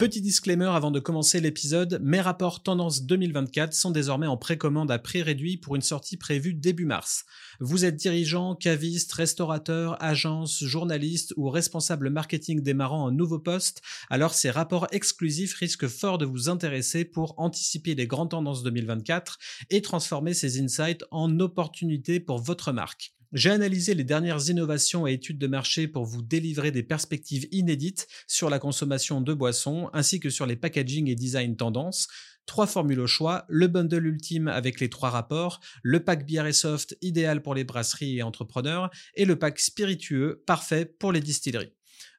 [0.00, 4.98] Petit disclaimer avant de commencer l'épisode, mes rapports Tendance 2024 sont désormais en précommande à
[4.98, 7.26] prix réduit pour une sortie prévue début mars.
[7.60, 14.32] Vous êtes dirigeant, caviste, restaurateur, agence, journaliste ou responsable marketing démarrant un nouveau poste, alors
[14.32, 19.36] ces rapports exclusifs risquent fort de vous intéresser pour anticiper les grandes tendances 2024
[19.68, 23.12] et transformer ces insights en opportunités pour votre marque.
[23.32, 28.08] J'ai analysé les dernières innovations et études de marché pour vous délivrer des perspectives inédites
[28.26, 32.08] sur la consommation de boissons ainsi que sur les packaging et design tendances.
[32.46, 36.52] Trois formules au choix, le bundle ultime avec les trois rapports, le pack bière et
[36.52, 41.72] soft idéal pour les brasseries et entrepreneurs et le pack spiritueux parfait pour les distilleries.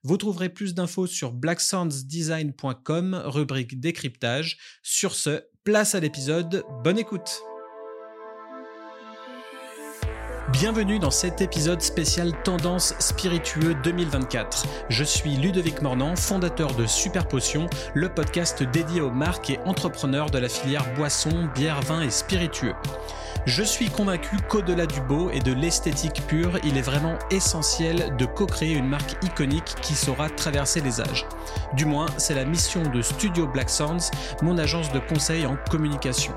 [0.03, 4.57] Vous trouverez plus d'infos sur blacksoundsdesign.com, rubrique décryptage.
[4.81, 7.41] Sur ce, place à l'épisode, bonne écoute
[10.49, 14.65] Bienvenue dans cet épisode spécial Tendance spiritueux 2024.
[14.89, 20.31] Je suis Ludovic Mornan, fondateur de Super Potion, le podcast dédié aux marques et entrepreneurs
[20.31, 22.73] de la filière boisson, bière, vin et spiritueux.
[23.45, 28.25] Je suis convaincu qu'au-delà du beau et de l'esthétique pure, il est vraiment essentiel de
[28.25, 31.27] co-créer une marque iconique qui saura traverser les âges.
[31.75, 36.33] Du moins, c'est la mission de Studio Black Sounds, mon agence de conseil en communication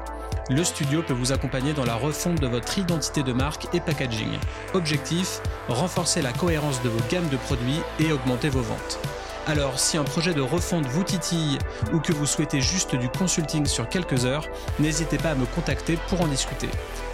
[0.50, 4.38] le studio peut vous accompagner dans la refonte de votre identité de marque et packaging.
[4.74, 8.98] Objectif, renforcer la cohérence de vos gammes de produits et augmenter vos ventes.
[9.46, 11.58] Alors, si un projet de refonte vous titille
[11.92, 14.46] ou que vous souhaitez juste du consulting sur quelques heures,
[14.78, 16.68] n'hésitez pas à me contacter pour en discuter.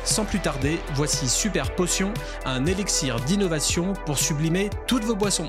[0.05, 2.15] Sans plus tarder, voici Super Potion,
[2.45, 5.49] un élixir d'innovation pour sublimer toutes vos boissons.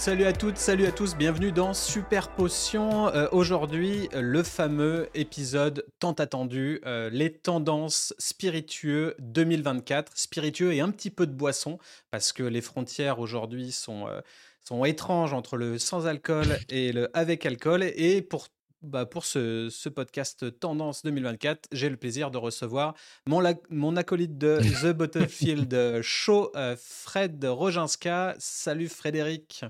[0.00, 3.08] Salut à toutes, salut à tous, bienvenue dans Super Potion.
[3.08, 10.16] Euh, aujourd'hui, le fameux épisode tant attendu, euh, les tendances spiritueux 2024.
[10.16, 11.78] Spiritueux et un petit peu de boisson,
[12.10, 14.22] parce que les frontières aujourd'hui sont, euh,
[14.64, 17.82] sont étranges entre le sans alcool et le avec alcool.
[17.82, 18.48] Et pour
[18.80, 22.94] bah pour ce, ce, podcast Tendance 2024, j'ai le plaisir de recevoir
[23.26, 28.34] mon, mon acolyte de The Battlefield Show, Fred Roginska.
[28.38, 29.66] Salut Frédéric.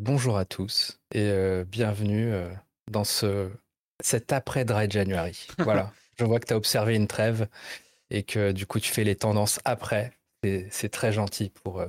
[0.00, 2.48] Bonjour à tous et euh, bienvenue euh,
[2.90, 3.50] dans ce,
[4.02, 5.46] cet après Dry January.
[5.58, 7.48] Voilà, je vois que tu as observé une trêve
[8.08, 10.14] et que du coup tu fais les tendances après.
[10.70, 11.88] C'est très gentil pour, euh,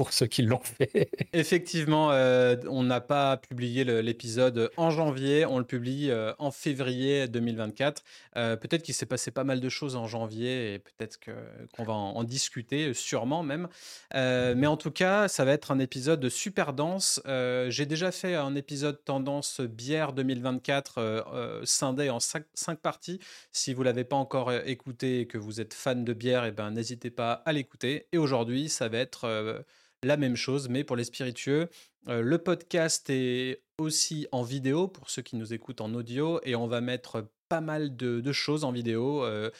[0.00, 1.10] pour ceux qui l'ont fait.
[1.34, 7.28] Effectivement, euh, on n'a pas publié l'épisode en janvier, on le publie euh, en février
[7.28, 8.02] 2024.
[8.38, 11.92] Euh, peut-être qu'il s'est passé pas mal de choses en janvier et peut-être qu'on va
[11.92, 13.68] en, discuter, sûrement même.
[14.14, 17.20] mais en tout cas, ça va être un épisode super dense.
[17.68, 22.46] J'ai déjà fait un épisode tendance bière 2024 scindé en cinq,
[22.82, 23.20] parties.
[23.52, 26.70] Si vous l'avez pas encore écouté et que vous êtes fan de bière, eh ben
[26.70, 28.06] n'hésitez pas à l'écouter.
[28.12, 29.64] Et aujourd'hui, ça va être
[30.02, 31.68] la même chose, mais pour les spiritueux.
[32.08, 36.54] Euh, le podcast est aussi en vidéo pour ceux qui nous écoutent en audio et
[36.54, 39.24] on va mettre pas mal de, choses en vidéo.
[39.24, 39.50] Euh,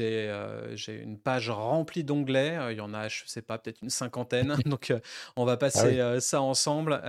[0.00, 2.58] euh, j'ai une page remplie d'onglets.
[2.70, 4.56] Il y en a, je sais pas, peut-être une cinquantaine.
[4.64, 4.94] Donc,
[5.36, 7.00] on va ah passer ça ensemble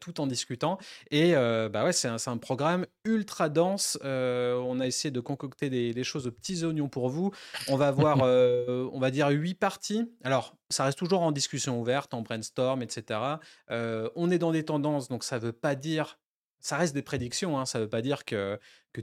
[0.00, 0.78] tout en discutant.
[1.10, 3.98] Et bah ouais, c'est un, un, programme ultra dense.
[4.02, 7.30] on a essayé de concocter des, des, choses aux petits oignons pour vous.
[7.68, 10.10] On va avoir, on va dire, huit parties.
[10.24, 13.20] Alors, ça reste toujours en discussion ouverte, en brainstorm, etc.
[13.68, 16.18] on est dans des tendances, donc ça ne veut pas dire
[16.60, 18.58] ça reste des prédictions, hein, ça ne veut pas dire que,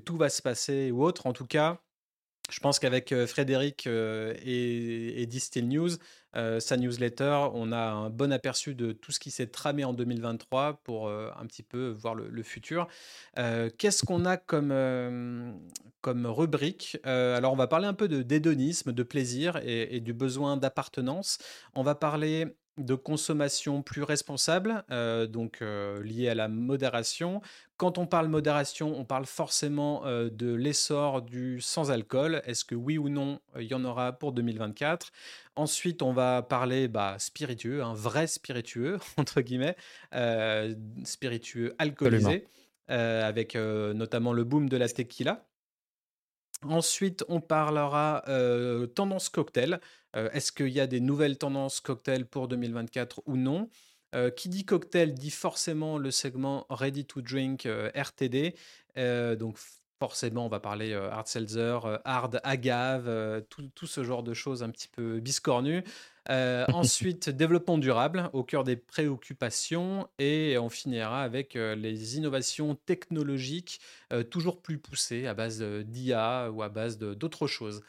[0.05, 1.27] tout va se passer ou autre.
[1.27, 1.79] En tout cas,
[2.49, 5.91] je pense qu'avec Frédéric et, et Distill News,
[6.33, 10.81] sa newsletter, on a un bon aperçu de tout ce qui s'est tramé en 2023
[10.83, 12.87] pour un petit peu voir le, futur.
[13.35, 15.61] Qu'est-ce qu'on a comme,
[16.03, 16.97] rubrique?
[17.03, 21.37] Alors, on va parler un peu d'hédonisme, de plaisir et du besoin d'appartenance.
[21.75, 27.41] On va parler de consommation plus responsable, euh, donc euh, liée à la modération.
[27.77, 32.41] Quand on parle modération, on parle forcément euh, de l'essor du sans-alcool.
[32.45, 35.11] Est-ce que oui ou non, il y en aura pour 2024
[35.55, 39.75] Ensuite, on va parler bah, spiritueux, un vrai spiritueux, entre guillemets,
[41.03, 42.47] spiritueux alcoolisé,
[42.87, 45.45] avec notamment le boom de la tequila.
[46.63, 48.23] Ensuite, on parlera
[48.95, 49.79] tendance cocktail.
[50.13, 53.69] Est-ce qu'il y a des nouvelles tendances cocktail pour 2024 ou non?
[54.35, 58.53] Qui dit cocktail dit forcément le segment Ready to Drink RTD.
[58.95, 59.57] donc
[59.99, 64.69] forcément, on va parler hard seltzer, hard agave, tout, tout, ce genre de choses un
[64.69, 65.83] petit peu biscornues.
[66.29, 72.75] Euh, ensuite, développement durable au cœur des préoccupations et on finira avec euh, les innovations
[72.75, 73.81] technologiques
[74.11, 77.81] euh, toujours plus poussées à base d'IA ou à base d'autres choses.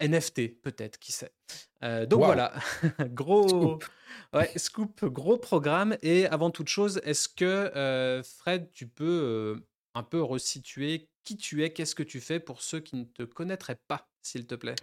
[0.00, 1.32] NFT, peut-être, qui sait.
[1.80, 2.52] donc voilà,
[3.10, 3.84] gros scoop.
[4.34, 5.96] Ouais, scoop, gros programme.
[6.02, 9.62] Et avant toute chose, est-ce que Fred, tu peux
[9.94, 13.22] un peu resituer qui tu es, qu'est-ce que tu fais pour ceux qui ne te
[13.22, 14.74] connaîtraient pas, s'il te plaît?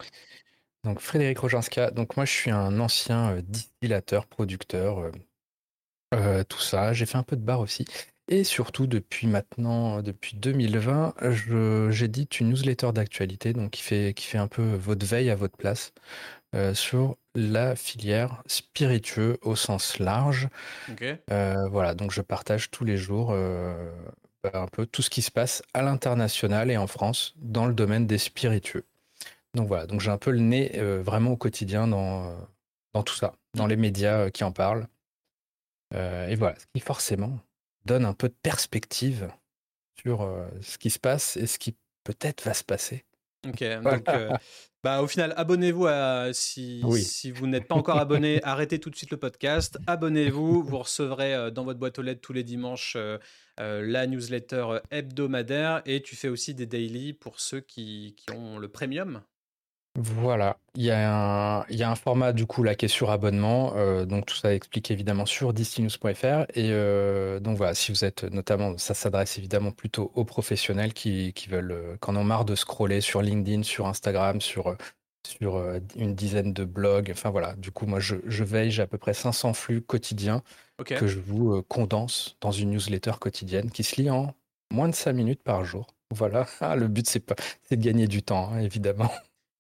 [0.83, 5.12] Donc Frédéric Roginska, donc moi je suis un ancien distillateur, producteur,
[6.47, 6.94] tout ça.
[6.94, 7.85] J'ai fait un peu de bar aussi.
[8.31, 11.15] Et surtout, depuis maintenant, depuis 2020,
[11.89, 15.57] j'édite une newsletter d'actualité, donc qui fait, qui fait un peu votre veille à votre
[15.57, 15.93] place
[16.55, 20.47] euh, sur la filière spiritueux au sens large.
[21.31, 23.91] Euh, voilà, donc je partage tous les jours euh,
[24.43, 27.73] bah, un peu tout ce qui se passe à l'international et en France dans le
[27.73, 28.85] domaine des spiritueux.
[29.55, 32.35] Donc voilà, donc j'ai un peu le nez vraiment au quotidien dans,
[32.93, 34.87] dans tout ça, dans les médias qui en parlent.
[35.95, 37.39] et voilà, ce qui forcément
[37.85, 39.31] donne un peu de perspective
[40.01, 43.05] sur euh, ce qui se passe et ce qui peut-être va se passer.
[43.47, 44.31] Ok, donc euh,
[44.83, 48.95] bah, au final, abonnez-vous à si, si vous n'êtes pas encore abonné, arrêtez tout de
[48.95, 52.97] suite le podcast, abonnez-vous, vous recevrez euh, dans votre boîte aux lettres tous les dimanches
[53.57, 58.69] la newsletter hebdomadaire et tu fais aussi des daily pour ceux qui, qui ont le
[58.69, 59.21] premium.
[60.01, 62.87] Voilà, il y a un, il y a un format du coup là qui est
[62.87, 67.91] sur abonnement, euh, donc tout ça explique évidemment sur distinews.fr et euh, donc voilà, si
[67.91, 72.15] vous êtes notamment, ça s'adresse évidemment plutôt aux professionnels qui, qui veulent, euh, qui en
[72.15, 74.73] ont marre de scroller sur LinkedIn, sur Instagram, sur,
[75.27, 75.61] sur
[75.97, 78.97] une dizaine de blogs, enfin voilà, du coup moi je, je veille, j'ai à peu
[78.97, 80.43] près 500 flux quotidiens
[80.85, 84.33] que je vous condense dans une newsletter quotidienne qui se lit en
[84.71, 85.87] moins de 5 minutes par jour.
[86.09, 86.47] Voilà,
[86.77, 89.11] le but c'est pas, c'est de gagner du temps hein, évidemment.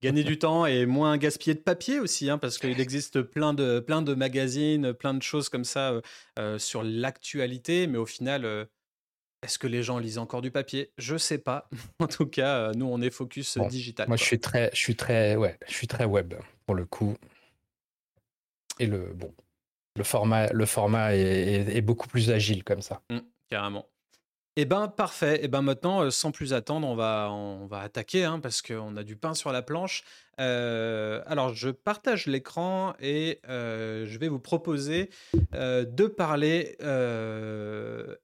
[0.01, 3.79] Gagner du temps et moins gaspiller de papier aussi, hein, parce qu'il existe plein de,
[3.79, 6.01] plein de magazines, plein de choses comme ça euh,
[6.37, 8.65] euh, sur l'actualité, mais au final, euh,
[9.41, 10.91] est-ce que les gens lisent encore du papier?
[10.97, 11.69] Je sais pas.
[11.99, 14.07] en tout cas, nous, on est focus digital.
[14.07, 16.33] Moi, je suis très, je suis très, ouais, je suis très web
[16.65, 17.15] pour le coup.
[18.79, 19.33] Et le bon,
[19.97, 23.01] le format, le format est, beaucoup plus agile comme ça.
[23.09, 23.19] Mmh,
[23.49, 23.85] carrément.
[24.61, 25.39] Eh ben parfait.
[25.41, 28.97] Eh ben maintenant, euh, sans plus attendre, on va, on va attaquer hein, parce qu'on
[28.97, 30.03] a du pain sur la planche.
[30.41, 35.11] Euh, alors, je partage l'écran et euh, je vais vous proposer
[35.53, 36.75] de parler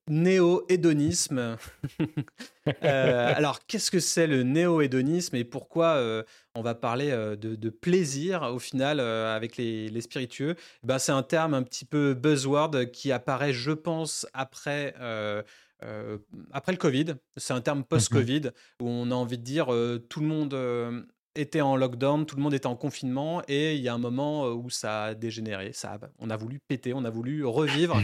[0.09, 1.55] néo-hédonisme.
[2.81, 6.03] alors, qu'est-ce que c'est le néo-hédonisme et pourquoi
[6.53, 10.55] on va parler de, plaisir au final avec les, les spiritueux?
[10.57, 14.93] Eh ben, C'est un terme un petit peu buzzword qui apparaît, je pense, après
[15.83, 16.17] euh,
[16.51, 18.41] après le Covid, c'est un terme mmh post-Covid
[18.81, 21.01] où on a envie de dire euh, tout le monde euh,
[21.35, 24.47] était en lockdown, tout le monde était en confinement et il y a un moment
[24.47, 25.73] où ça a dégénéré.
[25.73, 28.01] Ça on a voulu péter, on a voulu revivre.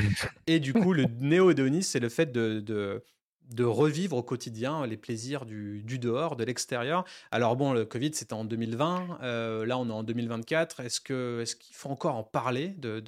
[0.48, 5.46] et du coup, le néo-hédonisme, c'est le fait de, de, revivre au quotidien les plaisirs
[5.46, 7.06] du, dehors, de l'extérieur.
[7.32, 9.20] Alors bon, le Covid, c'était en 2020.
[9.66, 10.82] là, on est en 2024.
[10.82, 13.02] Est-ce qu'il est qu'il faut encore en parler de,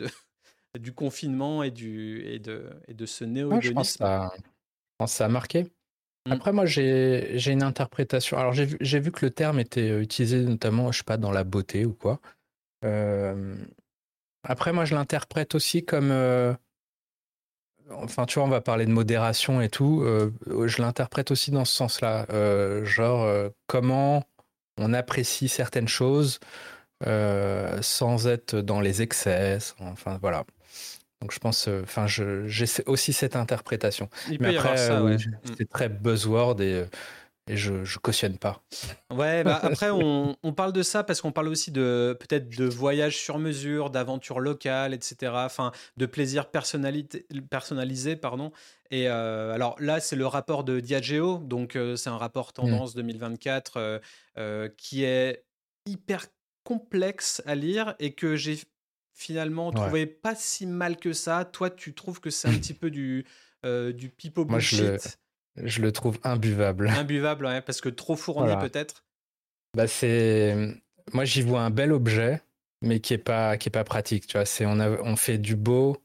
[0.80, 4.30] du confinement et, du, et, de, et de ce néo-hédonisme?
[5.06, 5.64] Ça a marqué.
[6.26, 6.32] Mmh.
[6.32, 8.38] Après, moi, j'ai une interprétation.
[8.38, 11.44] Alors, j'ai vu que le terme était euh, utilisé notamment, je sais pas, dans la
[11.44, 12.20] beauté ou quoi.
[14.46, 16.12] Après, moi, je l'interprète aussi comme.
[16.12, 16.54] Euh,
[17.92, 20.02] enfin, tu vois, on va parler de modération et tout.
[20.04, 20.32] Euh,
[20.68, 22.26] je l'interprète aussi dans ce sens-là.
[22.84, 24.24] genre, comment
[24.78, 26.40] on apprécie certaines choses
[27.02, 29.58] sans être dans les excès.
[29.80, 30.46] Enfin, voilà.
[31.24, 34.10] Donc je pense, euh, enfin, j'ai aussi cette interprétation.
[34.42, 35.20] Mais après, euh, mm.
[35.58, 36.86] c'est très buzzword et, euh,
[37.48, 38.62] et je, je cautionne pas.
[39.10, 42.66] Ouais, bah après, on, on, parle de ça parce qu'on parle aussi de peut-être de
[42.66, 45.32] voyages sur mesure, d'aventures locales, etc.
[45.34, 48.52] Enfin, de plaisir personnalisé, pardon.
[48.92, 52.54] Et alors là, c'est le rapport de Diageo, donc c'est un rapport mm.
[52.54, 54.02] tendance 2024
[54.76, 55.46] qui est
[55.86, 56.26] hyper
[56.66, 58.60] complexe à lire et que j'ai
[59.14, 61.46] finalement trouvé pas si mal que ça.
[61.46, 63.26] Toi, tu trouves que c'est un petit peu du,
[63.66, 64.98] euh, du pipeau bullshit Moi,
[65.56, 66.90] je le, trouve imbuvable.
[66.98, 69.06] Imbuvable, ouais, parce que trop fourni peut-être?
[69.76, 70.56] Bah c'est,
[71.14, 72.42] moi j'y vois un bel objet,
[72.82, 74.28] mais qui est pas qui est pas pratique.
[74.28, 75.98] Tu vois, c'est on a, on fait du beau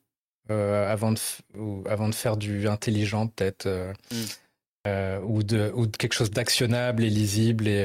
[0.50, 1.18] euh, avant de
[1.58, 3.66] ou, avant de faire du intelligent peut-être.
[3.66, 5.24] Euh, mmh.
[5.24, 7.84] ou, de, ou de quelque chose d'actionnable et lisible et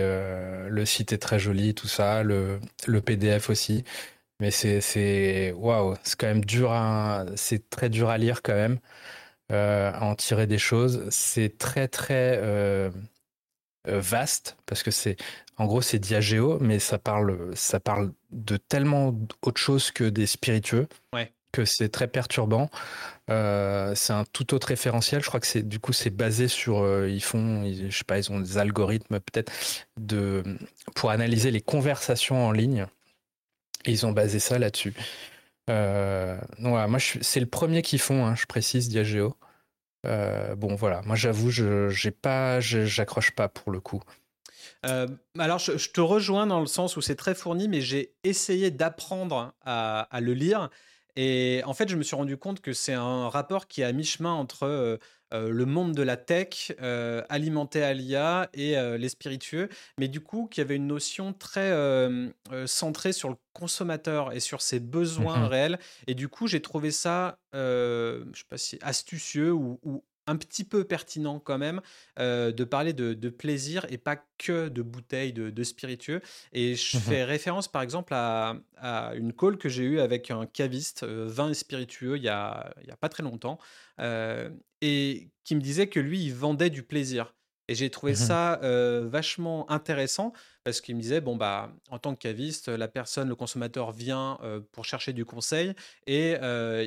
[0.69, 3.83] le site est très joli tout ça le, le PDF aussi
[4.39, 8.79] mais c'est waouh, c'est quand même dur à, c'est très dur à lire quand même,
[9.51, 11.05] euh, à en tirer des choses.
[11.09, 12.91] C'est très très euh,
[13.87, 15.17] euh, vaste parce que c'est,
[15.57, 20.25] en gros, c'est diagéo, mais ça parle, ça parle de tellement autre chose que des
[20.25, 20.87] spiritueux.
[21.13, 21.31] Ouais.
[21.51, 22.69] que c'est très perturbant.
[23.29, 25.21] Euh, c'est un tout autre référentiel.
[25.21, 28.17] Je crois que c'est du coup c'est basé sur euh, ils font je sais pas
[28.17, 29.51] ils ont des algorithmes peut-être
[29.97, 30.43] de
[30.95, 32.87] pour analyser les conversations en ligne.
[33.85, 34.93] Ils ont basé ça là-dessus.
[35.69, 38.25] Euh, moi c'est le premier qu'ils font.
[38.25, 39.35] Hein, je précise Diageo.
[40.03, 42.59] bon voilà, moi j'avoue je j'ai pas
[43.35, 44.01] pas pour le coup.
[44.83, 49.53] alors, je, te rejoins dans le sens où c'est très fourni, mais j'ai essayé d'apprendre
[49.65, 50.69] à, le lire.
[51.15, 53.91] Et en fait, je me suis rendu compte que c'est un rapport qui est à
[53.91, 54.99] mi-chemin entre
[55.31, 56.71] le monde de la tech,
[57.29, 61.71] alimenté à l'IA, et les spiritueux, mais du coup, qui avait une notion très
[62.65, 65.79] centrée sur le consommateur et sur ses besoins mmh réels.
[66.07, 70.63] Et du coup, j'ai trouvé ça, je sais pas si astucieux ou, ou un petit
[70.63, 71.81] peu pertinent quand même
[72.17, 76.21] de parler de, plaisir et pas que de bouteilles de, spiritueux.
[76.51, 78.55] Et je mmh fais référence par exemple à,
[79.15, 82.87] une call que j'ai eue avec un caviste vin et spiritueux il y a, il
[82.87, 83.57] y a pas très longtemps
[84.83, 87.33] et qui me disait que lui, il vendait du plaisir.
[87.69, 88.59] Et j'ai trouvé mmh ça
[89.03, 90.33] vachement intéressant
[90.65, 94.37] parce qu'il me disait bon bah en tant que caviste, la personne, le consommateur vient
[94.73, 95.73] pour chercher du conseil
[96.05, 96.35] et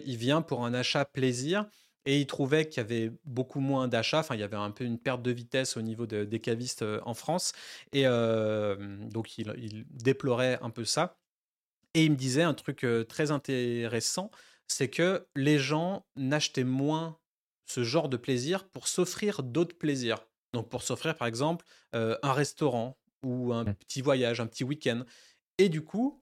[0.05, 1.67] il vient pour un achat plaisir.
[2.07, 4.21] Et il trouvait qu'il y avait beaucoup moins d'achats.
[4.21, 7.01] Enfin, il y avait un peu une perte de vitesse au niveau des cavistes euh,
[7.05, 7.53] en France.
[7.93, 8.77] Et euh,
[9.09, 11.19] donc, il, déplorait un peu ça.
[11.95, 14.31] Et il me disait un truc euh, très intéressant
[14.69, 17.21] c'est que les gens n'achetaient moins
[17.67, 20.27] ce genre de plaisir pour s'offrir d'autres plaisirs.
[20.53, 23.75] Donc, pour s'offrir, par exemple, un restaurant ou un mmh.
[23.75, 25.05] petit voyage, un petit week-end.
[25.59, 26.21] Et du coup,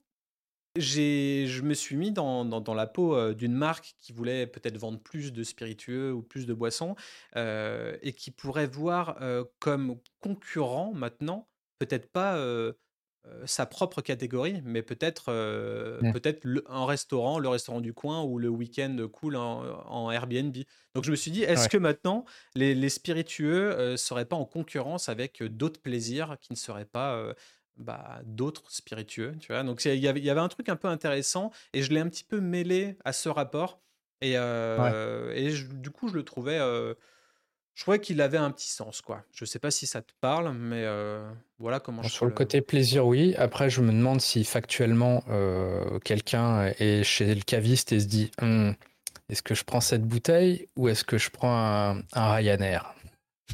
[0.76, 5.44] je me suis mis dans, la peau d'une marque qui voulait peut-être vendre plus de
[5.44, 6.96] spiritueux ou plus de boissons
[7.36, 9.18] et qui pourrait voir
[9.60, 12.38] comme concurrent maintenant, peut-être pas
[13.46, 15.26] sa propre catégorie, mais peut-être
[16.12, 20.56] peut-être un restaurant, le restaurant du coin ou le week-end cool en, Airbnb.
[20.94, 22.24] Donc je me suis dit, est-ce que maintenant
[22.56, 27.32] les, les spiritueux ne seraient pas en concurrence avec d'autres plaisirs qui ne seraient pas
[27.76, 29.62] bah, d'autres spiritueux, tu vois.
[29.62, 32.40] Donc il y, avait, un truc un peu intéressant et je l'ai un petit peu
[32.40, 33.80] mêlé à ce rapport
[34.20, 36.94] et, euh, et du coup je le trouvais, euh,
[37.74, 39.24] je trouvais qu'il avait un petit sens quoi.
[39.32, 41.28] Je sais pas si ça te parle, mais euh,
[41.58, 42.02] voilà comment.
[42.02, 43.34] je sur le côté plaisir, oui.
[43.36, 45.24] Après, je me demande si factuellement
[46.04, 48.74] quelqu'un est chez le caviste et se dit, «Hum,
[49.28, 52.94] est-ce que je prends cette bouteille ou est-ce que je prends un, un Ryanair?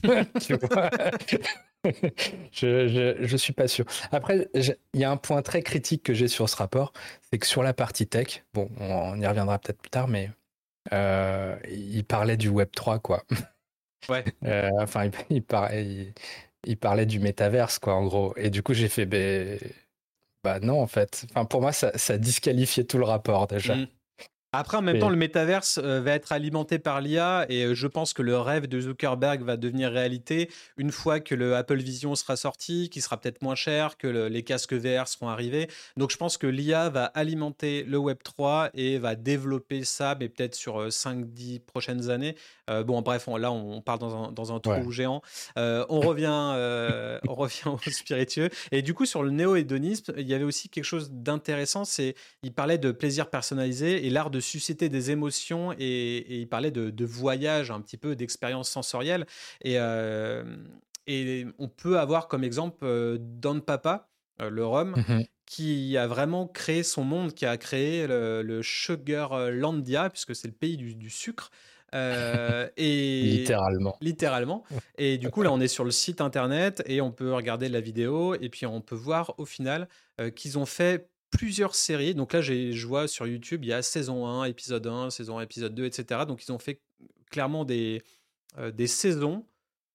[0.40, 0.90] Tu vois?
[2.52, 3.84] je, je, suis pas sûr.
[4.12, 6.92] Après, il y a un point très critique que j'ai sur ce rapport,
[7.30, 10.30] c'est que sur la partie tech, bon, on, y reviendra peut-être plus tard, mais
[10.92, 13.24] euh, il parlait du Web 3, quoi.
[14.08, 14.24] Ouais.
[14.46, 16.14] Euh, enfin, il, il, parlait,
[16.64, 18.32] il, parlait du métaverse, quoi, en gros.
[18.38, 19.58] Et du coup, j'ai fait, ben,
[20.42, 21.26] bah non, en fait.
[21.30, 23.76] Enfin, pour moi, ça, ça disqualifiait tout le rapport déjà.
[23.76, 23.88] Mmh.
[24.52, 27.86] Après, en même temps, le métaverse euh, va être alimenté par l'IA et euh, je
[27.86, 32.16] pense que le rêve de Zuckerberg va devenir réalité une fois que le Apple Vision
[32.16, 35.68] sera sorti, qui sera peut-être moins cher, que les casques VR seront arrivés.
[35.96, 40.28] Donc, je pense que l'IA va alimenter le Web 3 et va développer ça, mais
[40.28, 42.34] peut-être sur 5-10 euh, prochaines années.
[42.68, 45.22] bon, bref, là, on parle dans un, dans un trou géant.
[45.56, 46.26] on, revient,
[47.28, 48.50] on revient au spiritueux.
[48.72, 52.52] Et du coup, sur le néo-hédonisme, il y avait aussi quelque chose d'intéressant c'est il
[52.52, 57.70] parlait de plaisir personnalisé et l'art de susciter des émotions et, il parlait de, voyage,
[57.70, 59.26] un petit peu d'expérience sensorielle.
[59.62, 60.44] Et, euh,
[61.06, 64.08] et on peut avoir comme exemple euh, Don Papa,
[64.40, 70.08] euh, le rhum, mmh qui a vraiment créé son monde, qui a créé le, Sugarlandia,
[70.08, 71.50] puisque c'est le pays du, sucre.
[71.92, 73.96] et littéralement.
[74.00, 74.62] Littéralement.
[74.96, 77.80] Et du coup, là, on est sur le site internet et on peut regarder la
[77.80, 79.88] vidéo et puis on peut voir au final
[80.36, 82.14] qu'ils ont fait plusieurs séries.
[82.14, 85.42] Donc là, je vois sur YouTube, il y a saison 1, épisode 1, saison 1,
[85.42, 86.22] épisode 2, etc.
[86.26, 86.80] Donc ils ont fait
[87.30, 88.02] clairement des,
[88.58, 89.46] euh, des saisons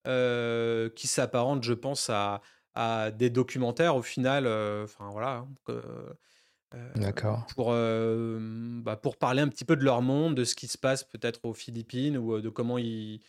[0.08, 2.42] euh, qui s'apparentent, je pense, à,
[2.74, 4.46] à, des documentaires au final.
[4.48, 5.46] Euh, enfin voilà.
[5.68, 5.84] Hein,
[6.96, 7.46] D'accord.
[7.56, 11.06] Pour, bah, pour parler un petit peu de leur monde, de ce qui se passe
[11.06, 13.22] peut-être aux Philippines ou de comment ils,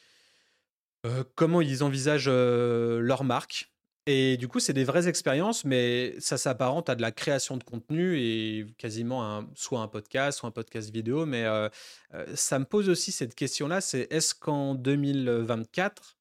[1.37, 3.71] comment ils envisagent leur marque.
[4.09, 7.65] Et du coup, c'est des vraies expériences, mais ça s'apparente à de la création de
[7.65, 11.27] contenu et quasiment un, soit un podcast, soit un podcast vidéo.
[11.27, 11.69] Mais euh,
[12.15, 16.17] euh, ça me pose aussi cette question-là, c'est est-ce qu'en 2024,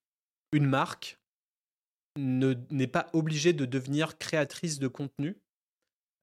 [0.51, 1.19] une marque
[2.17, 5.37] n'est pas obligée de devenir créatrice de contenu?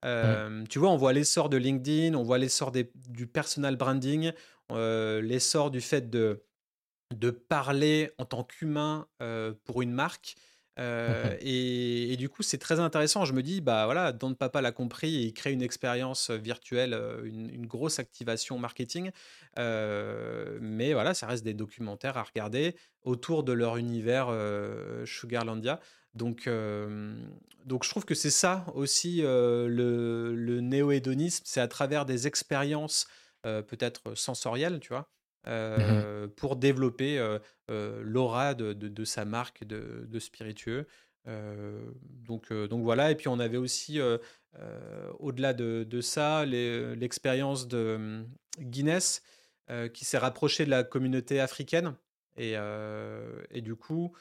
[0.03, 4.33] Euh, Tu vois, on voit l'essor de LinkedIn, on voit l'essor du personal branding,
[4.69, 6.43] l'essor du fait de,
[7.15, 9.07] de parler en tant qu'humain
[9.63, 10.35] pour une marque.
[11.41, 13.25] et, du coup, c'est très intéressant.
[13.25, 16.99] Je me dis, bah voilà, Don Papa l'a compris et il crée une expérience virtuelle,
[17.23, 19.11] une, grosse activation marketing.
[19.57, 24.29] mais voilà, ça reste des documentaires à regarder autour de leur univers
[25.05, 25.79] Sugarlandia.
[26.15, 26.49] Donc,
[27.65, 33.07] donc je trouve que c'est ça aussi le, le néo-hédonisme, c'est à travers des expériences
[33.43, 35.09] peut-être sensorielles, tu vois,
[35.45, 40.87] mmh pour développer l'aura de, sa marque de, spiritueux.
[41.25, 43.99] donc, voilà, et puis on avait aussi,
[45.19, 48.25] au-delà de, ça, l'expérience de mmh,
[48.59, 49.21] Guinness
[49.93, 51.95] qui s'est rapproché de la communauté africaine.
[52.37, 52.55] Et,
[53.51, 54.15] et du coup,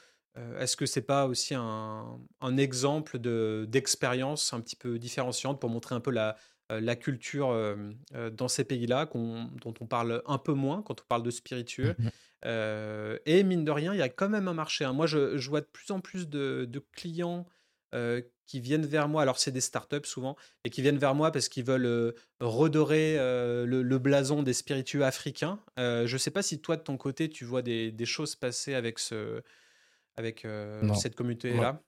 [0.59, 2.19] est-ce que c'est pas aussi un,
[2.57, 3.19] exemple
[3.67, 6.37] d'expérience un petit peu différenciante pour montrer un peu la,
[6.81, 7.77] la culture
[8.33, 12.09] dans ces pays-là, dont on parle un peu moins quand on parle de spiritueux mmh
[12.45, 14.85] Et mine de rien, il y a quand même un marché.
[14.85, 14.93] Hein.
[14.93, 17.47] Moi, je, vois de plus en plus de, clients
[18.47, 19.23] qui viennent vers moi.
[19.23, 23.99] Alors, c'est des startups souvent, et qui viennent vers moi parce qu'ils veulent redorer le,
[23.99, 25.61] blason des spiritueux africains.
[25.77, 28.75] je ne sais pas si toi, de ton côté, tu vois des, des choses passer
[28.75, 29.43] avec ce
[30.17, 30.47] avec
[30.95, 31.81] cette communauté-là?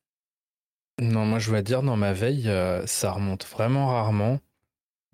[1.00, 2.48] Non, moi je dois dire, dans ma veille,
[2.86, 4.38] ça remonte vraiment rarement.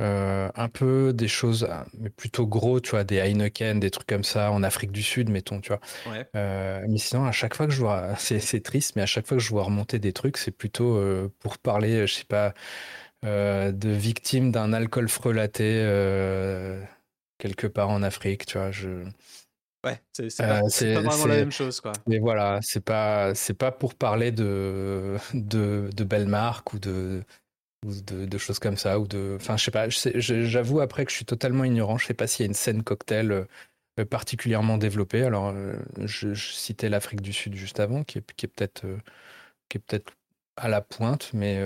[0.01, 4.25] Un peu des choses, ah, mais plutôt gros, tu vois, des Heineken, des trucs comme
[4.25, 5.81] ça, en Afrique du Sud, mettons, tu vois.
[6.35, 9.43] mais sinon, à chaque fois que je vois, c'est triste, mais à chaque fois que
[9.43, 11.01] je vois remonter des trucs, c'est plutôt
[11.41, 12.55] pour parler, je sais pas,
[13.23, 15.85] de victimes d'un alcool frelaté
[17.41, 18.71] quelque part en Afrique, tu vois.
[18.71, 19.05] Je...
[19.85, 21.93] Ouais, c'est pas, euh, vraiment la même chose, quoi.
[22.07, 27.25] Mais voilà, c'est pas, c'est pas pour parler de, de, de belles marques ou de,
[27.85, 29.89] de, de, choses comme ça ou de, enfin, je sais pas.
[29.89, 31.99] J'avoue après que je suis totalement ignorant.
[31.99, 33.47] Je sais pas s'il y a une scène cocktail
[33.99, 35.23] euh, particulièrement développée.
[35.23, 38.87] Alors, euh, je, citais l'Afrique du Sud juste avant, qui est, qui est peut-être,
[39.69, 40.13] qui est peut-être
[40.57, 41.63] à la pointe, mais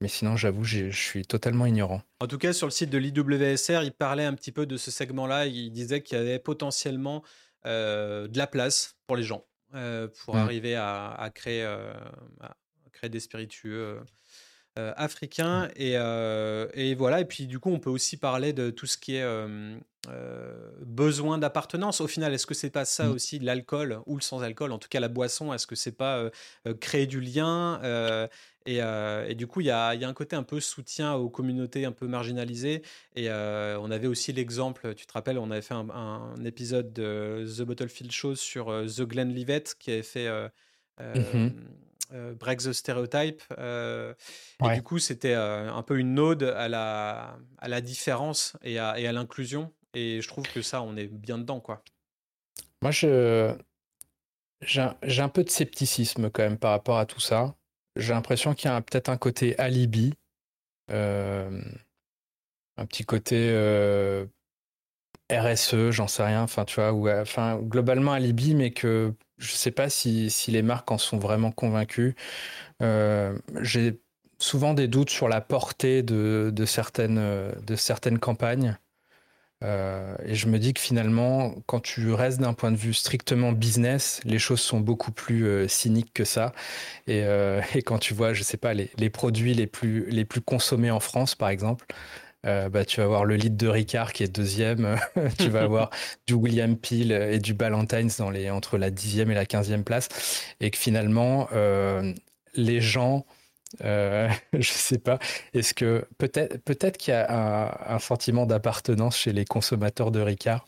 [0.00, 2.02] mais sinon, j'avoue, je suis totalement ignorant.
[2.20, 4.90] En tout cas, sur le site de l'IWSR, il parlait un petit peu de ce
[4.90, 5.46] segment-là.
[5.46, 7.24] Il disait qu'il y avait potentiellement
[7.66, 10.38] euh, de la place pour les gens euh, pour mmh.
[10.38, 11.92] arriver à, créer, euh,
[12.40, 12.54] à
[12.92, 14.00] créer des spiritueux.
[14.96, 15.70] Africains mmh.
[15.76, 15.92] et,
[16.74, 19.26] et, voilà et puis du coup on peut aussi parler de tout ce qui est
[20.86, 23.12] besoin d'appartenance au final est-ce que c'est pas ça mmh.
[23.12, 26.30] aussi l'alcool ou le sans alcool en tout cas la boisson est-ce que c'est pas
[26.80, 27.80] créer du lien
[28.68, 32.06] et, du coup, il y a, un côté un peu soutien aux communautés un peu
[32.06, 32.82] marginalisées.
[33.16, 37.62] Et on avait aussi l'exemple, tu te rappelles, on avait fait un, épisode de The
[37.62, 40.28] Bottlefield Show sur The Glenlivet qui avait fait
[41.00, 41.48] mmh
[42.10, 43.42] Break the Stereotype.
[43.58, 48.98] Et du coup, c'était un peu une ode à la, à la différence et à,
[48.98, 49.72] et à l'inclusion.
[49.94, 51.82] Et je trouve que ça, on est bien dedans, quoi.
[52.82, 53.54] Moi, je,
[54.60, 57.58] j'ai un peu de scepticisme quand même par rapport à tout ça
[57.98, 60.14] j'ai l'impression qu'il y a peut-être un côté alibi,
[60.90, 61.60] euh,
[62.76, 64.24] un petit côté euh,
[65.30, 69.70] RSE, j'en sais rien, enfin tu vois, ou enfin globalement alibi, mais que je sais
[69.70, 72.14] pas si, les marques en sont vraiment convaincues.
[72.82, 74.00] Euh, j'ai
[74.38, 78.76] souvent des doutes sur la portée de, certaines, campagnes.
[79.64, 83.50] Euh, et je me dis que finalement, quand tu restes d'un point de vue strictement
[83.50, 86.52] business, les choses sont beaucoup plus euh, cyniques que ça.
[87.08, 87.24] Et,
[87.86, 91.86] quand tu vois, je sais pas, les, produits les plus consommés en France, par exemple,
[92.44, 94.96] bah, tu vas avoir le litre de Ricard qui est deuxième,
[95.38, 95.90] tu vas avoir
[96.26, 100.08] du William Peel et du Ballantines dans les, entre la dixième et la quinzième place,
[100.60, 101.48] et que finalement,
[102.54, 103.26] les gens
[103.84, 105.18] euh, je sais pas.
[105.54, 110.64] Est-ce que peut-être peut-être qu'il y a un, sentiment d'appartenance chez les consommateurs de Ricard?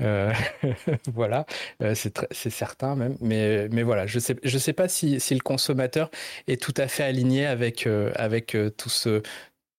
[0.00, 0.32] Euh,
[1.12, 1.46] voilà,
[1.82, 3.16] euh, c'est certain même.
[3.20, 6.10] Mais, mais voilà, je sais, je sais pas si, si, le consommateur
[6.48, 9.22] est tout à fait aligné avec, avec tout ce,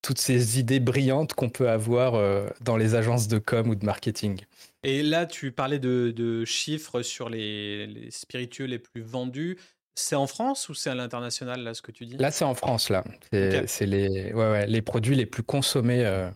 [0.05, 2.13] toutes ces idées brillantes qu'on peut avoir
[2.61, 4.39] dans les agences de com ou de marketing.
[4.85, 9.57] Et là, tu parlais de, de chiffres sur les, les, spiritueux les plus vendus.
[9.95, 12.17] C'est en France ou c'est à l'international, là, ce que tu dis?
[12.17, 13.03] Là, c'est en France, là.
[13.31, 16.29] C'est les, ouais, ouais, les produits les plus consommés euh,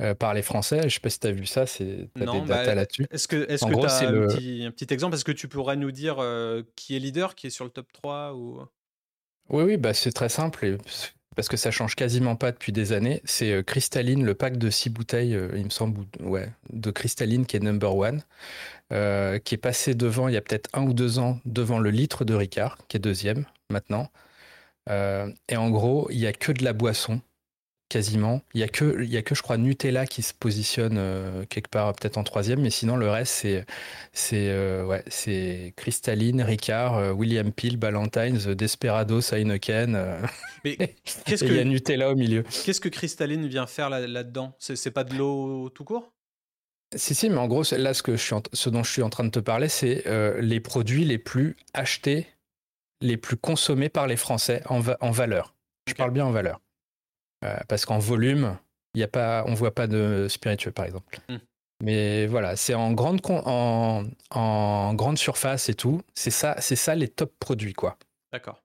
[0.00, 0.80] euh, par les Français.
[0.80, 3.06] Je ne sais pas si tu as vu ça, c'est as des bah, là-dessus.
[3.10, 5.14] Est-ce que tu as un, petit, exemple?
[5.14, 7.92] Est-ce que tu pourrais nous dire euh, qui est leader, qui est sur le top
[7.92, 8.60] 3 ou...
[9.50, 10.78] Oui, oui, bah, c'est très simple.
[11.36, 13.22] Parce que ça change quasiment pas depuis des années.
[13.24, 17.60] C'est Cristalline, le pack de 6 bouteilles, il me semble, ouais, de Cristalline qui est
[17.60, 18.22] number one.
[18.92, 21.90] Euh, qui est passé devant, il y a peut-être un ou deux ans, devant le
[21.90, 24.10] litre de Ricard, qui est deuxième maintenant.
[24.88, 27.20] Euh, et en gros, il n'y a que de la boisson
[27.88, 28.42] quasiment.
[28.54, 31.44] Il y a que, il y a que je crois Nutella qui se positionne euh,
[31.46, 33.64] quelque part peut-être en troisième, mais sinon le reste c'est
[34.12, 40.18] c'est euh, ouais c'est Cristalline, Ricard, euh, William Peel, Ballantines, Desperados, Heineken.
[40.64, 40.76] Mais
[41.24, 42.42] qu'est-ce que il y a Nutella au milieu.
[42.64, 44.54] Qu'est-ce que Cristalline vient faire là-dedans?
[44.58, 46.12] C'est pas de l'eau tout court?
[46.94, 49.10] Si, si, mais en gros, là, ce, que je suis ce dont je suis en
[49.10, 50.04] train de te parler, c'est
[50.40, 52.26] les produits les plus achetés,
[53.00, 55.54] les plus consommés par les Français en, en valeur.
[55.88, 56.60] Je parle bien en valeur.
[57.44, 58.58] Euh, parce qu'en volume,
[58.94, 61.20] y a pas, on voit pas de spiritueux, par exemple.
[61.28, 61.38] Hmm.
[61.82, 66.00] Mais voilà, c'est en grande, en, en, grande surface et tout.
[66.14, 67.98] C'est ça, c'est ça les top produits, quoi.
[68.32, 68.62] D'accord.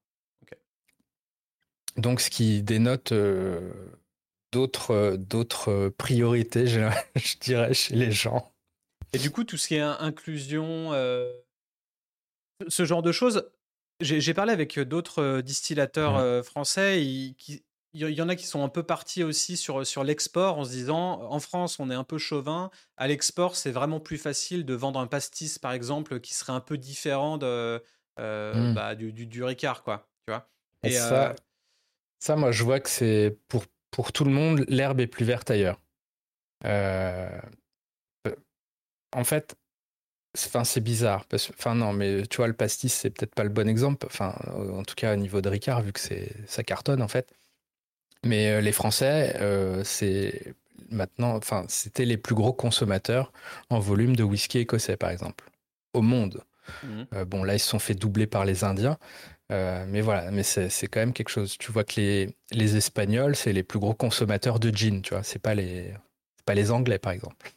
[1.98, 3.74] Donc, ce qui dénote euh,
[4.54, 8.54] d'autres, d'autres priorités, je, dirais, chez les gens.
[9.12, 11.30] Et du coup, tout ce qui est inclusion, euh,
[12.70, 13.52] ce genre de choses,
[14.00, 16.44] j'ai parlé avec d'autres distillateurs mmh.
[16.44, 17.62] français qui,
[17.94, 20.72] il y en a qui sont un peu partis aussi sur, sur l'export en se
[20.72, 24.74] disant en France on est un peu chauvin, à l'export c'est vraiment plus facile de
[24.74, 27.84] vendre un pastis par exemple qui serait un peu différent de,
[28.20, 28.74] euh, mmh.
[28.74, 30.50] bah, du, du, Ricard quoi, tu vois.
[30.84, 31.34] Et, ça, euh
[32.20, 35.52] ça, moi je vois que c'est pour, pour tout le monde l'herbe est plus verte
[35.52, 35.80] ailleurs.
[36.66, 37.42] Euh,
[39.14, 39.58] en fait,
[40.38, 41.26] Enfin, c'est bizarre.
[41.26, 44.06] Parce, enfin, non, mais tu vois, le pastis, c'est peut-être pas le bon exemple.
[44.06, 47.34] Enfin, en tout cas, au niveau de Ricard, vu que c'est, ça cartonne, en fait.
[48.26, 50.54] Mais euh, les Français, euh, c'est
[50.90, 53.32] maintenant, enfin, c'était les plus gros consommateurs
[53.70, 55.50] en volume de whisky écossais, par exemple,
[55.94, 56.44] au monde.
[56.84, 57.04] Mmh.
[57.14, 58.98] Euh, bon, là, ils se sont fait doubler par les Indiens.
[59.50, 61.58] mais voilà, mais c'est quand même quelque chose.
[61.58, 65.24] Tu vois que les, les Espagnols, c'est les plus gros consommateurs de gin, tu vois.
[65.24, 65.94] C'est pas les,
[66.46, 67.52] pas les Anglais, par exemple.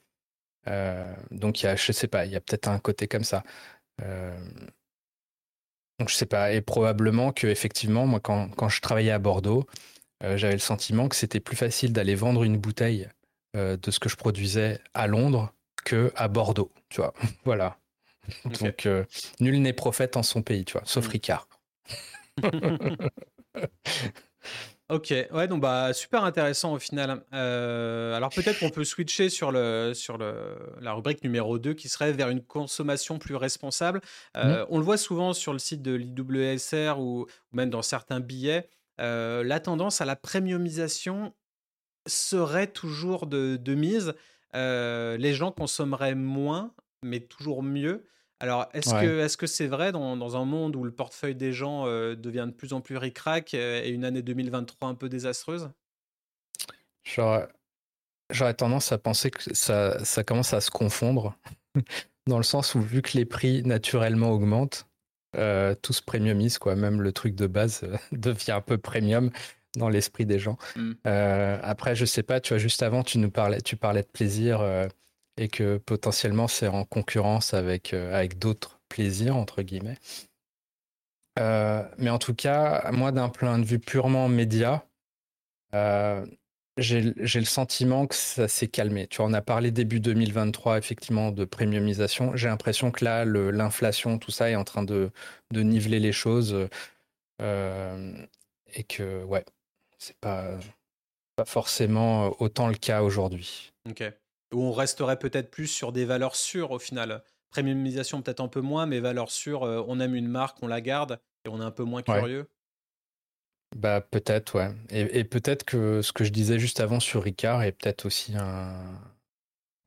[1.31, 3.44] donc, il y a, je sais pas, il y a peut-être un côté comme ça.
[5.98, 6.53] donc, je sais pas.
[6.53, 9.66] Et probablement que, effectivement, moi, quand, quand je travaillais à Bordeaux,
[10.37, 13.08] j'avais le sentiment que c'était plus facile d'aller vendre une bouteille
[13.56, 15.52] euh, de ce que je produisais à Londres
[15.84, 17.14] que à Bordeaux, tu vois.
[17.44, 17.78] voilà.
[18.60, 19.04] Donc, euh,
[19.38, 21.10] nul n'est prophète en son pays, tu vois, sauf mm.
[21.10, 21.48] Ricard.
[24.88, 27.22] ok, ouais, donc bah super intéressant au final.
[27.30, 32.12] alors peut-être qu'on peut switcher sur, le, sur le, la rubrique numéro 2 qui serait
[32.12, 34.00] vers une consommation plus responsable.
[34.34, 34.64] Mm.
[34.68, 38.68] On le voit souvent sur le site de l'IWSR ou, ou même dans certains billets
[38.98, 41.35] la tendance à la premiumisation
[42.07, 44.14] serait toujours de, mise.
[44.54, 48.07] les gens consommeraient moins, mais toujours mieux.
[48.40, 51.87] Alors, est-ce que est-ce que c'est vrai dans, un monde où le portefeuille des gens
[51.87, 55.70] devient de plus en plus ric-rac et une année 2023 un peu désastreuse?
[58.30, 61.38] J'aurais tendance à penser que ça, ça commence à se confondre,
[62.26, 64.87] dans le sens où vu que les prix naturellement augmentent,
[65.37, 66.77] euh, tous premiumisent, quoi.
[66.77, 69.31] Même le truc de base euh, devient un peu premium
[69.77, 70.57] dans l'esprit des gens.
[70.77, 70.92] Mm.
[71.07, 74.09] Euh, après, je sais pas, tu vois, juste avant, tu nous parlais, tu parlais de
[74.09, 74.62] plaisir
[75.37, 79.99] et que potentiellement c'est en concurrence avec, avec d'autres plaisirs, entre guillemets.
[81.37, 84.87] mais en tout cas, moi, d'un point de vue purement média,
[86.76, 89.06] j'ai le sentiment que ça s'est calmé.
[89.06, 92.34] Tu vois, on a parlé début 2023 effectivement de premiumisation.
[92.34, 95.10] J'ai l'impression que là, l'inflation, tout ça est en train de,
[95.52, 96.68] de niveler les choses
[97.40, 98.26] euh,
[98.74, 99.44] et que ouais,
[99.98, 100.58] c'est pas
[101.37, 103.72] pas forcément autant le cas aujourd'hui.
[103.88, 104.04] Ok.
[104.52, 107.24] Où on resterait peut-être plus sur des valeurs sûres au final.
[107.50, 109.64] Premiumisation peut-être un peu moins, mais valeurs sûres.
[109.64, 112.48] Euh, on aime une marque, on la garde et on est un peu moins curieux.
[113.74, 114.70] Bah peut-être, ouais.
[114.90, 118.72] Et, peut-être que ce que je disais juste avant sur Ricard est peut-être aussi un,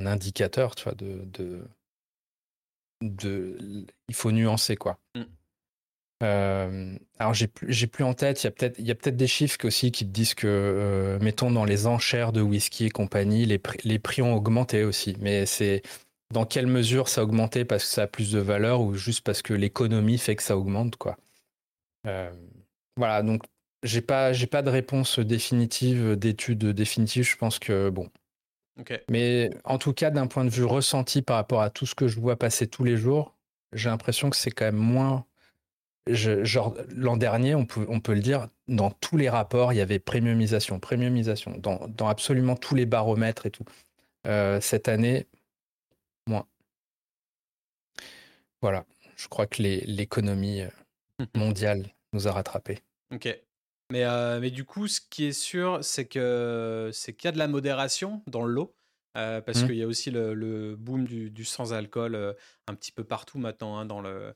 [0.02, 1.26] indicateur, tu vois, de,
[3.02, 5.00] de, il faut nuancer quoi.
[5.16, 5.22] Mm.
[6.24, 8.96] Euh, alors j'ai plus, j'ai plus en tête, il y a peut-être, il y a
[8.96, 12.86] peut-être des chiffres aussi qui te disent que, euh, mettons dans les enchères de whisky
[12.86, 15.16] et compagnie, les, prix, les prix ont augmenté aussi.
[15.22, 15.84] Mais c'est
[16.34, 19.22] dans quelle mesure ça a augmenté parce que ça a plus de valeur ou juste
[19.22, 21.18] parce que l'économie fait que ça augmente quoi.
[22.08, 22.32] Euh,
[22.98, 23.44] voilà, donc
[23.84, 27.24] j'ai pas, j'ai pas de réponse définitive, d'études définitives.
[27.24, 28.10] Je pense que bon.
[29.10, 32.08] Mais en tout cas, d'un point de vue ressenti par rapport à tout ce que
[32.08, 33.36] je vois passer tous les jours,
[33.74, 35.26] j'ai l'impression que c'est quand même moins.
[36.08, 39.82] genre, l'an dernier, on peut, on peut le dire, dans tous les rapports, il y
[39.82, 43.66] avait premiumisation, premiumisation, dans, dans absolument tous les baromètres et tout.
[44.28, 45.28] Euh, cette année,
[46.28, 46.48] moins.
[48.62, 48.86] Voilà,
[49.16, 50.70] je crois que l'économie euh,
[51.36, 52.80] mondiale nous a rattrapés.
[53.14, 53.28] Ok.
[53.90, 57.32] Mais, euh, mais du coup, ce qui est sûr, c'est que c'est qu'il y a
[57.32, 58.78] de la modération dans le lot.
[59.18, 59.66] Euh, parce mmh.
[59.66, 62.34] qu'il y a aussi le, le boom du, du sans-alcool euh,
[62.68, 64.36] un petit peu partout maintenant hein, dans, le,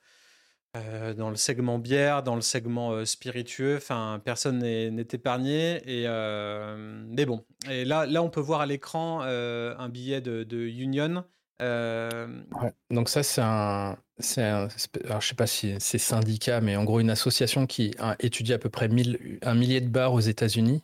[0.76, 3.78] euh, dans le segment bière, dans le segment spiritueux.
[3.78, 5.82] Enfin, personne n'est épargné.
[5.86, 6.08] Et,
[7.08, 11.24] mais bon, et là, là, on peut voir à l'écran un billet de, Union.
[12.90, 13.96] Donc ça, c'est un,
[14.38, 14.68] un,
[15.06, 18.60] alors je sais pas si c'est syndicat, mais en gros une association qui étudie à
[18.60, 18.90] peu près
[19.44, 20.84] un millier de bars aux États-Unis.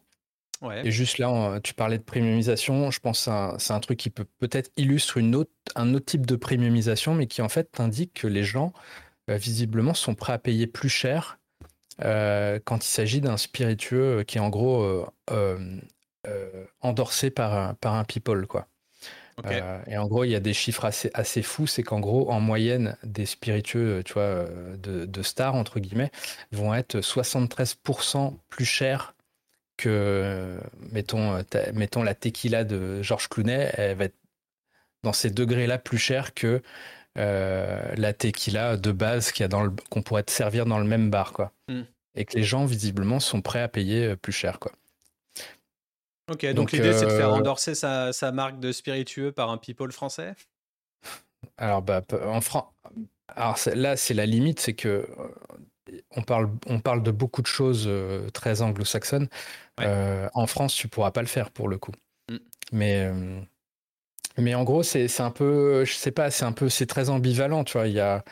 [0.83, 2.89] Et juste là, tu parlais de premiumisation.
[2.89, 6.25] Je pense que c'est un, truc qui peut peut-être illustrer une autre, un autre type
[6.25, 8.73] de premiumisation, mais qui en fait indique que les gens
[9.29, 11.39] euh, visiblement sont prêts à payer plus cher
[12.03, 15.85] euh, quand il s'agit d'un spiritueux qui est en gros euh,
[16.81, 18.67] endorsé par un, par un people quoi.
[19.87, 22.39] Et en gros, il y a des chiffres assez, assez fous, c'est qu'en gros, en
[22.39, 24.45] moyenne, des spiritueux, tu vois,
[24.77, 26.11] de, de stars entre guillemets,
[26.51, 29.13] vont être 73% plus chers
[29.77, 30.59] que,
[30.91, 34.17] mettons, mettons la tequila de Georges Clounet, elle va être
[35.03, 36.61] dans ces degrés-là plus chère que
[37.17, 39.31] euh, la tequila de base
[39.89, 41.51] qu'on pourrait te servir dans le même bar, quoi.
[41.67, 41.83] Hmm.
[42.15, 44.71] Et que les gens, visiblement, sont prêts à payer euh, plus cher, quoi.
[46.29, 49.91] Ok, donc, l'idée, c'est de faire euh, endorser sa, marque de spiritueux par un people
[49.91, 50.35] français?
[51.57, 52.65] Alors, bah, en France.
[53.35, 55.07] Alors là, c'est la limite, c'est que
[56.11, 57.89] on parle, on parle de beaucoup de choses
[58.33, 59.27] très anglo-saxonnes.
[59.79, 61.91] en France, tu pourras pas le faire pour le coup.
[62.29, 62.37] Hmm.
[62.71, 63.11] Mais
[64.37, 67.63] mais en gros, c'est un peu, je sais pas, c'est un peu, c'est très ambivalent,
[67.63, 67.87] tu vois.
[67.87, 68.23] Il y a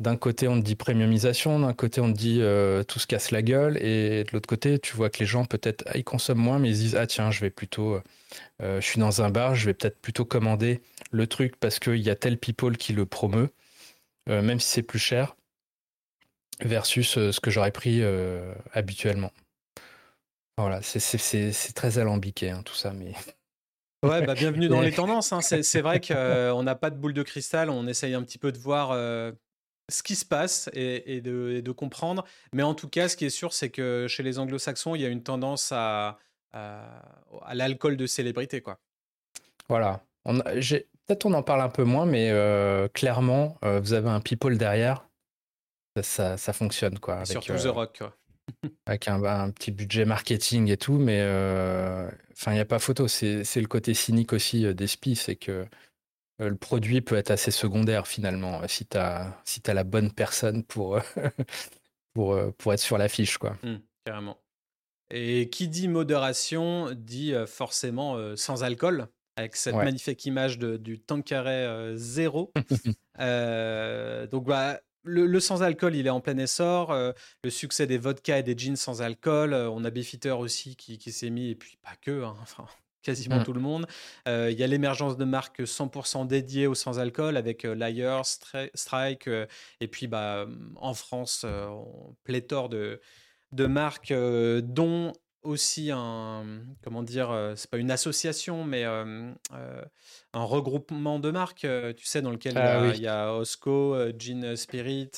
[0.00, 3.30] d'un côté, on te dit premiumisation, d'un côté, on te dit euh, tout se casse
[3.30, 6.40] la gueule, et de l'autre côté, tu vois que les gens, peut-être, ah, ils consomment
[6.40, 8.00] moins, mais ils disent, ah tiens, je vais plutôt,
[8.62, 11.98] euh, je suis dans un bar, je vais peut-être plutôt commander le truc parce qu'il
[11.98, 13.50] y a tel people qui le promeut,
[14.28, 15.36] euh, même si c'est plus cher,
[16.60, 18.02] versus ce que j'aurais pris
[18.72, 19.32] habituellement.
[20.58, 23.12] Voilà, c'est très alambiqué, hein, tout ça, mais.
[24.02, 25.30] Ouais, bah, bienvenue dans les tendances.
[25.32, 25.42] Hein.
[25.42, 28.50] C'est vrai qu'on euh, n'a pas de boule de cristal, on essaye un petit peu
[28.50, 29.30] de voir euh,
[29.90, 32.24] ce qui se passe et, de, comprendre.
[32.52, 35.06] Mais en tout cas, ce qui est sûr, c'est que chez les anglo-saxons, il y
[35.06, 36.18] a une tendance à,
[36.52, 38.60] à, l'alcool de célébrité.
[38.60, 38.78] Quoi.
[39.68, 40.02] Voilà.
[40.24, 45.06] Peut-être on en parle un peu moins, mais euh, clairement, vous avez un people derrière.
[46.02, 46.98] Ça, ça, fonctionne.
[46.98, 47.98] Quoi, avec, surtout The Rock.
[47.98, 48.16] Quoi
[48.86, 53.08] avec un, petit budget marketing et tout, mais euh, enfin, il n'y a pas photo.
[53.08, 55.64] C'est le côté cynique aussi euh, d'Espi, c'est que euh,
[56.48, 60.64] le produit peut être assez secondaire finalement, si tu as, si as la bonne personne
[60.64, 60.98] pour,
[62.14, 63.38] pour, pour être sur l'affiche.
[63.38, 63.56] quoi.
[63.62, 64.38] Mmh, carrément.
[65.12, 71.96] Et qui dit modération dit forcément sans alcool, avec cette magnifique image de, du Tanqueray
[71.96, 72.52] zéro.
[73.18, 76.90] donc, bah, le, sans-alcool, il est en plein essor.
[76.90, 77.12] Euh,
[77.44, 79.54] le succès des vodkas et des jeans sans alcool.
[79.54, 82.66] Euh, on a Beefeater aussi qui, s'est mis, et puis pas que, hein, enfin,
[83.02, 83.44] quasiment mmh.
[83.44, 83.86] tout le monde.
[84.28, 88.24] Euh, il y a l'émergence de marques 100% dédiées au sans-alcool avec Liar,
[88.74, 89.28] Strike,
[89.80, 91.46] et puis bah, en France,
[92.24, 93.00] pléthore de,
[93.52, 96.44] de marques, dont aussi un
[96.82, 99.82] comment dire euh, c'est pas une association mais euh, euh,
[100.34, 102.52] un regroupement de marques tu sais dans lequel
[102.94, 105.12] il, y a, ah Osco Gin Spirit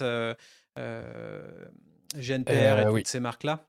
[2.17, 3.67] GNPR et toutes ces marques là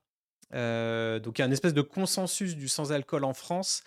[1.18, 3.82] donc il y a une espèce de consensus du sans alcool en France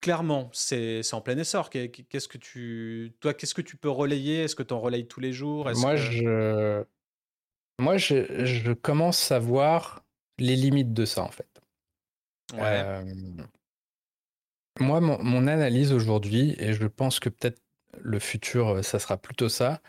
[0.00, 1.70] clairement c'est en plein essor.
[1.70, 4.44] Qu'est-ce que tu toi qu'est-ce que tu peux relayer?
[4.44, 5.70] Est-ce que tu en relayes tous les jours?
[5.76, 6.84] Moi je
[7.78, 10.04] moi, je, commence à voir
[10.38, 11.48] les limites de ça, en fait.
[12.54, 13.04] Euh,
[14.78, 17.60] moi, mon, analyse aujourd'hui, et je pense que peut-être
[18.00, 19.80] le futur, euh, ça sera plutôt ça,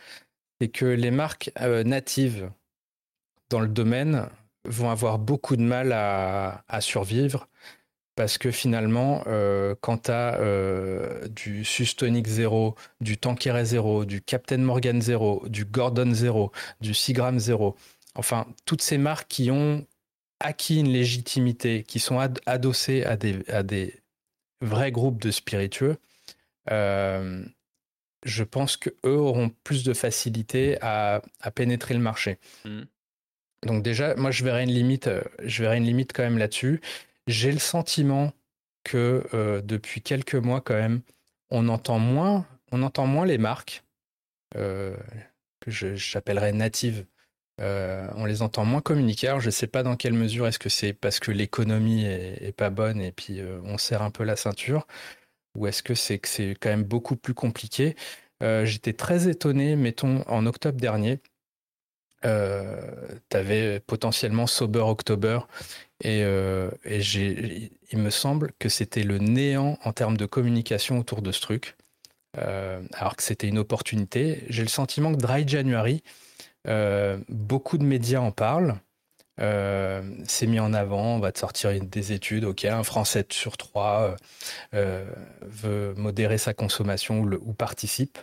[0.59, 2.51] c'est que les marques euh, natives
[3.49, 4.29] dans le domaine
[4.63, 7.47] vont avoir beaucoup de mal à, survivre
[8.15, 9.23] parce que finalement,
[9.81, 10.39] quand tu as
[11.29, 17.37] du Sustonic 0, du Tanqueray 0, du Captain Morgan 0, du Gordon 0, du Seagram
[17.39, 17.75] 0,
[18.15, 19.85] enfin, toutes ces marques qui ont
[20.39, 23.03] acquis une légitimité, qui sont à des,
[23.47, 23.99] à des
[24.61, 25.97] vrais groupes de spiritueux,
[26.71, 27.43] euh,
[28.23, 31.21] je pense qu'eux auront plus de facilité à,
[31.53, 32.39] pénétrer le marché.
[32.65, 32.81] Mmh.
[33.63, 36.81] Donc déjà, moi, je verrais une limite, euh, je verrais une limite quand même là-dessus.
[37.27, 38.33] J'ai le sentiment
[38.83, 41.01] que euh, depuis quelques mois, quand même,
[41.49, 42.45] on entend moins,
[43.25, 43.83] les marques
[44.53, 47.05] que j'appellerais natives
[47.61, 49.27] euh, on les entend moins communiquer.
[49.27, 52.55] Alors, je ne sais pas dans quelle mesure est-ce que c'est parce que l'économie est,
[52.55, 54.87] pas bonne et puis euh, on serre un peu la ceinture,
[55.57, 57.95] ou est-ce que c'est que c'est quand même beaucoup plus compliqué.
[58.43, 61.19] Euh, j'étais très étonné, mettons, en octobre dernier,
[62.25, 65.39] tu avais potentiellement Sober October
[66.03, 66.21] et,
[67.91, 71.75] il me semble que c'était le néant en termes de communication autour de ce truc.
[72.33, 74.43] alors que c'était une opportunité.
[74.49, 76.03] J'ai le sentiment que Dry January,
[77.29, 78.75] beaucoup de médias en parlent.
[79.37, 84.15] c'est mis en avant, on va te sortir des études, ok, un Français sur trois
[84.73, 88.17] veut modérer sa consommation ou participe.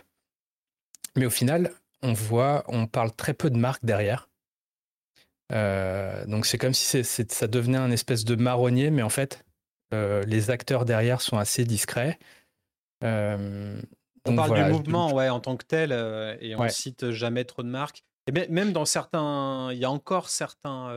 [1.15, 1.71] Mais au final,
[2.03, 4.29] on voit, on parle très peu de marques derrière.
[5.51, 9.45] Euh, donc c'est comme si ça devenait un espèce de marronnier, mais en fait,
[9.93, 12.19] euh, les acteurs derrière sont assez discrets.
[13.03, 13.81] Euh,
[14.25, 15.91] on parle du mouvement, ouais, en tant que tel,
[16.39, 18.03] et on cite jamais trop de marques.
[18.27, 20.95] Et même dans certains, il y a encore certains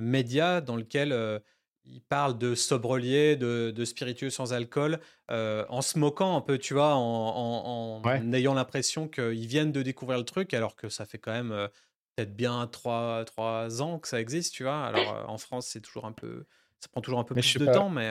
[0.00, 1.40] médias dans lesquels
[1.84, 6.94] ils parlent de sobrelier, de, spiritueux sans alcool, en se moquant un peu, tu vois,
[6.94, 11.68] en, ayant l'impression qu'ils viennent de découvrir le truc, alors que ça fait quand même
[12.16, 14.84] peut-être bien trois, trois ans que ça existe, tu vois.
[14.84, 16.44] Alors euh, en France, c'est toujours un peu,
[16.78, 18.10] ça prend toujours un peu plus de temps, mais.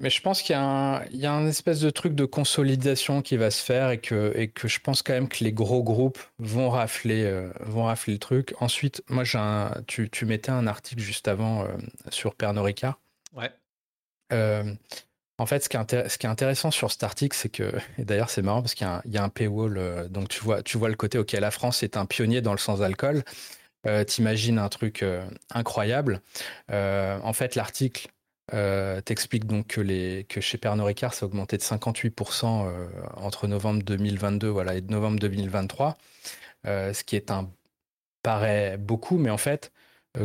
[0.00, 3.36] Euh mais je pense qu'il y, y, a un espèce de truc de consolidation qui
[3.36, 6.18] va se faire et que, et que je pense quand même que les gros groupes
[6.38, 8.54] vont rafler, euh, vont rafler le truc.
[8.60, 9.38] Ensuite, moi, j'ai
[9.86, 11.66] tu, tu, mettais un article juste avant
[12.10, 12.98] sur Pernod Ricard.
[13.34, 13.50] Ouais.
[15.42, 18.62] En fait, ce qui, est intéressant sur cet article, c'est que, et d'ailleurs c'est marrant
[18.62, 21.32] parce qu'il y, a un paywall, euh, donc tu vois, tu vois le côté, ok,
[21.32, 23.24] la France est un pionnier dans le sans-alcool.
[23.86, 26.20] Euh, T'imagines un truc euh, incroyable.
[26.70, 28.08] Euh, en fait, l'article
[29.04, 32.70] t'explique donc que, les, que chez Pernod Ricard, ça a augmenté de 58%
[33.16, 35.96] entre novembre 2022 voilà, et novembre 2023,
[36.64, 37.50] ce qui est un
[38.22, 39.72] paraît beaucoup, mais en fait,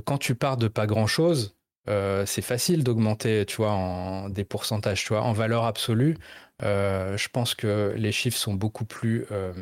[0.06, 1.58] quand tu pars de pas grand-chose,
[1.90, 6.18] euh, c'est facile d'augmenter, tu vois, en des pourcentages, tu vois, en valeur absolue.
[6.63, 9.54] Euh, je pense que les chiffres sont beaucoup plus, euh,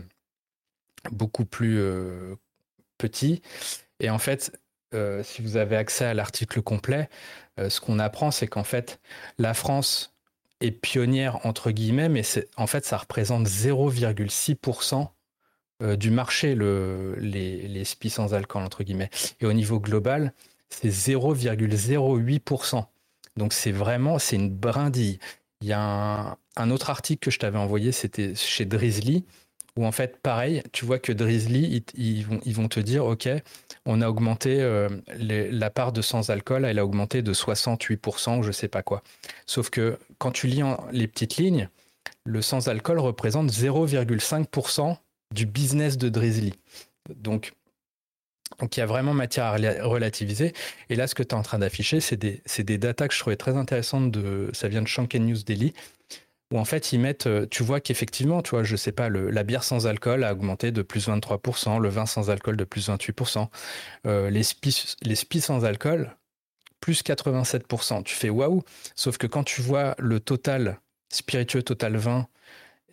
[1.11, 1.79] beaucoup plus
[2.97, 3.41] petits.
[3.99, 4.57] Et en fait,
[5.23, 7.09] si vous avez accès à l'article complet,
[7.57, 8.99] ce qu'on apprend, c'est qu'en fait,
[9.37, 10.13] la France
[10.61, 12.23] est pionnière entre guillemets, mais
[12.57, 15.07] en fait, ça représente 0,6%
[15.97, 19.09] du marché, le, les, les sans alcool, entre guillemets.
[19.41, 20.33] Et au niveau global,
[20.69, 22.85] c'est 0,08%.
[23.37, 25.19] Donc c'est vraiment, c'est une brindille.
[25.61, 29.25] Il y a un, autre article que je t'avais envoyé, c'était chez Drizzly,
[29.77, 33.27] où en fait, pareil, tu vois que Drizzly, ils, vont, te dire, OK,
[33.85, 38.51] on a augmenté euh, la part de sans-alcool, elle a augmenté de 68% ou je
[38.51, 39.03] sais pas quoi.
[39.45, 40.61] Sauf que quand tu lis
[40.91, 41.69] les petites lignes,
[42.23, 44.97] le sans-alcool représente 0,5%
[45.33, 46.53] du business de Drizzly.
[47.15, 47.53] Donc,
[48.59, 50.53] donc il y a vraiment matière à relativiser.
[50.89, 53.19] Et là, ce que tu es en train d'afficher, c'est des, des datas que je
[53.19, 54.11] trouvais très intéressantes.
[54.11, 55.73] De, ça vient de Shanken News Daily,
[56.51, 59.29] où en fait ils mettent, euh, tu vois qu'effectivement, tu vois, je sais pas, le,
[59.31, 62.89] la bière sans alcool a augmenté de plus 23%, le vin sans alcool de plus
[62.89, 63.47] 28%,
[64.05, 66.15] euh, les spies les sans alcool
[66.79, 68.03] plus 87%.
[68.03, 68.61] Tu fais waouh.
[68.95, 70.79] Sauf que quand tu vois le total
[71.09, 72.27] spiritueux, total vin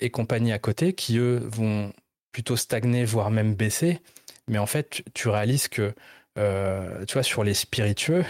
[0.01, 1.93] et compagnie à côté, qui eux vont
[2.33, 4.01] plutôt stagner, voire même baisser,
[4.49, 5.93] mais en fait, tu, réalises que,
[6.39, 8.25] euh, tu vois, sur les spiritueux,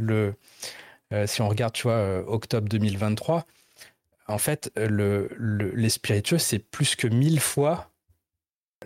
[0.00, 0.34] le,
[1.26, 3.46] si on regarde, tu vois, octobre 2023,
[4.32, 7.90] en fait, le, les spiritueux, c'est plus que mille fois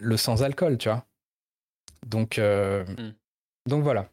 [0.01, 1.05] le sans-alcool, tu vois.
[2.07, 3.13] Donc, hmm.
[3.67, 4.11] donc voilà.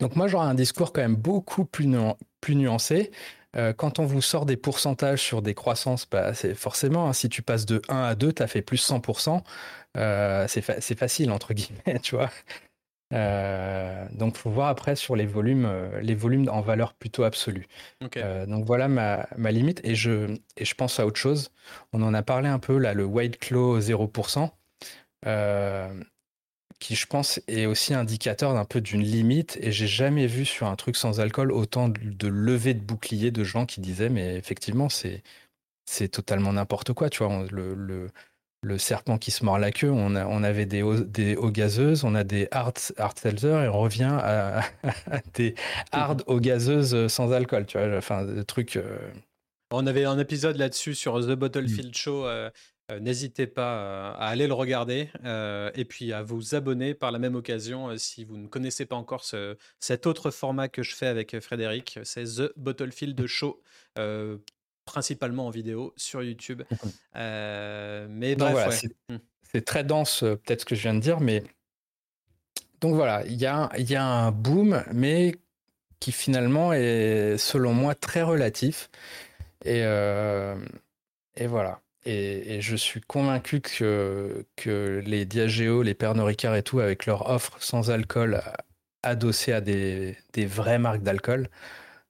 [0.00, 1.88] Donc moi, j'aurais un discours quand même beaucoup plus,
[2.40, 3.10] plus nuancé.
[3.76, 7.40] quand on vous sort des pourcentages sur des croissances, bah, c'est forcément, hein, si tu
[7.42, 9.42] passes de 1 à 2, tu as fait plus 100%.
[9.96, 12.30] Euh, c'est facile entre guillemets, tu vois.
[13.12, 17.66] Euh, donc, faut voir après sur les volumes, euh, les volumes en valeur plutôt absolue.
[18.16, 21.50] Euh, donc voilà ma, ma, limite et je, et je pense à autre chose.
[21.92, 24.50] On en a parlé un peu là, le White Claw 0%,
[26.78, 29.56] qui je pense est aussi indicateur d'un peu d'une limite.
[29.60, 33.30] Et j'ai jamais vu sur un truc sans alcool autant de, de levées de boucliers
[33.30, 35.22] de gens qui disaient mais effectivement c'est
[35.86, 37.10] c'est totalement n'importe quoi.
[37.10, 38.10] Tu vois, le, le
[38.66, 41.52] le serpent qui se mord la queue, on, a, on avait des eaux, des eaux
[41.52, 44.62] gazeuses, on a des hard, hard seltzer et on revient à,
[45.34, 45.54] des
[45.92, 48.76] hard eaux gazeuses sans alcool, tu vois, enfin, des trucs.
[48.76, 48.98] Euh.
[49.70, 51.94] On avait un épisode là-dessus sur The Bottlefield mm.
[51.94, 52.26] Show.
[52.26, 52.50] Euh,
[52.90, 55.10] euh, n'hésitez pas à aller le regarder
[55.74, 59.24] et puis à vous abonner par la même occasion si vous ne connaissez pas encore
[59.24, 61.98] ce, cet autre format que je fais avec Frédéric.
[62.04, 63.60] C'est The Bottlefield Show
[64.86, 66.62] principalement en vidéo sur YouTube.
[67.16, 69.16] Euh, mais bref, hmm.
[69.42, 71.42] c'est très dense, euh, peut-être ce que je viens de dire, mais
[72.82, 75.34] donc voilà, il y a, y a un boom, mais
[75.98, 78.90] qui finalement est, selon moi, très relatif.
[79.64, 80.56] Et, euh,
[81.36, 81.80] et voilà.
[82.04, 87.30] Et, je suis convaincu que, que les Diageo, les Pernod Ricard et tout, avec leur
[87.30, 88.42] offre sans alcool
[89.02, 91.48] adossée à des, des vraies marques d'alcool,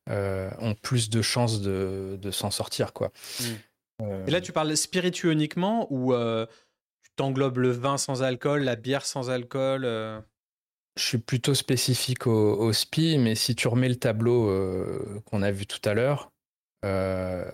[0.08, 2.92] ont plus de chances de, s'en sortir.
[2.92, 3.12] Quoi.
[3.40, 4.04] Mm.
[4.26, 9.06] Et là, tu parles spiritueux uniquement ou tu t'englobes le vin sans alcool, la bière
[9.06, 9.82] sans alcool
[10.96, 15.66] Je suis plutôt spécifique au, SPI, mais si tu remets le tableau qu'on a vu
[15.66, 16.30] tout à l'heure,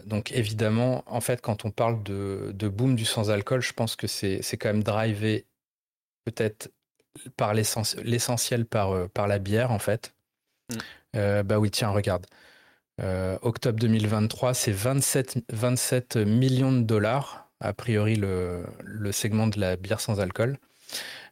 [0.05, 4.57] donc évidemment, en fait, quand on parle de, boom du sans-alcool, je pense que c'est
[4.59, 5.46] quand même drivé
[6.24, 6.70] peut-être
[7.36, 10.14] par l'essentiel par, par la bière, en fait.
[11.14, 11.42] Mmh.
[11.42, 12.26] bah oui, tiens, regarde.
[13.00, 19.58] Euh, octobre 2023, c'est 27, 27 millions de dollars, a priori le, le segment de
[19.58, 20.58] la bière sans alcool,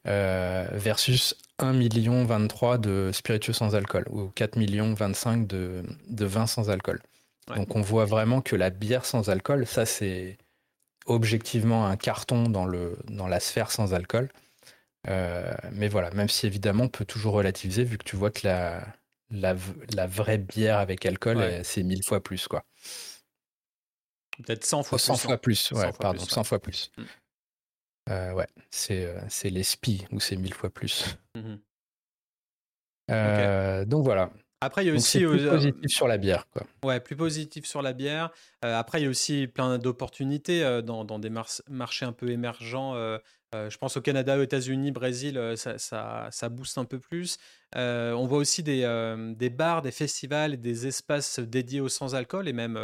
[0.07, 6.25] euh, versus 1 million 23 de spiritueux sans alcool, ou 4 millions 25 de, de
[6.25, 7.01] vin sans alcool.
[7.57, 10.39] Donc on voit vraiment que la bière sans alcool, ça c'est
[11.07, 14.29] objectivement un carton dans, le, dans la sphère sans alcool.
[15.09, 18.47] Euh, mais voilà, même si évidemment on peut toujours relativiser vu que tu vois que
[18.47, 18.87] la,
[19.31, 19.55] la,
[19.95, 22.65] la vraie bière avec alcool, c'est mille fois plus, quoi.
[24.43, 25.21] Peut-être 100 fois 100 plus.
[25.21, 26.91] 100 fois plus, ouais, pardon, 100 fois plus.
[26.97, 27.03] Mm.
[28.11, 31.17] Euh, ouais, c'est euh, c'est les SPI où c'est mille fois plus.
[31.37, 31.57] Mmh
[33.11, 34.31] euh, donc voilà.
[34.61, 35.21] Après, il y a aussi.
[35.25, 36.67] Plus positif sur la bière, quoi.
[36.85, 38.31] Ouais, plus positif sur la bière.
[38.63, 42.95] après, il y a aussi plein d'opportunités dans, dans, des marchés un peu émergents.
[43.53, 47.39] Je pense au Canada, aux États-Unis, Brésil, ça, ça, ça, booste un peu plus.
[47.75, 48.83] on voit aussi des,
[49.37, 52.79] des, bars, des festivals, des espaces dédiés au sans-alcool et même.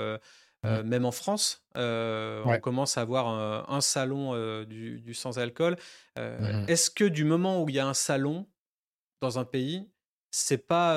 [0.65, 3.29] Même en France, on commence à avoir
[3.71, 5.77] un, salon du, du sans-alcool.
[6.19, 8.47] Mmh est-ce que du moment où il y a un salon
[9.21, 9.89] dans un pays,
[10.31, 10.95] c'est pas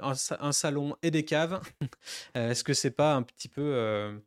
[0.00, 1.60] un, salon et des caves
[2.34, 4.20] Est-ce que c'est pas un petit peu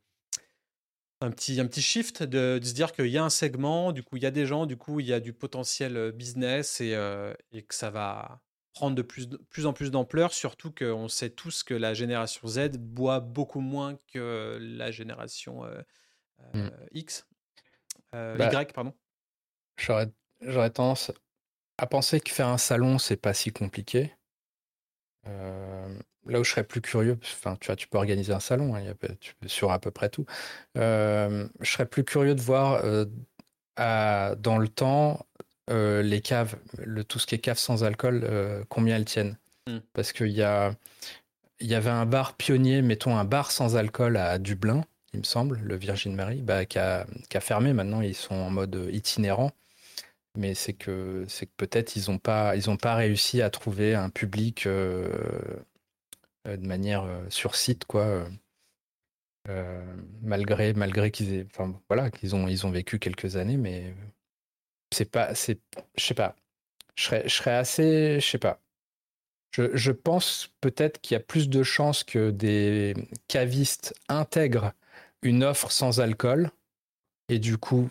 [1.22, 4.18] un petit, un petit shift de, se dire qu'il y a un segment, du coup
[4.18, 6.98] il y a des gens, du coup il y a du potentiel business et,
[7.52, 8.42] et que ça va
[8.74, 12.48] prendre de plus, de plus en plus d'ampleur, surtout qu'on sait tous que la génération
[12.48, 15.64] Z boit beaucoup moins que la génération
[16.54, 16.68] mmh.
[16.94, 17.28] X,
[18.12, 18.94] bah Y, pardon.
[19.78, 21.12] J'aurais tendance
[21.78, 24.14] à penser que faire un salon, c'est pas si compliqué.
[26.28, 28.76] Euh, là où je serais plus curieux, enfin, tu vois, tu peux organiser un salon,
[28.76, 28.82] hein,
[29.46, 30.26] sur à peu près tout.
[30.78, 33.06] Euh, je serais plus curieux de voir euh,
[33.76, 35.26] à, dans le temps
[35.70, 38.28] les caves, le, tout ce qui est cave sans alcool,
[38.68, 39.38] combien elles tiennent.
[39.68, 39.78] Hmm.
[39.94, 40.76] Parce qu'il y a,
[41.62, 45.62] y avait un bar pionnier, mettons un bar sans alcool à Dublin, il me semble,
[45.64, 47.72] le Virgin Mary, bah, qui, a, qui a fermé.
[47.72, 49.54] Maintenant, ils sont en mode itinérant
[50.38, 53.96] mais c'est que c'est que peut-être ils n'ont pas ils ont pas réussi à trouver
[53.96, 55.60] un public euh, euh,
[56.46, 58.28] de manière euh, sur site quoi
[60.22, 63.96] malgré malgré qu'ils aient enfin voilà qu'ils ont ils ont vécu quelques années mais
[64.92, 65.60] c'est pas c'est
[65.98, 66.36] je sais pas.
[66.96, 68.62] Je serais je serais assez je sais pas.
[69.52, 72.94] Je, je pense peut-être qu'il y a plus de chances que des
[73.28, 74.72] cavistes intègrent
[75.24, 76.52] une offre sans alcool
[77.28, 77.90] et du coup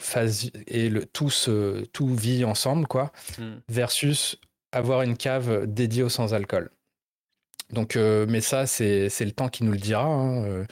[0.67, 3.59] et le, tout, se, tout vit ensemble quoi hmm.
[3.69, 4.41] versus
[4.73, 6.71] avoir une cave dédiée au sans alcool
[7.73, 10.65] donc euh, mais ça c'est le temps qui nous le dira hein, euh,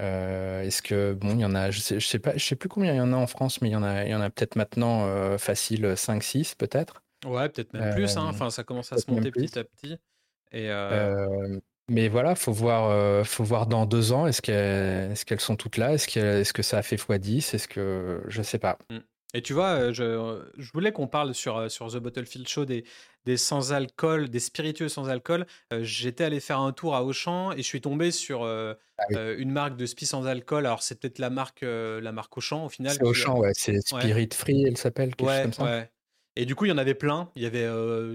[0.00, 2.56] euh, est-ce que bon il y en a je sais, je sais pas je sais
[2.56, 4.14] plus combien il y en a en France mais il y en a il y
[4.14, 8.26] en a peut-être maintenant facile 5 6 peut-être ouais peut-être même plus hein.
[8.28, 9.98] enfin ça commence à se monter petit à petit
[10.52, 10.70] et
[11.92, 14.28] mais voilà, faut voir, faut voir dans deux ans.
[14.28, 15.94] Est-ce qu'elles, sont toutes là?
[15.94, 18.78] Est-ce que, est-ce que ça a fait x10 Est-ce que je sais pas.
[18.90, 18.98] Mm.
[19.32, 22.84] Et tu vois, je, je voulais qu'on parle sur, sur The Bottlefield Show des,
[23.24, 25.46] des sans-alcool, des spiritueux sans-alcool.
[25.80, 28.76] j'étais allé faire un tour à Auchan et je suis tombé sur ah
[29.38, 30.66] une marque de spi sans-alcool.
[30.66, 32.92] Alors c'est peut-être la marque, la marque Auchan au final.
[32.92, 33.52] C'est Auchan, ouais.
[33.54, 35.12] C'est Spirit Free, elle s'appelle.
[35.20, 35.64] Ouais, comme ça.
[35.64, 35.90] ouais.
[36.36, 37.30] Et du coup, il y en avait plein.
[37.34, 37.68] Il y avait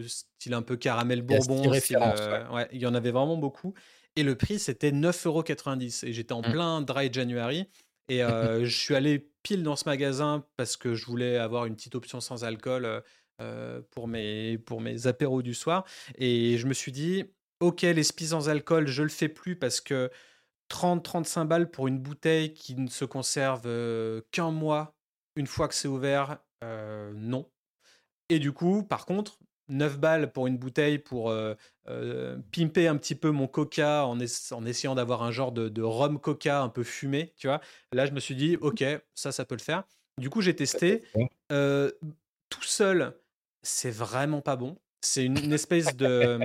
[0.08, 1.62] style un peu caramel bourbon.
[1.72, 2.68] Euh, ouais.
[2.72, 3.74] il y en avait vraiment beaucoup.
[4.16, 6.08] Et le prix, c'était 9,90€.
[6.08, 6.52] Et j'étais en mmh.
[6.52, 7.68] plein dry January.
[8.08, 11.96] Et je suis allé pile dans ce magasin parce que je voulais avoir une petite
[11.96, 13.04] option sans alcool
[13.92, 15.86] pour, mes, pour mes apéros du soir.
[16.18, 17.26] Et je me suis dit,
[17.60, 20.12] ok, les spies sans alcool, je le fais plus parce que
[20.70, 23.64] 30-35 balles pour une bouteille qui ne se conserve
[24.32, 24.96] qu'un mois
[25.36, 26.38] une fois que c'est ouvert,
[27.14, 27.50] non.
[28.30, 29.38] Et du coup, par contre,
[29.70, 31.56] 9 balles pour une bouteille pour euh,
[31.88, 36.62] euh, pimper un petit peu mon coca en, essayant d'avoir un genre de, rhum coca
[36.62, 37.62] un peu fumé, tu vois.
[37.92, 39.84] Là, je me suis dit, ok, ça, ça peut le faire.
[40.20, 41.04] Du coup, j'ai testé.
[41.52, 41.92] Euh,
[42.50, 43.14] tout seul,
[43.64, 44.78] c'est vraiment pas bon.
[45.02, 46.40] C'est une, espèce de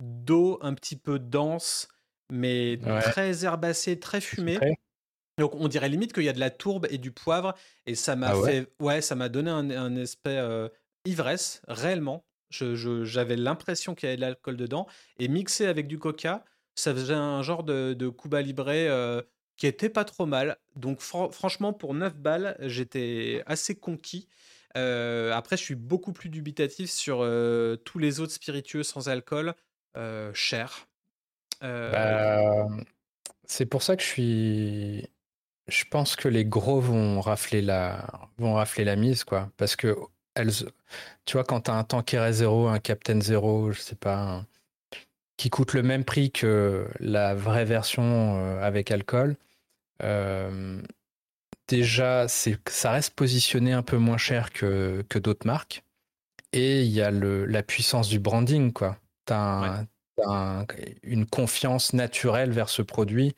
[0.00, 1.88] d'eau un petit peu dense,
[2.30, 4.58] mais très herbacée, très fumée.
[5.38, 7.54] Donc on dirait limite qu'il y a de la tourbe et du poivre
[7.86, 10.36] et ça m'a ah fait ouais ça m'a donné un, un aspect
[11.04, 12.24] ivresse, réellement.
[12.50, 14.86] J'avais l'impression qu'il y avait de l'alcool dedans.
[15.18, 16.44] Et mixé avec du coca,
[16.74, 19.22] ça faisait un genre de, de Cuba Libre euh,
[19.56, 20.56] qui était pas trop mal.
[20.76, 24.28] Donc franchement, pour 9 balles, j'étais assez conquis.
[24.76, 29.54] Euh, après, je suis beaucoup plus dubitatif sur euh, tous les autres spiritueux sans alcool,
[30.34, 30.86] chers.
[31.60, 32.68] Bah,
[33.44, 35.08] c'est pour ça que je suis.
[35.66, 38.06] Je pense que les gros vont rafler la,
[38.38, 39.50] vont rafler la mise, quoi.
[39.56, 39.96] Parce que
[40.38, 40.52] elles,
[41.24, 44.44] tu vois, quand tu as un Tanqueray zéro, un Captain zéro, je sais pas,
[45.36, 49.36] qui coûte le même prix que la vraie version avec alcool,
[51.68, 55.84] déjà, ça reste positionné un peu moins cher que, que d'autres marques.
[56.52, 58.96] Et il y a le, la puissance du branding, quoi.
[59.26, 59.84] Tu as,
[61.04, 63.36] une confiance naturelle vers ce produit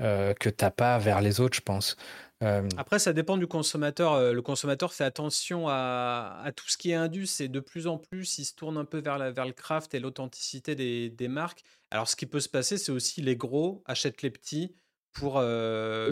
[0.00, 1.96] euh, que tu n'as pas vers les autres, je pense.
[2.42, 4.12] Euh, Après, ça dépend du consommateur.
[4.12, 7.86] Euh, le consommateur fait attention à, à, tout ce qui est indus et de plus
[7.86, 11.08] en plus, il se tourne un peu vers, la, vers le craft et l'authenticité des,
[11.08, 11.62] des, marques.
[11.90, 14.74] Alors, ce qui peut se passer, c'est aussi les gros achètent les petits
[15.12, 15.42] pour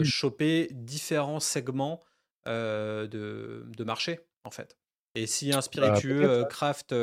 [0.03, 1.99] choper différents segments
[2.47, 4.77] de, de, marché, en fait.
[5.13, 6.95] Et si un bah, spiritueux craft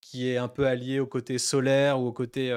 [0.00, 2.50] qui est un peu allié au côté solaire ou au côté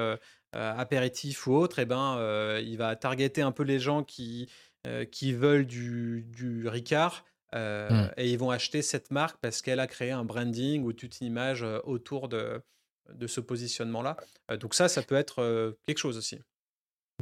[0.54, 4.48] apéritif ou autre, et eh ben, il va targeter un peu les gens qui,
[5.10, 7.24] qui veulent du, du Ricard.
[7.52, 8.08] Mmh.
[8.16, 11.28] Et ils vont acheter cette marque parce qu'elle a créé un branding ou toute une
[11.28, 12.60] image autour de,
[13.14, 14.16] de ce positionnement-là.
[14.60, 16.38] donc ça, ça peut être quelque chose aussi.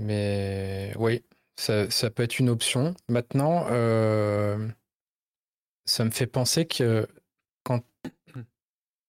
[0.01, 1.23] Mais oui,
[1.57, 2.95] ça, ça, peut être une option.
[3.09, 4.69] Maintenant, euh,
[5.85, 7.07] ça me fait penser que
[7.63, 7.85] quand,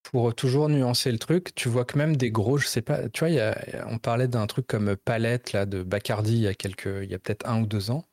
[0.04, 3.22] pour toujours nuancer le truc, tu vois que même des gros, je sais pas, tu
[3.22, 6.54] vois, y a, on parlait d'un truc comme Palette là, de Bacardi il y a,
[6.54, 8.06] quelques, il y a peut-être un ou deux ans.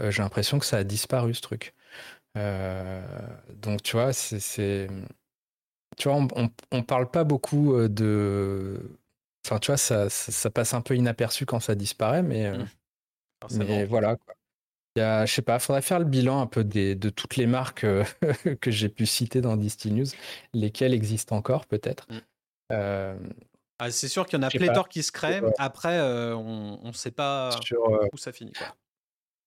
[0.00, 1.74] Euh, j'ai l'impression que ça a disparu ce truc.
[2.36, 3.02] Euh,
[3.54, 4.88] donc, tu vois, c'est.
[5.98, 8.80] Tu vois, on, on, parle pas beaucoup de.
[9.44, 12.50] Enfin, tu vois, ça, ça, passe un peu inaperçu quand ça disparaît, mais.
[12.50, 12.68] Mmh.
[13.50, 14.16] Mais voilà.
[14.16, 14.34] Quoi.
[14.94, 17.36] Il y a, je sais pas, faudrait faire le bilan un peu des, de toutes
[17.36, 18.04] les marques euh,
[18.60, 20.08] que j'ai pu citer dans Disney News,
[20.52, 22.06] lesquelles existent encore peut-être.
[22.10, 22.18] Mm.
[22.72, 23.18] Euh,
[23.78, 25.42] ah, c'est sûr qu'il y en a pléthore qui se créent.
[25.58, 27.58] Après, euh, on ne sait pas
[28.12, 28.52] où ça finit.
[28.52, 28.66] Quoi.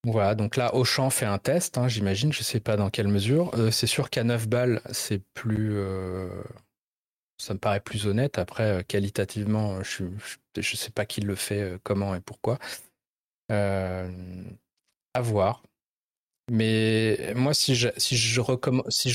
[0.06, 3.08] Voilà, donc là, Auchan fait un test, hein, j'imagine, je ne sais pas dans quelle
[3.08, 3.52] mesure.
[3.72, 5.78] c'est sûr qu'à 9 balles, c'est plus.
[7.38, 8.38] ça me paraît plus honnête.
[8.38, 12.60] Après, qualitativement, je ne sais pas qui le fait, comment et pourquoi.
[13.52, 14.10] Euh,
[15.14, 15.64] à voir.
[16.52, 18.42] Mais moi, si je,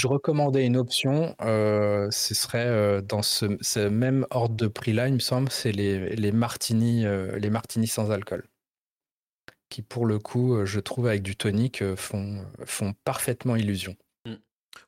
[0.07, 5.19] recommandais une option, euh, ce serait euh, dans ce, même ordre de prix-là, il me
[5.21, 6.33] semble, c'est les, les, les
[7.51, 8.45] martini sans alcool.
[9.71, 13.97] Qui, pour le coup, je trouve, avec du tonic, font, font parfaitement illusion.
[14.27, 14.35] Mmh.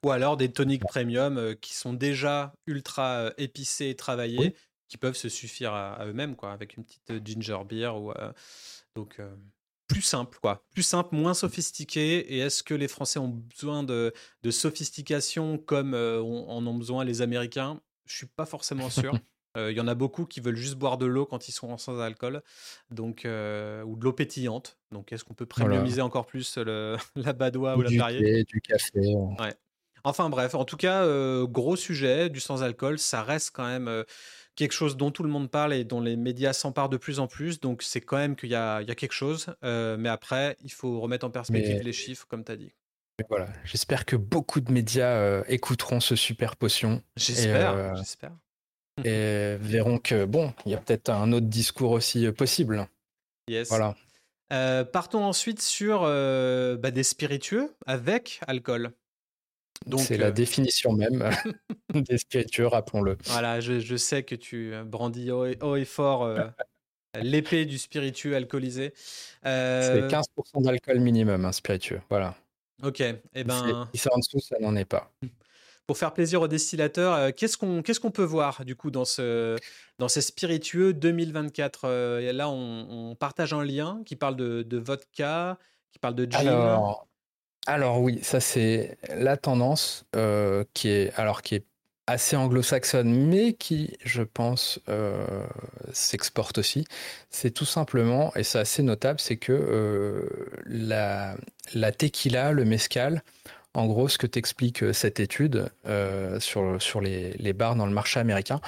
[0.04, 4.54] Ou alors des toniques premium qui sont déjà ultra épicés et travaillés,
[4.88, 8.12] qui peuvent se suffire à, eux-mêmes, quoi, avec une petite ginger beer ou
[8.96, 9.20] donc,
[9.86, 10.64] plus simple, quoi.
[10.72, 12.34] Plus simple, moins sophistiqué.
[12.34, 14.12] Et est-ce que les Français ont besoin de,
[14.42, 17.80] de sophistication comme en ont besoin les Américains?
[18.06, 19.12] Je suis pas forcément sûr.
[19.56, 22.00] Il y en a beaucoup qui veulent juste boire de l'eau quand ils sont sans
[22.00, 22.42] alcool,
[22.90, 24.78] donc ou de l'eau pétillante.
[24.90, 29.14] Donc, est-ce qu'on peut premiumiser encore plus le, la badoie ou, la Perrier Du café.
[29.14, 29.54] Ouais.
[30.04, 31.06] Enfin bref, en tout cas,
[31.44, 34.04] gros sujet du sans alcool, ça reste quand même
[34.54, 37.26] quelque chose dont tout le monde parle et dont les médias s'emparent de plus en
[37.26, 37.60] plus.
[37.60, 39.54] Donc c'est quand même qu'il y, y a, quelque chose.
[39.64, 42.72] Euh, mais après, il faut remettre en perspective les chiffres, comme tu as dit.
[43.28, 47.02] Voilà, j'espère que beaucoup de médias euh, écouteront ce super potion.
[47.16, 48.32] J'espère, euh, j'espère.
[49.04, 52.86] Et verront que, bon, il y a peut-être un autre discours aussi possible.
[53.48, 53.68] Yes.
[53.68, 53.96] Voilà.
[54.84, 58.92] partons ensuite sur bah, des spiritueux avec alcool.
[59.98, 61.30] C'est la euh, définition même
[61.94, 63.16] des spiritueux, rappelons-le.
[63.26, 66.44] Voilà, je, sais que tu brandis haut et, fort euh,
[67.20, 68.94] l'épée du spiritueux alcoolisé.
[69.46, 72.00] Euh, C'est 15% d'alcool minimum, un spiritueux.
[72.08, 72.34] Voilà.
[72.82, 73.00] Ok.
[73.00, 73.88] Et eh ben.
[73.94, 75.12] Si ça en dessous, ça n'en est pas.
[75.86, 79.58] Pour faire plaisir aux distillateurs, qu'est-ce qu'on qu'est-ce qu'on peut voir du coup dans ce
[80.08, 81.88] ces spiritueux 2024
[82.32, 85.58] Là, on, partage un lien qui parle de, vodka,
[85.92, 86.48] qui parle de gin.
[87.66, 91.66] Alors oui, ça c'est la tendance euh, qui est alors qui est
[92.08, 95.46] assez anglo-saxonne, mais qui, je pense, euh,
[95.92, 96.84] s'exporte aussi.
[97.30, 100.28] C'est tout simplement, et c'est assez notable, c'est que euh,
[100.66, 101.36] la,
[101.74, 103.22] la tequila, le mezcal,
[103.74, 105.70] en gros, ce que t'explique cette étude
[106.38, 108.60] sur, sur les, les, bars dans le marché américain,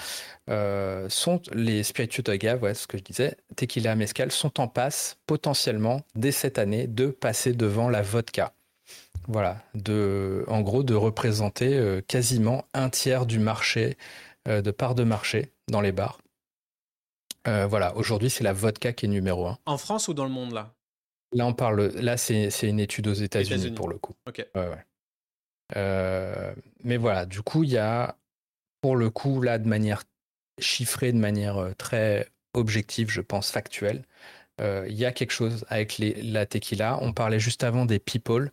[0.49, 6.01] sont les spiritueux d'agave, ouais, ce que je disais, tequila, mezcal, sont en passe potentiellement
[6.15, 8.53] dès cette année de passer devant la vodka.
[9.27, 13.97] Voilà, de, en gros, de représenter euh, quasiment un tiers du marché,
[14.49, 16.19] euh, de part de marché dans les bars.
[17.47, 19.59] Euh, voilà, aujourd'hui, c'est la vodka qui est numéro un.
[19.67, 20.75] En France ou dans le monde, là?
[21.33, 21.87] Là, on parle.
[21.95, 24.15] Là, c'est une étude aux États-Unis pour le coup.
[24.27, 24.47] Ok.
[25.75, 28.17] Mais voilà, du coup, il y a,
[28.81, 30.03] pour le coup, là, de manière
[30.61, 34.05] chiffrée, de manière très objective, je pense, factuelle,
[34.61, 36.99] il y a quelque chose avec la tequila.
[37.03, 38.51] On parlait juste avant des people.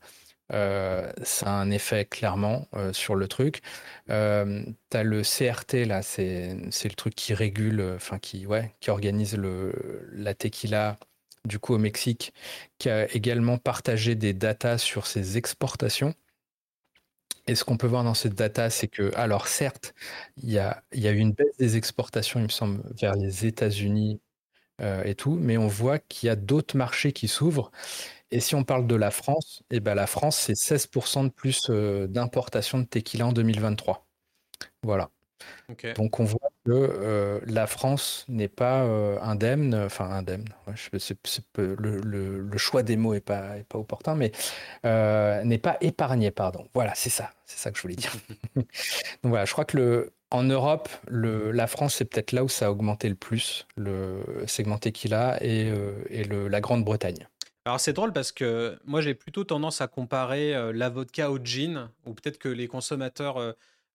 [0.53, 3.62] Euh, ça a un effet clairement euh, sur le truc.
[4.09, 6.53] Euh, tu as le CRT, là, c'est
[6.84, 9.38] le truc qui régule, enfin, qui, ouais, qui organise
[10.12, 10.97] la tequila,
[11.45, 12.34] du coup, au Mexique,
[12.80, 16.14] qui a également partagé des datas sur ses exportations.
[17.47, 19.93] Et ce qu'on peut voir dans cette data, c'est que, alors certes,
[20.37, 24.21] il y a, eu une baisse des exportations, il me semble, vers les États-Unis
[25.05, 27.71] et tout, mais on voit qu'il y a d'autres marchés qui s'ouvrent.
[28.31, 31.67] Et si on parle de la France, eh ben la France, c'est 16% de plus
[31.69, 34.07] euh, d'importation de tequila en 2023.
[34.83, 35.11] Voilà.
[35.95, 40.45] Donc on voit que euh, la France n'est pas euh, indemne, enfin indemne,
[41.57, 44.31] le, choix des mots n'est pas, est pas opportun, mais
[44.83, 46.67] n'est pas épargnée, pardon.
[46.73, 48.13] Voilà, c'est ça, c'est ça que je voulais dire.
[48.55, 48.65] Donc
[49.29, 52.67] voilà, je crois que le, en Europe, le, la France, c'est peut-être là où ça
[52.67, 55.71] a augmenté le plus, le segment tequila, et,
[56.09, 57.27] et la Grande-Bretagne.
[57.65, 61.37] Alors c'est drôle parce que moi j'ai plutôt tendance à comparer euh, la vodka au
[61.37, 63.37] gin, ou peut-être que les consommateurs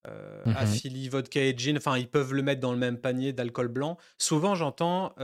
[0.06, 2.98] euh, euh, mmh affilient vodka et gin, enfin ils peuvent le mettre dans le même
[2.98, 3.98] panier d'alcool blanc.
[4.18, 5.14] Souvent j'entends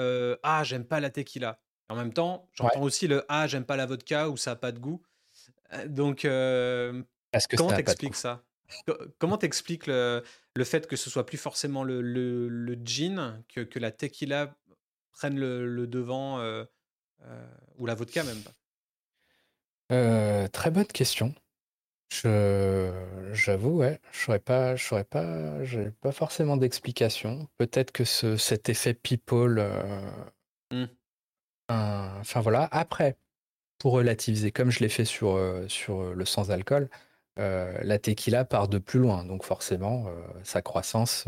[0.42, 1.60] Ah j'aime pas la tequila.
[1.88, 4.72] En même temps j'entends aussi le Ah j'aime pas la vodka ou ça n'a pas
[4.72, 5.02] de goût.
[5.86, 8.42] Donc comment t'expliques ça?
[9.18, 10.22] Comment t'expliques le,
[10.54, 14.56] le, fait que ce soit plus forcément le, le, gin que, que, la tequila
[15.12, 16.40] prenne le, devant
[17.24, 17.46] euh,
[17.78, 18.42] ou la vodka même?
[19.92, 21.34] Euh, Très bonne question.
[23.32, 25.58] J'avoue, ouais, je n'aurais pas, je pas,
[26.00, 27.48] pas forcément d'explication.
[27.58, 30.10] Peut-être que ce, cet effet people, euh,
[30.70, 30.84] mmh.
[31.68, 32.68] enfin voilà.
[32.72, 33.16] Après,
[33.78, 36.88] pour relativiser, comme je l'ai fait sur, sur le sans alcool,
[37.36, 40.06] la tequila part de plus loin, donc forcément,
[40.44, 41.26] sa croissance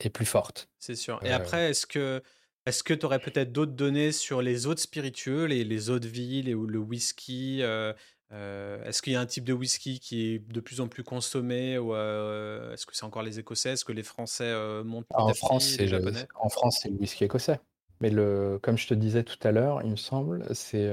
[0.00, 0.68] est plus forte.
[0.78, 1.20] C'est sûr.
[1.24, 2.22] Et après, est-ce que
[2.66, 6.08] est-ce que tu aurais peut-être d'autres données sur les autres spiritueux, les, les eaux de
[6.08, 7.94] vie, le whisky euh,
[8.32, 11.02] euh, Est-ce qu'il y a un type de whisky qui est de plus en plus
[11.02, 13.70] consommé ou euh, est-ce que c'est encore les Écossais?
[13.70, 14.52] Est-ce que les Français
[14.84, 15.92] montent en France, c'est
[16.34, 17.60] en France, c'est le whisky écossais.
[18.00, 20.88] Mais le, comme je te disais tout à l'heure, il me semble, c'est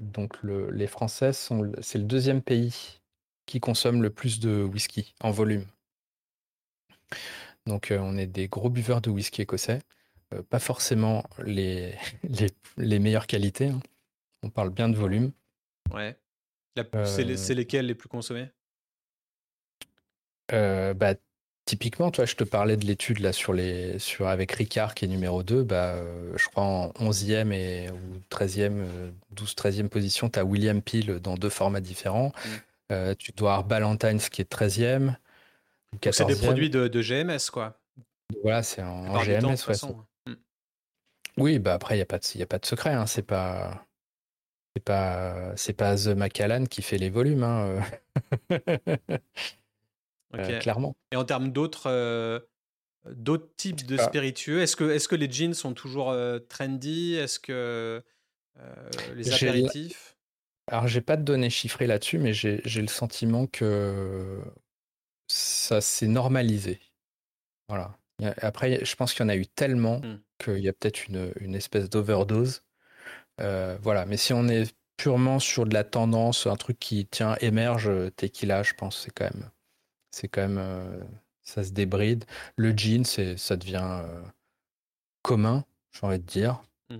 [0.00, 3.00] donc le, les Français sont c'est le deuxième pays
[3.46, 5.64] qui consomme le plus de whisky en volume.
[7.66, 9.80] Donc on est des gros buveurs de whisky écossais.
[10.34, 11.94] Euh, pas forcément les,
[12.76, 13.68] les, meilleures qualités.
[13.68, 13.80] Hein.
[14.42, 15.32] On parle bien de volume.
[15.92, 16.16] Ouais.
[17.04, 18.48] C'est euh, lesquels les plus consommés?
[20.52, 21.14] Euh, bah,
[21.64, 25.08] Typiquement, toi, je te parlais de l'étude là sur les sur avec Ricard qui est
[25.08, 25.96] numéro 2, bah,
[26.36, 28.86] je crois en 11e et ou 13e
[29.32, 32.30] 12 13e position, tu as William Peel dans deux formats différents.
[32.90, 33.14] Mmh.
[33.18, 35.16] tu dois avoir Ballantines qui est 13e.
[36.12, 37.80] C'est des produits de, de, GMS quoi.
[38.44, 40.36] Voilà, c'est en, GMS ouais,
[41.38, 42.92] oui, bah après, il n'y a, pas de, a pas de secret.
[42.92, 43.06] Hein.
[43.06, 43.85] C'est pas.
[44.76, 47.82] C'est pas, c'est pas The Macallan qui fait les volumes, hein,
[48.50, 48.58] euh.
[50.34, 50.94] Euh, clairement.
[51.12, 52.40] Et en termes d'autres, euh,
[53.10, 56.14] d'autres types de spiritueux, est-ce que, est-ce que les jeans sont toujours
[56.50, 57.14] trendy?
[57.14, 58.02] Est-ce que
[59.14, 60.18] les apéritifs?
[60.66, 64.42] Alors, j'ai pas de données chiffrées là-dessus, mais j'ai, le sentiment que
[65.28, 66.78] ça s'est normalisé.
[67.68, 67.96] Voilà.
[68.42, 70.20] Après, je pense qu'il y en a eu tellement mmh.
[70.38, 72.65] qu'il y a peut-être une, une espèce d'overdose.
[73.40, 77.36] Euh, voilà, mais si on est purement sur de la tendance, un truc qui tient
[77.40, 79.50] émerge, euh, tequila, je pense, c'est quand même,
[80.10, 81.00] c'est quand même, euh,
[81.42, 82.24] ça se débride.
[82.56, 82.74] Le
[83.04, 84.02] c'est, ça devient
[85.22, 86.62] commun, j'ai envie de dire.
[86.90, 86.98] Mmh.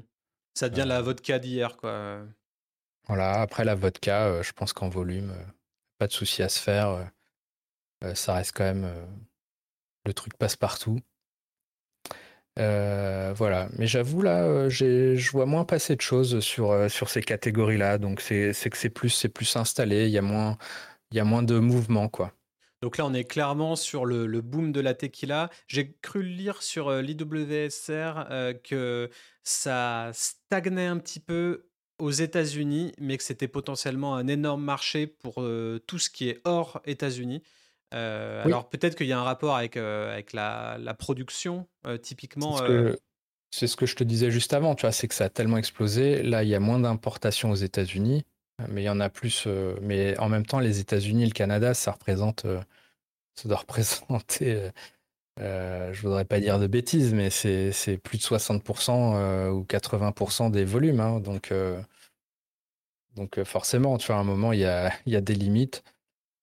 [0.55, 2.21] Ça devient la vodka d'hier, quoi.
[3.09, 5.33] Voilà, après la vodka, je pense qu'en volume,
[5.99, 7.09] pas de souci à se faire.
[8.15, 8.91] ça reste quand même
[10.07, 11.01] le truc passe partout.
[12.59, 17.11] Euh, voilà, mais j'avoue là, euh, je vois moins passer de choses sur, euh, sur
[17.11, 20.57] ces catégories-là, donc c'est que c'est plus, c'est plus installé, il y a moins,
[21.11, 22.33] il y a moins de mouvement quoi.
[22.83, 25.51] Donc là, on est clairement sur le, le boom de la tequila.
[25.67, 29.11] J'ai cru lire sur l'IWSR que
[29.43, 35.37] ça stagnait un petit peu aux États-Unis, mais que c'était potentiellement un énorme marché pour
[35.87, 37.43] tout ce qui est hors États-Unis.
[37.95, 41.99] Euh, alors peut-être qu'il y a un rapport avec, euh, avec la, la production, euh,
[41.99, 42.59] typiquement.
[43.53, 45.57] C'est ce, que je te disais juste avant, tu vois, c'est que ça a tellement
[45.57, 46.23] explosé.
[46.23, 48.25] Là, il y a moins d'importations aux États-Unis,
[48.69, 49.47] mais il y en a plus.
[49.81, 52.45] mais en même temps, les États-Unis et le Canada, ça représente,
[53.35, 54.71] ça doit représenter
[55.39, 61.01] je voudrais pas dire de bêtises, mais c'est plus de 60% ou 80% des volumes.
[61.01, 61.21] Hein.
[61.21, 61.55] donc,
[63.15, 65.85] donc forcément, tu vois, à un moment, il y a, y a des limites.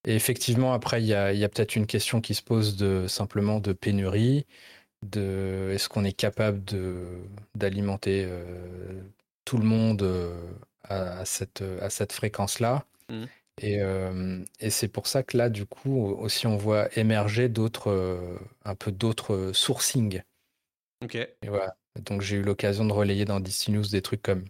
[0.05, 3.07] Et effectivement, après, il y a, y a peut-être une question qui se pose de
[3.07, 4.45] simplement de pénurie,
[5.01, 6.61] de est-ce qu'on est capable
[7.55, 8.27] d'alimenter
[9.45, 10.03] tout le monde
[10.83, 12.85] à, cette, à cette fréquence-là.
[13.09, 13.25] Mmh.
[13.61, 13.79] Et,
[14.59, 18.91] et c'est pour ça que là, du coup, aussi, on voit émerger d'autres, un peu
[18.91, 20.21] d'autres sourcing.
[21.03, 21.15] Ok.
[21.15, 21.75] Et voilà.
[22.01, 24.45] Donc, j'ai eu l'occasion de relayer dans DC News des trucs comme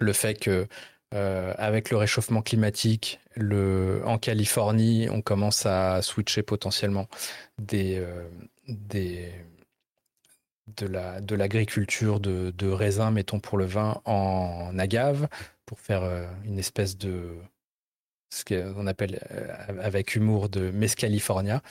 [0.00, 0.66] le fait que,
[1.12, 7.08] avec le réchauffement climatique, le, en Californie, on commence à switcher potentiellement
[7.58, 8.04] des,
[8.68, 9.32] des,
[10.76, 15.28] de la de l'agriculture de, de raisin, mettons pour le vin, en agave
[15.64, 16.02] pour faire
[16.44, 17.38] une espèce de
[18.30, 21.62] ce qu'on appelle euh, avec humour de Mescalifornia.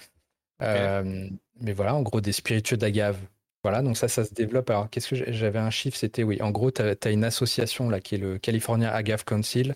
[0.61, 1.29] Euh,
[1.61, 3.17] mais voilà, en gros, des spiritueux d'agave.
[3.63, 4.69] Voilà, donc ça, ça se développe.
[4.69, 7.99] Alors, qu'est-ce que j'avais un chiffre C'était, oui, en gros, tu as, une association là
[7.99, 9.75] qui est le California Agave Council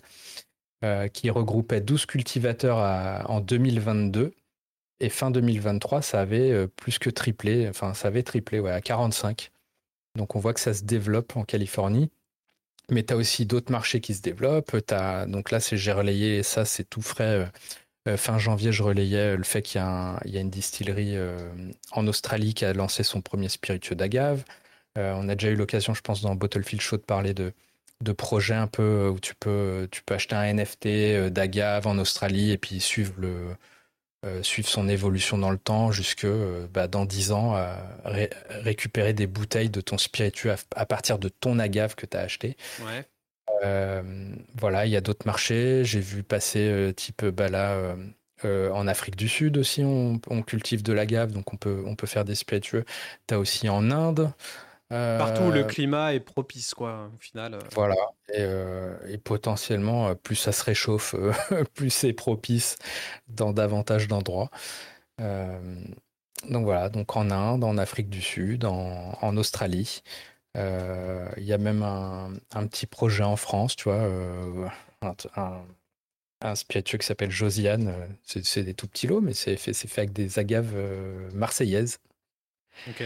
[0.84, 2.78] euh, qui regroupait 12 cultivateurs
[3.28, 4.32] en 2022.
[5.00, 9.50] Et fin 2023, ça avait plus que triplé, enfin, ça avait triplé ouais, à 45.
[10.16, 12.10] Donc, on voit que ça se développe en Californie.
[12.90, 14.76] Mais tu as aussi d'autres marchés qui se développent.
[15.28, 17.24] Donc là, j'ai relayé, ça c'est tout frais.
[17.24, 17.46] Euh, euh,
[18.16, 21.38] fin janvier, je relayais le fait qu'il y, a une distillerie euh,
[21.92, 24.44] en Australie qui a lancé son premier spiritueux d'agave.
[24.96, 27.52] on a déjà eu l'occasion, je pense, dans Bottlefield Show de parler de,
[28.00, 32.50] de projets un peu où tu peux, tu peux acheter un NFT d'agave en Australie
[32.50, 33.54] et puis suivre le,
[34.24, 37.56] euh, suivre son évolution dans le temps jusque euh, bah, dans 10 ans,
[38.04, 42.56] récupérer des bouteilles de ton spiritueux à, partir de ton agave que tu as acheté.
[42.82, 43.02] Euh,
[44.54, 45.84] voilà, il y a d'autres marchés.
[45.84, 47.96] J'ai vu passer type bah là,
[48.44, 52.06] en Afrique du Sud aussi, on, on cultive de l'agave, donc on peut, on peut
[52.06, 52.84] faire des spiritueux.
[53.28, 54.32] Tu as aussi en Inde.
[54.92, 57.58] Partout où le climat est propice, quoi, au final.
[57.72, 57.96] Voilà.
[58.38, 61.32] Euh, et, potentiellement, euh, plus ça se réchauffe, euh,
[61.74, 62.76] plus c'est propice
[63.28, 64.50] dans davantage d'endroits.
[65.18, 70.02] donc voilà, donc en Inde, en Afrique du Sud, en, Australie.
[70.54, 74.08] Il y a même un, petit projet en France, tu vois,
[75.02, 75.64] un,
[76.40, 77.94] un, spiritueux qui s'appelle Josiane.
[78.24, 80.74] C'est des tout petits lots, mais c'est fait, fait avec des agaves
[81.34, 81.98] marseillaises.
[82.88, 83.02] Ok.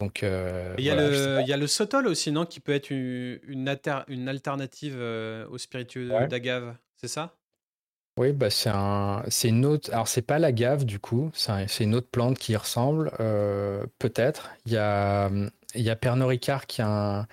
[0.00, 4.96] Donc, euh, il y, a le Sotol aussi, non Qui peut être une, une, alternative
[4.96, 7.36] euh, au spiritueux d'agave, c'est ça?
[8.18, 9.92] Oui, bah c'est un, une autre.
[9.92, 14.50] Alors, c'est pas l'agave du coup, c'est une autre plante qui y ressemble, euh, peut-être.
[14.64, 15.30] Il y a,
[15.74, 17.26] il y a Pernod Ricard qui a,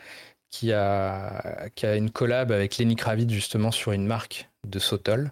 [0.49, 5.31] qui, a, qui a une collab avec Lenny Kravitz justement sur une marque de Sotol.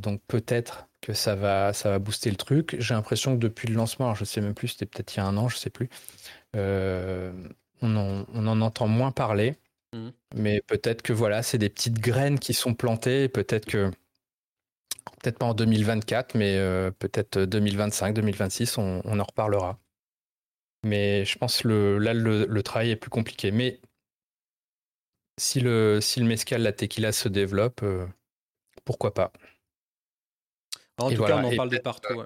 [0.00, 2.76] donc, peut-être que ça va, ça va booster le truc.
[2.78, 5.20] J'ai l'impression que depuis le lancement, alors je sais même plus, c'était peut-être il y
[5.20, 5.88] a un an, je sais plus,
[6.56, 7.32] euh,
[7.82, 9.56] on, en, entend moins parler.
[9.94, 10.08] Mmh.
[10.34, 13.28] Mais peut-être que voilà, c'est des petites graines qui sont plantées.
[13.28, 13.90] Peut-être que,
[15.22, 19.78] peut-être pas en 2024, mais euh, peut-être 2025, 2026, on, en reparlera.
[20.84, 23.50] Mais je pense que là, le, travail est plus compliqué.
[23.50, 23.80] Mais
[25.36, 28.06] si le, si le mescal, la tequila se développe, euh,
[28.84, 29.32] pourquoi pas
[30.98, 32.22] En tout cas, on en parle de partout.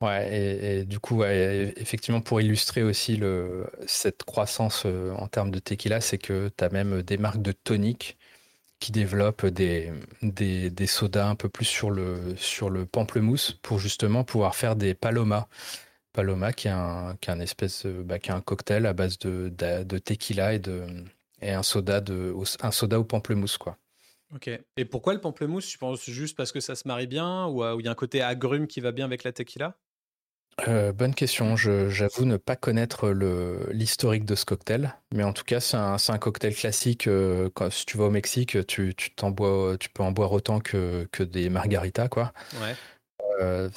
[0.00, 5.58] Ouais, et, du coup, effectivement, pour illustrer aussi le, cette croissance euh, en termes de
[5.58, 8.18] tequila, c'est que tu as même des marques de tonique
[8.80, 13.78] qui développent des, des, des, sodas un peu plus sur le, sur le pamplemousse pour
[13.78, 15.48] justement pouvoir faire des palomas.
[16.14, 19.18] Paloma qui est un, qui est un espèce, bah, qui est un cocktail à base
[19.18, 20.86] de, de, tequila et, de,
[21.42, 23.76] et un, soda de, un soda au pamplemousse, quoi.
[24.34, 24.48] Ok.
[24.76, 25.66] Et pourquoi le pamplemousse?
[25.66, 27.96] Tu penses juste parce que ça se marie bien ou euh, il y a un
[27.96, 29.76] côté agrume qui va bien avec la tequila?
[30.68, 31.56] Euh, bonne question.
[31.56, 33.10] j'avoue ne pas connaître
[33.72, 37.08] l'historique de ce cocktail, mais en tout cas, c'est un, un, cocktail classique.
[37.08, 40.60] Euh, quand, si tu vas au Mexique, tu, tu, bois, tu peux en boire autant
[40.60, 42.32] que, que des margaritas, quoi.
[42.60, 42.76] Ouais.
[43.40, 43.68] Euh,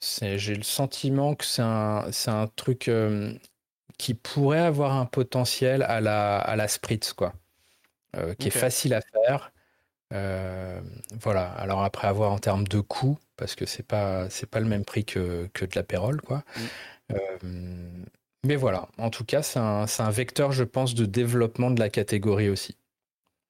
[0.00, 2.90] j'ai le sentiment que c'est un, un truc
[3.98, 7.34] qui pourrait avoir un potentiel à la, à la spritz, quoi.
[8.38, 9.52] qui est facile à faire.
[10.10, 11.50] voilà.
[11.52, 14.84] Alors après avoir en termes de coût, parce que c'est pas c'est pas le même
[14.84, 16.44] prix que, que de l'apérole quoi.
[16.56, 16.60] Mm.
[17.12, 17.98] Euh,
[18.44, 21.90] mais voilà, en tout cas, c'est un, un, vecteur, je pense, de développement de la
[21.90, 22.76] catégorie aussi.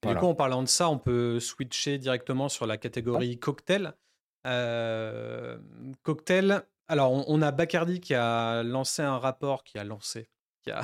[0.07, 3.93] Du coup, en parlant de ça, on peut switcher directement sur la catégorie cocktail.
[4.47, 5.59] Euh,
[6.03, 6.63] cocktail.
[6.89, 10.29] Alors, on, a Bacardi qui a lancé un rapport, qui a lancé,
[10.63, 10.83] qui a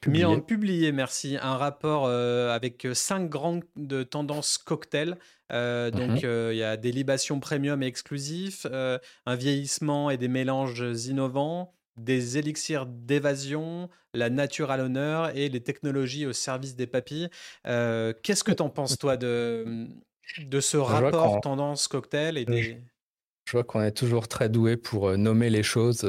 [0.00, 0.24] publié.
[0.26, 3.64] mis en publié, merci, un rapport euh, avec cinq grandes
[4.10, 5.16] tendances cocktail
[5.48, 10.84] donc mmh il y a des libations premium et exclusifs, un vieillissement et des mélanges
[11.06, 17.28] innovants, des élixirs d'évasion, la nature à l'honneur et les technologies au service des papilles.
[17.64, 19.86] Qu'est-ce que tu en penses, toi, de,
[20.38, 22.80] de ce rapport tendance cocktail et des...
[23.46, 26.04] Je vois qu'on est toujours très doué pour nommer les choses.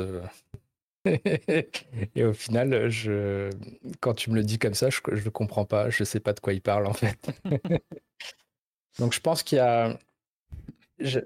[1.05, 3.51] et au final, je...
[3.99, 5.89] quand tu me le dis comme ça, je ne comprends pas.
[5.89, 7.30] Je ne sais pas de quoi il parle, en fait.
[8.99, 9.97] Donc, je pense qu'il y a...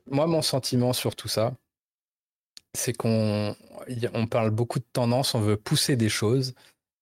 [0.07, 1.55] Moi, mon sentiment sur tout ça,
[2.73, 3.55] c'est qu'on
[4.13, 6.53] on parle beaucoup de tendance, on veut pousser des choses.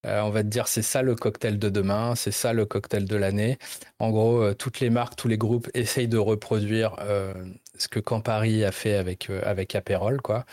[0.06, 3.06] Euh, on va te dire c'est ça le cocktail de demain, c'est ça le cocktail
[3.06, 3.58] de l'année.
[4.00, 7.34] En gros, euh, toutes les marques, tous les groupes essayent de reproduire euh,
[7.78, 10.46] ce que Campari a fait avec avec Aperol, quoi.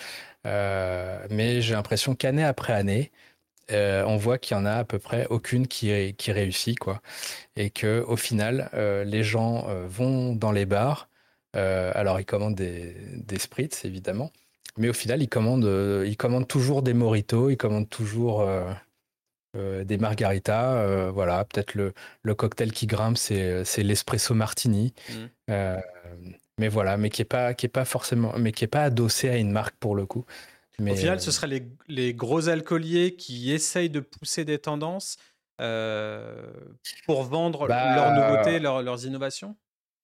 [0.45, 3.13] mais j'ai l'impression qu'année après année,
[3.71, 7.01] on voit qu'il y en a à peu près aucune qui, qui réussit, quoi.
[7.57, 8.71] Et que au final,
[9.07, 11.09] les gens vont dans les bars.
[11.55, 14.33] alors ils commandent des, des spritz évidemment,
[14.79, 18.47] mais au final, ils commandent, euh, toujours des moritos, ils commandent toujours
[19.57, 21.11] euh, euh, des margaritas.
[21.11, 21.93] voilà, peut-être le,
[22.23, 24.93] le, cocktail qui grimpe, c'est, l'espresso martini.
[25.11, 25.77] Mmh.
[26.59, 29.29] mais voilà, mais qui est pas, qui est pas forcément, mais qui est pas adossé
[29.29, 30.25] à une marque pour le coup.
[30.79, 35.17] Mais, Au final, ce seraient les, les, gros alcooliers qui essayent de pousser des tendances
[37.07, 39.57] pour vendre bah, leurs nouveautés, leurs innovations?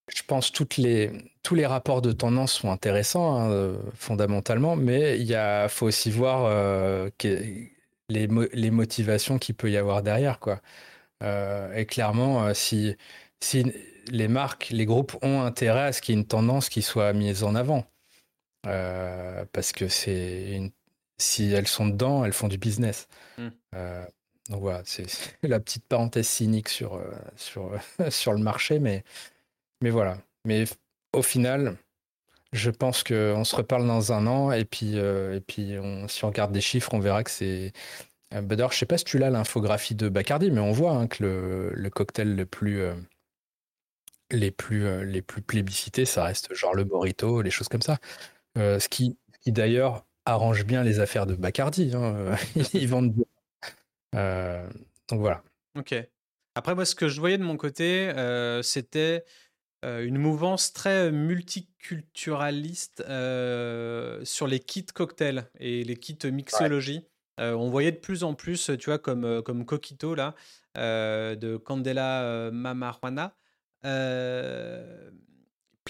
[0.08, 1.10] je pense toutes les,
[1.42, 5.36] tous les rapports de tendance sont intéressants hein, euh, fondamentalement, mais il
[5.68, 7.08] faut aussi voir euh,
[8.12, 10.38] les, les, motivations qu'il peut y avoir derrière.
[10.38, 10.60] Quoi.
[11.22, 12.96] Euh, et clairement, si,
[13.40, 13.72] si
[14.10, 17.12] les marques, les groupes ont intérêt à ce qu'il y ait une tendance qui soit
[17.12, 17.86] mise en avant,
[18.62, 20.72] parce que c'est
[21.18, 23.08] si elles sont dedans, elles font du business.
[23.38, 23.48] Mmh.
[24.50, 25.06] donc voilà, c'est
[25.42, 27.00] la petite parenthèse cynique sur,
[27.36, 27.72] sur,
[28.10, 29.04] sur le marché, mais
[29.82, 30.16] mais voilà.
[30.46, 30.64] Mais
[31.12, 31.76] au final,
[32.52, 35.74] je pense qu'on se reparle dans un an et puis, euh, et puis
[36.08, 37.72] si on regarde des chiffres, on verra que c'est.
[38.34, 40.92] Euh, bah, d'ailleurs, je sais pas si tu l'as l'infographie de Bacardi, mais on voit
[40.92, 42.94] hein, que le, le, cocktail le plus, euh,
[44.30, 47.98] les, plus, les plus plébiscités, ça reste genre le Morito, les choses comme ça.
[48.56, 51.92] ce qui, qui d'ailleurs arrange bien les affaires de Bacardi.
[51.94, 52.36] Hein,
[52.74, 54.68] ils vendent bien.
[55.08, 55.42] donc voilà.
[55.78, 55.94] Ok.
[56.54, 58.12] Après, moi, ce que je voyais de mon côté,
[58.62, 59.24] c'était
[59.84, 67.04] euh, une mouvance très multiculturaliste euh, sur les kits cocktails et les kits mixologie.
[67.40, 70.36] Euh, on voyait de plus en plus, tu vois, comme, comme Coquito, là,
[70.76, 73.34] de Candela Mamajuana.
[73.82, 73.90] plein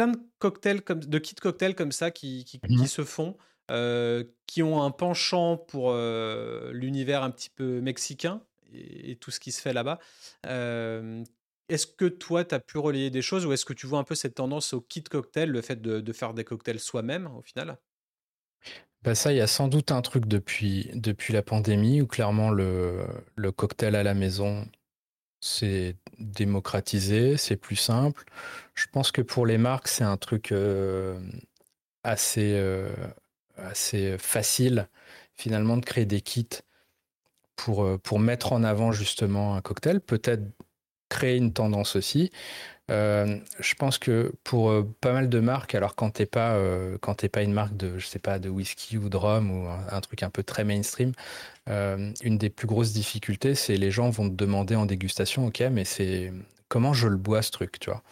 [0.09, 3.37] de cocktails, comme, de kits cocktails comme ça qui, qui, mmh se font,
[4.47, 8.41] qui ont un penchant pour l'univers un petit peu mexicain
[8.73, 9.99] et, et, tout ce qui se fait là-bas,
[11.69, 14.05] est-ce que toi, tu as pu relayer des choses ou est-ce que tu vois un
[14.05, 17.79] peu cette tendance au kit cocktail, le fait de, faire des cocktails soi-même au final?
[19.03, 22.51] Bah ça, il y a sans doute un truc depuis, depuis la pandémie où clairement
[22.51, 23.05] le,
[23.57, 24.69] cocktail à la maison,
[25.41, 28.25] c'est démocratisé, c'est plus simple.
[28.75, 31.19] Je pense que pour les marques, c'est un truc euh,
[32.05, 32.95] assez, euh,
[33.57, 34.89] assez facile
[35.35, 36.47] finalement de créer des kits
[37.57, 40.01] pour, euh, pour mettre en avant justement un cocktail.
[40.01, 40.45] Peut-être
[41.13, 42.31] créer une tendance aussi.
[42.91, 46.99] Euh, je pense que pour euh, pas mal de marques, alors quand t'es pas euh,
[47.01, 49.69] quand t'es pas une marque de je sais pas de whisky ou de rhum ou
[49.69, 51.13] un, truc un peu très mainstream,
[51.69, 55.85] une des plus grosses difficultés, c'est les gens vont te demander en dégustation, ok, mais
[55.85, 56.33] c'est
[56.69, 58.03] comment je le bois ce truc, tu vois?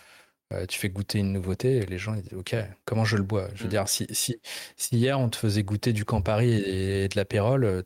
[0.68, 3.48] tu fais goûter une nouveauté et les gens ils disent ok comment je le bois?
[3.54, 3.70] Je veux mm.
[3.70, 4.40] dire si, si,
[4.76, 7.84] si, hier on te faisait goûter du Campari et, de l'apérole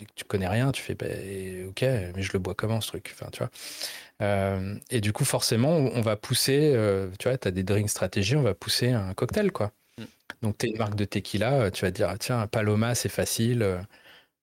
[0.00, 1.06] et tu connais rien tu fais bah,
[1.68, 1.82] ok
[2.14, 3.10] mais je le bois comment ce truc?
[3.14, 3.50] Enfin tu vois?
[4.22, 7.90] Euh, et du coup, forcément, on va pousser, euh, tu vois, tu as des drink
[7.90, 9.72] stratégies, on va pousser un cocktail, quoi.
[9.98, 10.04] Mm.
[10.42, 13.08] Donc, tu es une marque de tequila, euh, tu vas dire, ah, tiens, Paloma, c'est
[13.08, 13.66] facile,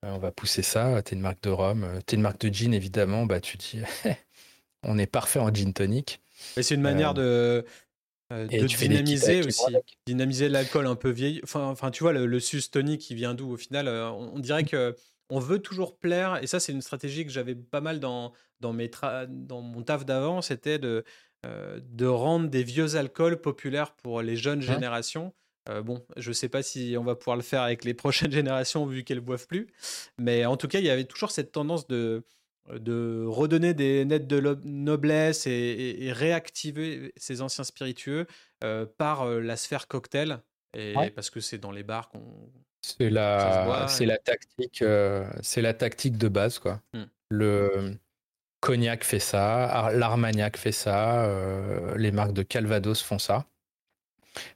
[0.03, 1.01] on va pousser ça.
[1.03, 3.57] Tu es une marque de rhum, tu es une marque de gin, évidemment, bah, tu
[3.57, 3.79] dis,
[4.83, 6.21] on est parfait en gin tonic.
[6.55, 7.65] c'est une manière de,
[8.29, 9.63] de dynamiser aussi,
[10.05, 11.39] dynamiser l'alcool un peu vieilli.
[11.43, 14.65] Enfin, enfin, tu vois, le, le sus tonic qui vient d'où au final on, dirait
[14.65, 14.95] que
[15.31, 18.73] on veut toujours plaire, et ça c'est une stratégie que j'avais pas mal dans, dans,
[18.73, 18.91] mes
[19.29, 21.05] dans mon taf d'avant, c'était de,
[21.45, 25.33] euh, de rendre des vieux alcools populaires pour les jeunes générations.
[25.69, 28.85] Euh, bon, je sais pas si on va pouvoir le faire avec les prochaines générations
[28.85, 29.67] vu qu'elles boivent plus,
[30.17, 32.25] mais en tout cas, il y avait toujours cette tendance de,
[32.69, 38.27] de redonner des nettes de noblesse et, réactiver ces anciens spiritueux
[38.65, 40.41] euh, par la sphère cocktail,
[40.73, 42.51] et, parce que c'est dans les bars qu'on
[42.81, 46.81] c'est la, c'est la tactique, euh, c'est la tactique de base quoi.
[46.93, 47.03] Mmh.
[47.29, 47.97] Le,
[48.59, 51.27] Cognac fait ça, l'Armagnac fait ça,
[51.95, 53.45] les marques de Calvados font ça.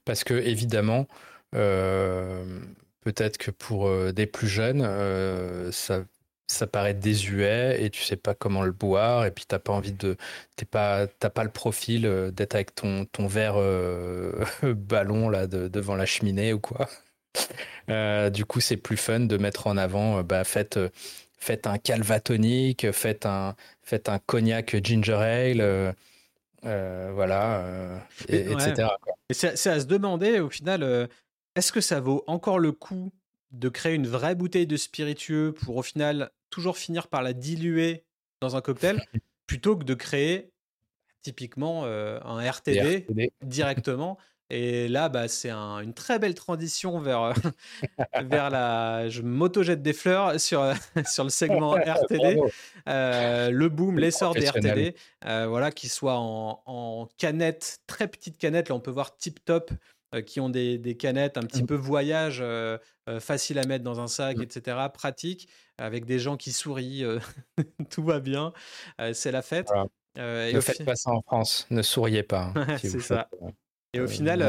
[0.03, 1.07] Parce que, évidemment,
[1.51, 6.03] peut-être que pour des plus jeunes, ça
[6.47, 9.93] ça paraît désuet et tu sais pas comment le boire et puis t'as pas envie
[9.93, 10.15] de
[10.55, 15.47] t'es pas t'as pas le profil euh, d'être avec ton ton verre euh, ballon là
[15.47, 16.87] devant la cheminée ou quoi
[17.89, 20.79] euh, du coup c'est plus fun de mettre en avant bah faites
[21.37, 25.95] faites un calvatonique faites un faites un cognac ginger ale
[26.63, 27.63] voilà
[28.27, 28.87] etc
[29.29, 31.09] c'est à se demander au final
[31.55, 33.11] est-ce que ça vaut encore le coup
[33.51, 38.03] de créer une vraie bouteille de spiritueux pour au final toujours finir par la diluer
[38.41, 39.01] dans un cocktail
[39.47, 40.51] plutôt que de créer
[41.21, 43.07] typiquement euh, un RTD,
[43.41, 44.17] directement.
[44.49, 47.33] Et là, bah, c'est une très belle transition vers, euh,
[48.23, 49.09] vers la.
[49.09, 50.73] Je m'auto-jette des fleurs sur,
[51.09, 52.39] sur le segment RTD.
[52.87, 58.69] Euh, le boom, l'essor des RTD, voilà, qui soit en, en canette, très petite canette.
[58.69, 59.71] Là, on peut voir Tip Top
[60.15, 61.67] euh, qui ont des, canettes un petit mmh.
[61.67, 62.77] peu voyage, euh,
[63.09, 64.43] euh, facile à mettre dans un sac, mmh.
[64.43, 67.05] etc., pratique, avec des gens qui sourient,
[67.89, 68.53] tout va bien,
[69.13, 69.67] c'est la fête.
[70.15, 72.53] ne faites pas ça en France, ne souriez pas.
[72.55, 73.29] Hein, c'est ça.
[73.95, 74.41] Et au final,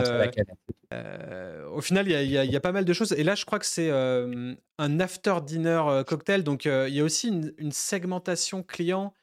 [1.72, 3.12] au final, il y, a pas mal de choses.
[3.12, 6.42] Et là, je crois que c'est un after dinner cocktail.
[6.42, 9.14] Donc, il y a aussi une, segmentation client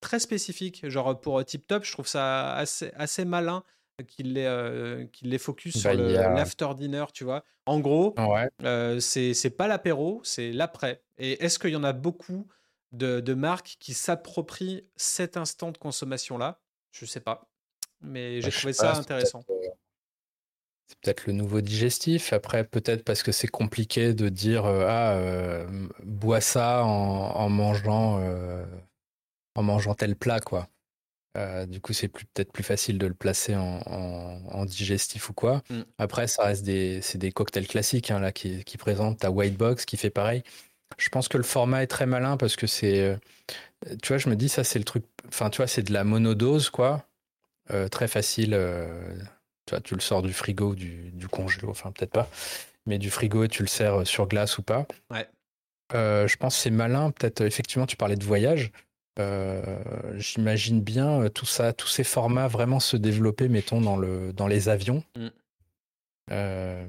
[0.00, 0.88] très spécifique.
[0.88, 3.62] Genre pour Tip Top, je trouve ça assez, assez malin
[4.02, 7.44] qu'il les, euh, les focus sur bah, l'after dinner, tu vois.
[7.66, 8.14] En gros,
[8.62, 11.02] euh, c'est pas l'apéro, c'est l'après.
[11.18, 12.48] Et est-ce qu'il y en a beaucoup
[12.92, 16.60] de, marques qui s'approprient cet instant de consommation-là?
[16.90, 17.48] Je sais pas.
[18.04, 19.42] Mais j'ai bah, trouvé ça intéressant.
[19.50, 19.54] Euh,
[20.86, 22.32] c'est peut-être le nouveau digestif.
[22.32, 25.18] Après, peut-être parce que c'est compliqué de dire ah
[26.02, 28.20] bois ça en, mangeant
[29.54, 30.68] en mangeant tel plat quoi.
[31.36, 35.62] Euh, du coup, c'est peut-être plus facile de le placer en, digestif ou quoi.
[35.68, 35.80] Mm.
[35.98, 39.56] Après, ça reste des, c'est des cocktails classiques hein, là qui, qui présentent ta white
[39.56, 40.42] box qui fait pareil.
[40.96, 43.16] Je pense que le format est très malin parce que c'est, euh,
[44.02, 45.04] tu vois, je me dis ça c'est le truc.
[45.26, 47.04] Enfin, tu vois, c'est de la monodose quoi,
[47.70, 48.50] euh, très facile.
[49.66, 52.28] tu vois, tu le sors du frigo, du, du congélo, enfin peut-être pas,
[52.86, 54.86] mais du frigo et tu le sers sur glace ou pas.
[55.10, 55.28] Ouais.
[55.92, 57.10] je pense que c'est malin.
[57.10, 58.72] Peut-être effectivement, tu parlais de voyage.
[59.20, 59.62] Euh,
[60.16, 64.48] j'imagine bien euh, tout ça, tous ces formats vraiment se développer, mettons, dans, le, dans
[64.48, 65.04] les avions.
[65.16, 65.28] Mm.
[66.32, 66.86] Euh,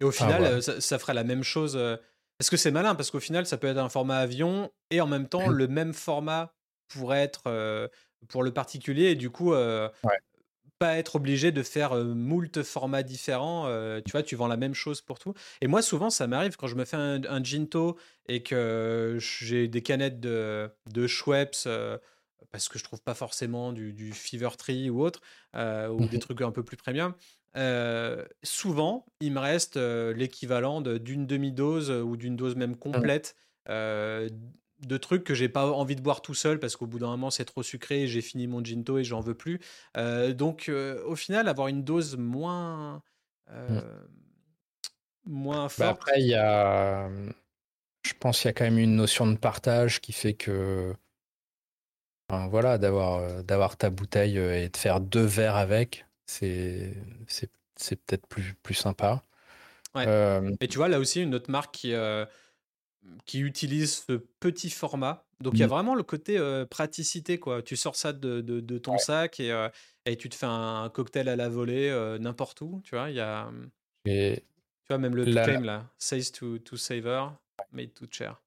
[0.00, 1.76] et au final, ça, ferait la même chose.
[1.76, 2.94] Est-ce que c'est malin?
[2.94, 5.94] Parce qu'au final, ça peut être un format avion et en même temps, le même
[5.94, 6.52] format
[6.88, 7.90] pourrait être
[8.28, 9.10] pour le particulier.
[9.10, 9.52] Et du coup,
[10.78, 13.66] pas être obligé de faire moult formats différents.
[14.04, 15.34] tu vois, tu vends la même chose pour tout.
[15.60, 17.96] Et moi, souvent, ça m'arrive quand je me fais un, un ginto
[18.28, 21.68] et que j'ai des canettes de, de Schweppes
[22.50, 25.20] parce que je trouve pas forcément du, du Fever Tree ou autre,
[25.54, 27.14] ou des mmh trucs un peu plus premium.
[28.42, 32.78] souvent, il me reste l'équivalent d'une demi-dose ou d'une dose même mmh.
[32.78, 33.36] complète
[34.80, 37.30] de trucs que j'ai pas envie de boire tout seul parce qu'au bout d'un moment
[37.30, 39.60] c'est trop sucré, j'ai fini mon ginto et j'en veux plus.
[39.96, 42.96] Euh, donc euh, au final avoir une dose moins
[43.48, 43.52] mmh.
[43.52, 43.80] euh,
[45.24, 45.90] moins bah, forte.
[45.90, 47.08] après il y a,
[48.02, 50.94] je pense qu'il y a quand même une notion de partage qui fait que
[52.28, 56.94] voilà d'avoir d'avoir ta bouteille et de faire deux verres avec, c'est
[57.28, 59.22] c'est peut-être plus plus sympa.
[59.96, 61.94] et tu vois là aussi une autre marque qui
[63.24, 65.24] qui utilise ce petit format.
[65.40, 65.70] Donc il y a mmh.
[65.70, 66.38] vraiment le côté
[66.70, 67.62] praticité quoi.
[67.62, 69.68] Tu sors ça de, de, ton sac et,
[70.06, 72.80] et, tu te fais un cocktail à la volée n'importe où.
[72.84, 73.44] Tu vois, il y a.
[73.44, 73.70] Mmh,
[74.06, 74.44] et
[74.84, 77.34] tu vois même le claim là, says to, to savor,
[77.72, 78.40] made to share.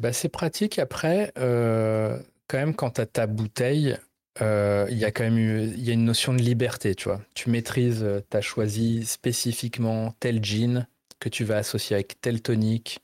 [0.00, 0.78] Bah, c'est pratique.
[0.78, 3.96] Après, quand même, quand tu as ta bouteille,
[4.40, 7.20] il y a quand même il y a une notion de liberté, tu vois.
[7.34, 10.86] Tu maîtrises, tu as choisi spécifiquement tel jean,
[11.22, 13.00] que tu vas associer avec tel tonique.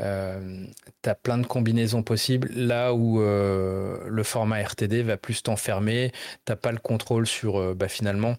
[0.00, 0.66] Euh,
[1.02, 2.48] tu as plein de combinaisons possibles.
[2.52, 6.12] Là où euh, le format RTD va plus t'enfermer,
[6.44, 8.36] t'as pas le contrôle sur euh, bah, finalement.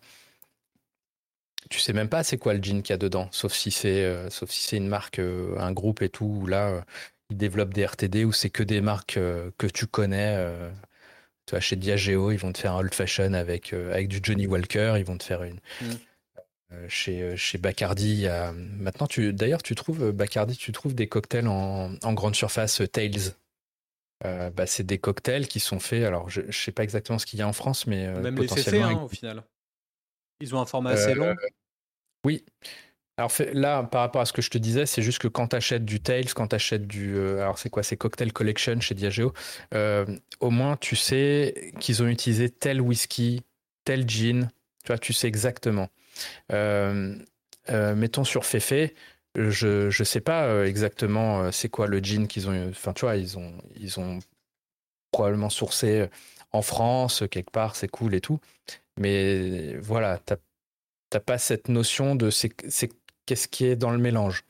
[1.71, 4.29] Tu sais même pas c'est quoi le jean qu'il y a dedans, sauf si c'est
[4.29, 6.85] sauf si c'est une marque, un groupe et tout, où là
[7.31, 9.15] ils développent des RTD où c'est que des marques
[9.57, 10.37] que tu connais.
[11.47, 14.45] tu vois, chez Diageo, ils vont te faire un old fashion avec, avec du Johnny
[14.45, 15.95] Walker, ils vont te faire une, mm.
[16.75, 18.27] Euh, chez, euh, chez Bacardi.
[18.77, 22.81] Maintenant, tu, d'ailleurs, tu trouves, euh, Bacardi, tu trouves des cocktails en, en grande surface
[22.91, 23.33] Tails?
[24.23, 26.03] bah, c'est des cocktails qui sont faits.
[26.03, 28.87] Alors, je ne sais pas exactement ce qu'il y a en France, mais même potentiellement,
[28.87, 29.43] les CC, hein, au final.
[30.39, 31.35] Ils ont un format assez long.
[32.25, 32.43] Oui,
[33.17, 35.55] Alors là, par rapport à ce que je te disais, c'est juste que quand tu
[35.55, 37.19] achètes du Tales, quand tu achètes du...
[37.19, 39.31] Alors c'est quoi C'est Cocktail Collection chez Diageo.
[39.71, 43.43] Au moins, tu sais qu'ils ont utilisé tel whisky,
[43.83, 44.49] tel gin.
[44.83, 45.89] Tu vois, tu sais exactement.
[46.51, 47.15] Euh,
[47.67, 48.91] mettons sur Fefe,
[49.35, 52.69] je ne sais pas exactement c'est quoi le gin qu'ils ont...
[52.69, 54.19] Enfin, tu vois, ils ont, ils ont
[55.11, 56.07] probablement sourcé
[56.51, 58.39] en France, quelque part, c'est cool et tout.
[58.97, 60.33] Mais voilà, tu
[61.13, 62.49] n'as pas cette notion de c'est
[63.25, 64.45] qu'est-ce qui est dans le mélange.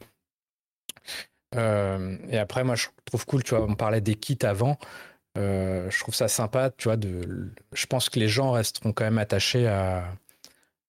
[1.56, 4.78] Euh, et après, moi, je trouve cool, tu vois, on parlait des kits avant.
[5.38, 9.04] Euh, je trouve ça sympa, tu vois, de, je pense que les gens resteront quand
[9.04, 10.06] même attachés à,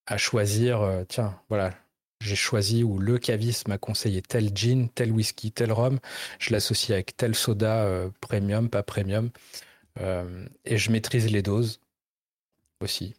[0.06, 1.74] à choisir, euh, tiens, voilà,
[2.20, 5.98] j'ai choisi ou le caviste m'a conseillé tel gin, tel whisky, tel rhum,
[6.38, 7.86] je l'associe avec tel soda
[8.20, 9.30] premium, pas premium,
[10.64, 11.80] et je maîtrise les doses
[12.80, 13.14] aussi.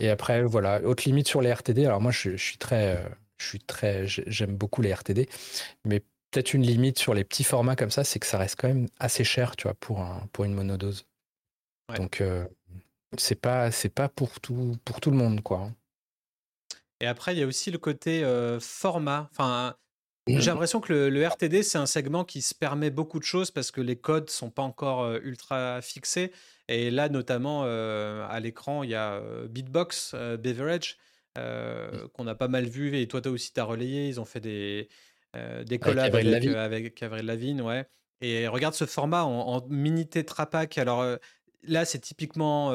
[0.00, 2.98] Et après, voilà, haute limite sur les RTD, alors moi je suis très
[3.38, 5.28] je suis très, j'aime beaucoup les RTD,
[5.84, 6.00] mais
[6.30, 8.88] peut-être une limite sur les petits formats comme ça, c'est que ça reste quand même
[8.98, 11.06] assez cher, tu vois, pour un, pour une monodose.
[11.96, 12.46] Donc euh,
[13.18, 15.70] c'est pas, c'est pas pour tout, pour tout le monde, quoi.
[17.04, 19.28] Et après, il y a aussi le côté euh, format.
[19.30, 19.76] Enfin,
[20.26, 20.40] j'ai mmh.
[20.46, 23.82] l'impression que le, RTD, c'est un segment qui se permet beaucoup de choses parce que
[23.82, 26.32] les codes sont pas encore euh, ultra fixés.
[26.68, 30.96] Et là, notamment, à l'écran, il y a Beatbox Beverage
[31.36, 34.08] euh, qu'on a pas mal vu, et toi, toi aussi, tu as relayé.
[34.08, 34.88] Ils ont fait des,
[35.66, 37.84] des collabs avec, Avril Lavigne, ouais.
[38.22, 40.78] Et regarde ce format en, mini tétrapack.
[40.78, 41.04] Alors
[41.64, 42.72] là, c'est typiquement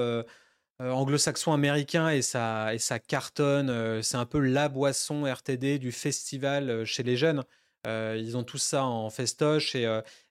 [0.79, 4.01] anglo-saxon américain et ça, et ça cartonne.
[4.01, 7.43] c'est un peu la boisson RTD du festival chez les jeunes.
[7.85, 9.83] ils ont tout ça en festoche et,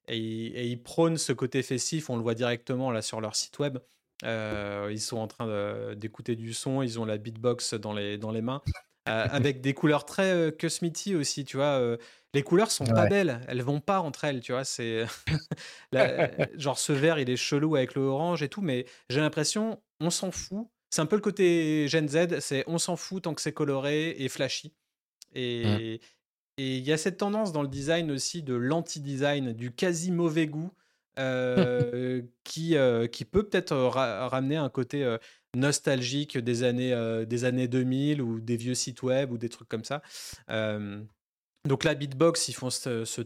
[0.09, 2.11] et, ils prônent ce côté festif.
[2.11, 3.79] On le voit directement là sur leur site web.
[4.25, 8.33] Euh, ils sont en train d'écouter du son, ils ont la beatbox dans les, dans
[8.33, 8.63] les mains,
[9.09, 10.51] euh, avec des couleurs très euh,
[11.17, 11.81] aussi, tu vois.
[12.35, 14.65] Les couleurs sont pas belles, elles vont pas entre elles, tu vois.
[14.65, 15.05] C'est
[16.57, 20.11] genre ce vert, il est chelou avec le orange et tout, mais j'ai l'impression, on
[20.11, 20.69] s'en fout.
[20.91, 24.11] C'est un peu le côté Gen Z, c'est on s'en fout tant que c'est coloré
[24.19, 24.73] et flashy.
[25.35, 26.01] Et
[26.57, 30.71] il y a cette tendance dans le design aussi de l'anti-design, du quasi mauvais goût.
[31.19, 35.17] Euh, qui, euh, qui peut peut-être ramener un côté
[35.57, 39.85] nostalgique des années, des années 2000 ou des vieux sites web ou des trucs comme
[39.85, 40.01] ça.
[41.65, 43.23] Donc là, Beatbox, ils font ce, ce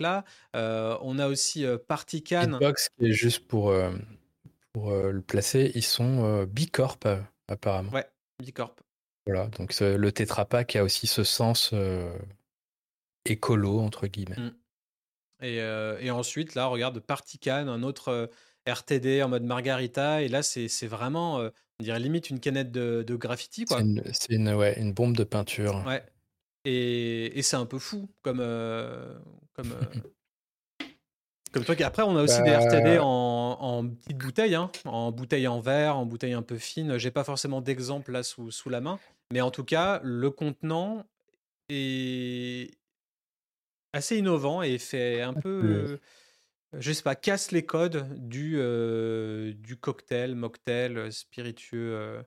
[0.00, 2.48] là on a aussi Partican.
[2.48, 3.74] Beatbox, qui est juste pour,
[4.72, 7.00] pour le placer, ils sont Bicorp
[7.48, 7.92] apparemment.
[7.92, 8.06] Ouais,
[8.42, 8.74] Bicorp.
[9.26, 11.74] Voilà, donc le Tetra a aussi ce sens
[13.24, 14.36] écolo, entre guillemets.
[14.36, 14.54] Mmh.
[15.42, 18.26] Euh, et, ensuite, là, regarde Partican, un autre euh,
[18.66, 20.22] RTD en mode margarita.
[20.22, 21.50] Et là, c'est vraiment, euh,
[21.80, 23.66] on dirait limite une canette de, graffiti.
[23.68, 25.84] C'est une, ouais, une bombe de peinture.
[25.86, 26.02] Ouais.
[26.64, 28.42] Et, et c'est un peu fou comme.
[29.54, 29.74] comme
[31.54, 31.82] Comme truc.
[31.82, 35.60] Après, on a aussi des bah RTD en, en petites bouteilles, hein, en bouteilles en
[35.60, 36.98] verre, en bouteilles un peu fines.
[36.98, 38.98] J'ai pas forcément d'exemple là sous, sous la main,
[39.32, 41.06] mais en tout cas, le contenant
[41.68, 42.76] est,
[43.92, 46.00] assez innovant et fait un peu,
[46.76, 48.54] je sais pas, casse les codes du,
[49.54, 52.20] du cocktail, mocktail, spiritueux.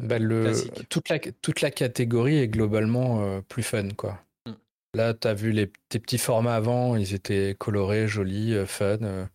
[0.00, 0.52] Bah, le,
[0.88, 4.18] toute, la, toute la catégorie est globalement plus fun, quoi.
[4.46, 4.52] Mmh.
[4.94, 9.28] Là, tu as vu les, tes petits formats avant, ils étaient colorés, jolis, fun.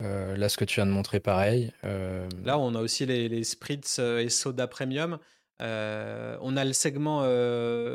[0.00, 1.72] là, ce que tu viens de montrer, pareil.
[1.82, 5.18] Là, on a aussi les, les spritz et soda premium.
[5.60, 7.22] on a le segment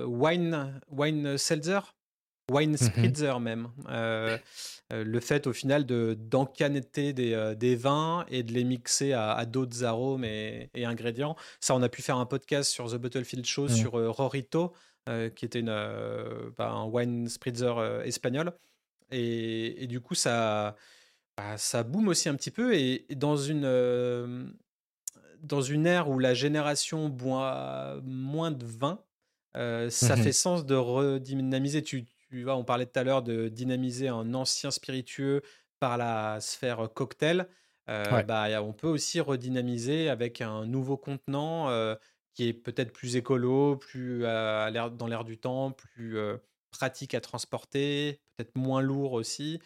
[0.05, 1.79] wine, wine seltzer
[2.51, 3.69] wine spritzer même.
[3.89, 4.37] Euh,
[4.93, 9.13] euh, le fait au final de d'encanetter des, euh, des, vins et de les mixer
[9.13, 11.35] à, d'autres arômes et, ingrédients.
[11.59, 13.69] Ça, on a pu faire un podcast sur The Bottlefield Show mmh.
[13.69, 14.73] sur Rorito,
[15.35, 15.75] qui était une,
[16.57, 18.53] bah, un wine spritzer espagnol.
[19.11, 20.75] Et, et, du coup, ça,
[21.37, 22.75] bah, ça boom aussi un petit peu.
[22.75, 24.53] Et, dans une,
[25.41, 29.01] dans une ère où la génération boit moins de vin,
[29.55, 31.81] ça mmh fait sens de redynamiser.
[31.81, 32.05] Tu,
[32.47, 35.41] on parlait tout à l'heure de dynamiser un ancien spiritueux
[35.79, 37.47] par la sphère cocktail.
[37.89, 41.95] Euh, bah, on peut aussi redynamiser avec un nouveau contenant euh,
[42.33, 46.17] qui est peut-être plus écolo, plus dans l'air du temps, plus
[46.71, 49.62] pratique à transporter, peut-être moins lourd aussi,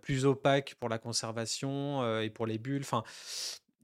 [0.00, 2.82] plus opaque pour la conservation et pour les bulles.
[2.82, 3.04] Enfin,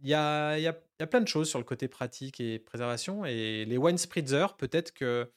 [0.03, 3.25] il y a, y a, plein de choses sur le côté pratique et préservation.
[3.25, 5.31] Et les wine spritzers, peut-être que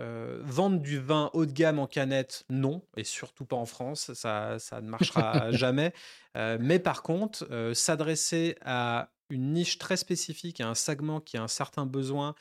[0.00, 4.12] euh, vendre du vin haut de gamme en canette, non, et surtout pas en France,
[4.14, 5.92] ça, ça ne marchera jamais.
[6.36, 11.36] Euh, mais par contre, euh, s'adresser à une niche très spécifique, à un segment qui
[11.36, 12.34] a un certain besoin,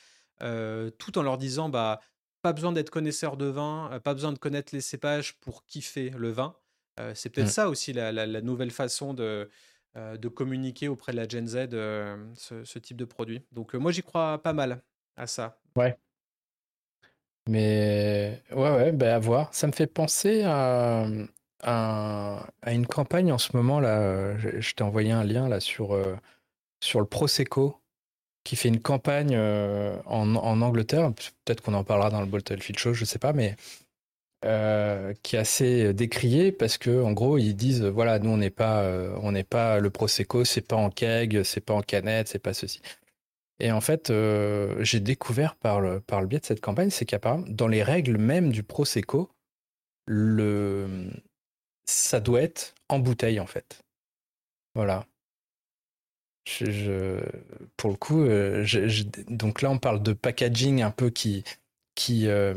[0.97, 2.01] tout en leur disant, bah,
[2.41, 6.31] pas besoin d'être connaisseur de vin, pas besoin de connaître les cépages pour kiffer le
[6.31, 6.57] vin.
[7.13, 7.51] c'est peut-être mmh.
[7.51, 9.49] ça aussi la, nouvelle façon de,
[9.95, 11.69] de communiquer auprès de la Gen Z
[12.35, 13.45] ce, type de produit.
[13.53, 14.83] Donc moi j'y crois pas mal
[15.15, 15.61] à ça.
[15.77, 15.97] Ouais.
[17.49, 19.53] Mais ouais, ouais, bah à voir.
[19.53, 21.05] Ça me fait penser à,
[22.67, 24.37] une campagne en ce moment là.
[24.37, 25.97] Je, t'ai envoyé un lien là sur,
[26.81, 27.81] sur le Prosecco
[28.43, 31.11] qui fait une campagne en, en, Angleterre.
[31.45, 33.55] Peut-être qu'on en parlera dans le Bottlefield Show, je sais pas, mais
[35.21, 38.85] qui est assez décrié parce que en gros ils disent voilà nous on n'est pas
[39.31, 42.81] n'est pas le prosecco c'est pas en keg c'est pas en canette c'est pas ceci
[43.59, 47.05] et en fait, euh, j'ai découvert par le, par le biais de cette campagne, c'est
[47.05, 49.31] qu'apparemment, dans les règles même du Prosecco,
[50.05, 51.09] le...
[51.85, 53.83] ça doit être en bouteille, en fait.
[54.75, 55.05] Voilà.
[56.45, 57.21] Je,
[57.77, 58.65] pour le coup, euh,
[59.29, 61.45] donc là, on parle de packaging un peu qui,
[61.95, 62.53] qui, euh,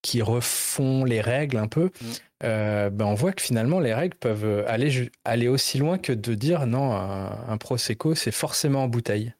[0.00, 1.90] qui refont les règles un peu.
[2.00, 2.06] Mmh.
[2.40, 6.66] ben on voit que finalement, les règles peuvent aller, aller aussi loin que de dire
[6.66, 9.32] non, un, un Prosecco, c'est forcément en bouteille.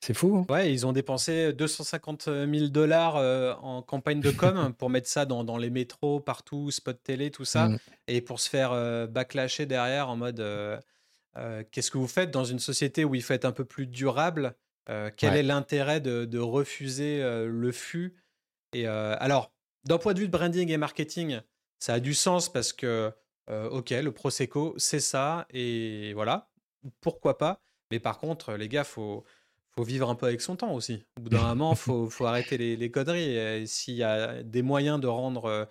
[0.00, 0.36] C'est fou.
[0.36, 0.52] Hein.
[0.52, 5.26] ouais, ils ont dépensé 250 000 dollars euh, en campagne de com pour mettre ça
[5.26, 7.78] dans, les métros, partout, spot télé, tout ça, mmh.
[8.08, 10.78] et pour se faire euh, backlasher derrière en mode euh,
[11.70, 14.54] qu'est-ce que vous faites dans une société où il faut être un peu plus durable
[15.16, 18.16] Quel est l'intérêt de, refuser le fût
[18.72, 19.52] Et alors,
[19.84, 21.40] d'un point de vue de branding et marketing,
[21.78, 23.12] ça a du sens parce que,
[23.48, 26.50] ok, le Prosecco, c'est ça, et voilà,
[27.00, 27.60] pourquoi pas.
[27.92, 29.24] Mais par contre, les gars, faut
[29.74, 31.04] faut vivre un peu avec son temps aussi.
[31.18, 33.66] Au bout d'un moment, faut, faut, arrêter les, les conneries.
[33.66, 35.64] S'il y a des moyens de rendre euh,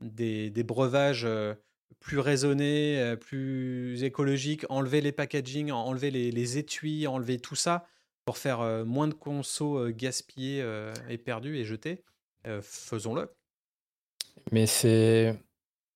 [0.00, 1.54] des, des breuvages euh,
[2.00, 7.86] plus raisonnés, euh, plus écologiques, enlever les packaging, enlever les, les étuis, enlever tout ça
[8.24, 10.64] pour faire moins de conso gaspillés
[11.08, 12.04] et perdus et jetés,
[12.60, 13.34] faisons-le.
[14.52, 15.36] Mais c'est.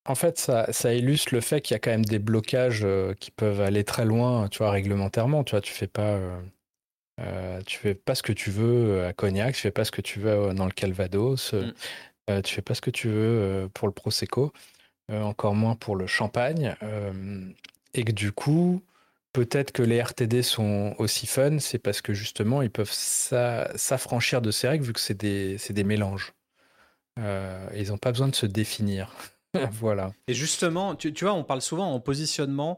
[0.07, 2.85] En fait, ça, ça, illustre le fait qu'il y a quand même des blocages
[3.21, 5.45] qui peuvent aller très loin, tu vois, réglementairement.
[5.45, 6.19] Tu vois, tu fais pas.
[7.21, 10.03] Euh, tu fais pas ce que tu veux à Cognac, tu fais pas ce que
[10.03, 11.73] tu veux dans le Calvados, mm.
[12.31, 14.53] euh, tu fais pas ce que tu veux euh, pour le Prosecco,
[15.11, 16.75] encore moins pour le champagne.
[17.95, 18.83] et que du coup,
[19.33, 24.51] peut-être que les RTD sont aussi fun, c'est parce que justement, ils peuvent s'affranchir de
[24.51, 26.35] ces règles vu que c'est des, des, mélanges.
[27.19, 29.15] ils n'ont pas besoin de se définir.
[29.71, 30.13] voilà.
[30.27, 32.77] Et justement, tu, tu, vois, on parle souvent en positionnement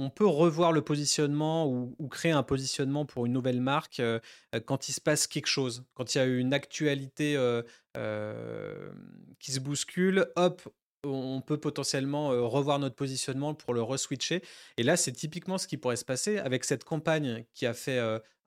[0.00, 4.18] on peut revoir le positionnement ou, créer un positionnement pour une nouvelle marque euh,
[4.54, 8.90] euh, quand il se passe quelque chose, quand il y a une actualité euh,
[9.38, 10.62] qui se bouscule, hop,
[11.04, 14.42] on peut potentiellement revoir notre positionnement pour le reswitcher.
[14.76, 17.98] Et là, c'est typiquement ce qui pourrait se passer avec cette campagne qui a fait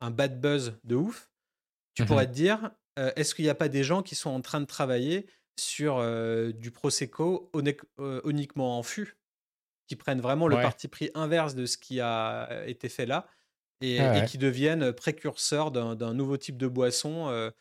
[0.02, 1.32] un bad buzz de ouf.
[1.96, 2.70] Tu mmh pourrais te dire,
[3.16, 5.26] est-ce qu'il n'y a pas des gens qui sont en train de travailler
[5.60, 6.00] sur
[6.54, 7.52] du Prosecco
[8.24, 9.18] uniquement en fût?
[9.88, 13.28] Qui prennent vraiment le parti pris inverse de ce qui a euh, été fait là
[13.82, 17.52] et, ah qui deviennent précurseurs d'un nouveau type de boisson euh,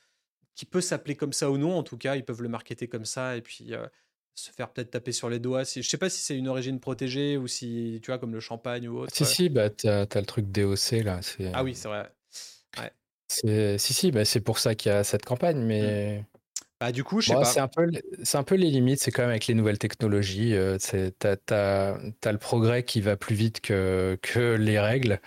[0.55, 1.77] qui peut s'appeler comme ça ou non.
[1.77, 3.87] En tout cas, ils peuvent le marketer comme ça et puis euh,
[4.35, 5.65] se faire peut-être taper sur les doigts.
[5.65, 8.41] Si, je sais pas si c'est une origine protégée ou si, tu vois, comme le
[8.41, 9.15] champagne ou autre.
[9.15, 11.21] Si, si, bah, tu as, le truc DOC là.
[11.55, 12.09] Ah oui, c'est vrai.
[12.79, 12.93] Ouais.
[13.79, 15.67] Si, si, bah, c'est pour ça qu'il y a cette campagne, mmh.
[15.67, 16.25] mais.
[16.83, 17.45] Bah, du coup, je sais pas.
[17.45, 17.89] C'est un, peu,
[18.35, 20.53] un peu les limites, c'est quand même avec les nouvelles technologies.
[20.57, 25.21] Euh, tu as, le progrès qui va plus vite que, que les règles.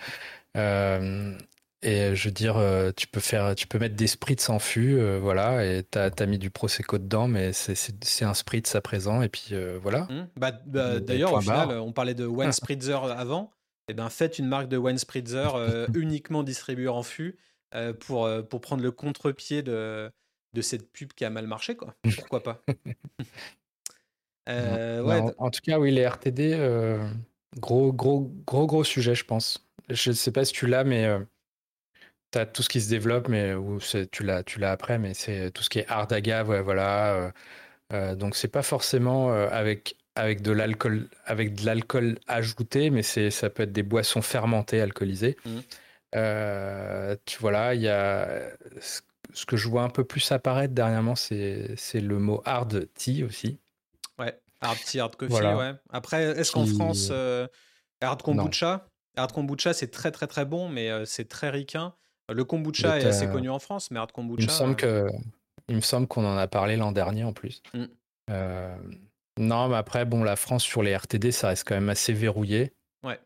[0.58, 1.34] Euh,
[1.80, 5.00] et je veux dire, euh, tu peux, faire, tu peux mettre des spritz en fût,
[5.16, 9.30] voilà, et tu as, mis du Prosecco dedans, mais c'est un spritz à présent, et
[9.30, 10.00] puis voilà.
[10.10, 10.28] Mmh.
[10.36, 13.50] Bah, bah, D'ailleurs, au final, on parlait de Wine Spritzer avant.
[13.88, 17.38] Et eh ben, faites une marque de Wine Spritzer uniquement distribuée en fût
[18.00, 20.10] pour, pour prendre le contre-pied de
[20.56, 21.94] de cette pub qui a mal marché, quoi.
[22.16, 22.62] Pourquoi pas?
[24.48, 27.04] Euh, ouais, en, tout cas, oui, les RTD, euh,
[27.58, 29.66] gros, gros, gros, gros sujet, je pense.
[29.90, 31.18] Je ne sais pas si tu l'as, mais euh,
[32.30, 33.80] tu as tout ce qui se développe, mais ou
[34.12, 37.32] tu l'as, tu l'as après, mais c'est tout ce qui est hard agave, ouais, voilà.
[38.14, 43.50] donc c'est pas forcément avec avec de l'alcool avec de l'alcool ajouté, mais c'est ça
[43.50, 45.36] peut être des boissons fermentées alcoolisées.
[45.44, 47.16] Mmh.
[47.24, 48.48] tu voilà, il y a
[48.80, 49.00] ce
[49.44, 53.58] que je vois un peu plus apparaître dernièrement, c'est le mot hard tea aussi.
[54.18, 55.72] Ouais, hard tea, hard coffee, ouais.
[55.90, 57.46] Après, est-ce qu'en France, euh,
[58.00, 58.88] hard kombucha?
[59.16, 61.94] Hard kombucha, c'est très très très bon, mais euh, c'est très ricain.
[62.32, 64.42] Le kombucha est assez connu en France, mais hard kombucha.
[64.42, 65.14] Il me semble euh, que,
[65.68, 67.62] il me semble qu'on en a parlé l'an dernier en plus.
[67.74, 67.84] Mm.
[69.38, 72.72] non, mais après, bon, la France sur les RTD, ça reste quand même assez verrouillé.
[73.02, 73.20] Ouais.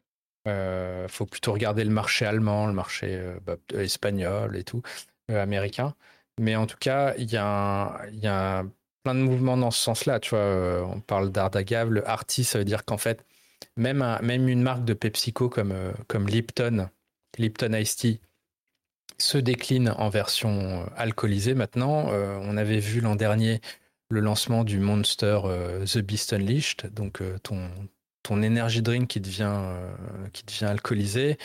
[1.08, 4.82] faut plutôt regarder le marché allemand, le marché bah, espagnol et tout.
[5.30, 5.94] Euh, américain.
[6.38, 8.64] Mais en tout cas, il y, a y a
[9.04, 10.20] plein de mouvements dans ce sens-là.
[10.20, 13.24] Tu vois, on parle d'Ardagave, le Arty, ça veut dire qu'en fait,
[13.76, 15.74] même, même une marque de PepsiCo comme,
[16.08, 16.88] comme Lipton,
[17.38, 18.20] Lipton Ice Tea,
[19.18, 22.06] se décline en version alcoolisée maintenant.
[22.08, 23.60] on avait vu l'an dernier
[24.08, 25.40] le lancement du Monster
[25.84, 27.70] The Beast Unleashed, donc ton,
[28.22, 29.60] ton energy drink qui devient,
[30.32, 31.36] qui devient alcoolisé.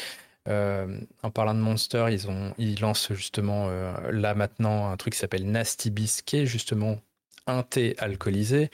[0.48, 5.14] Euh, en parlant de Monster, ils, ont, ils lancent justement euh, là maintenant un truc
[5.14, 7.00] qui s'appelle Nasty Biscuit, justement
[7.48, 8.70] un thé alcoolisé.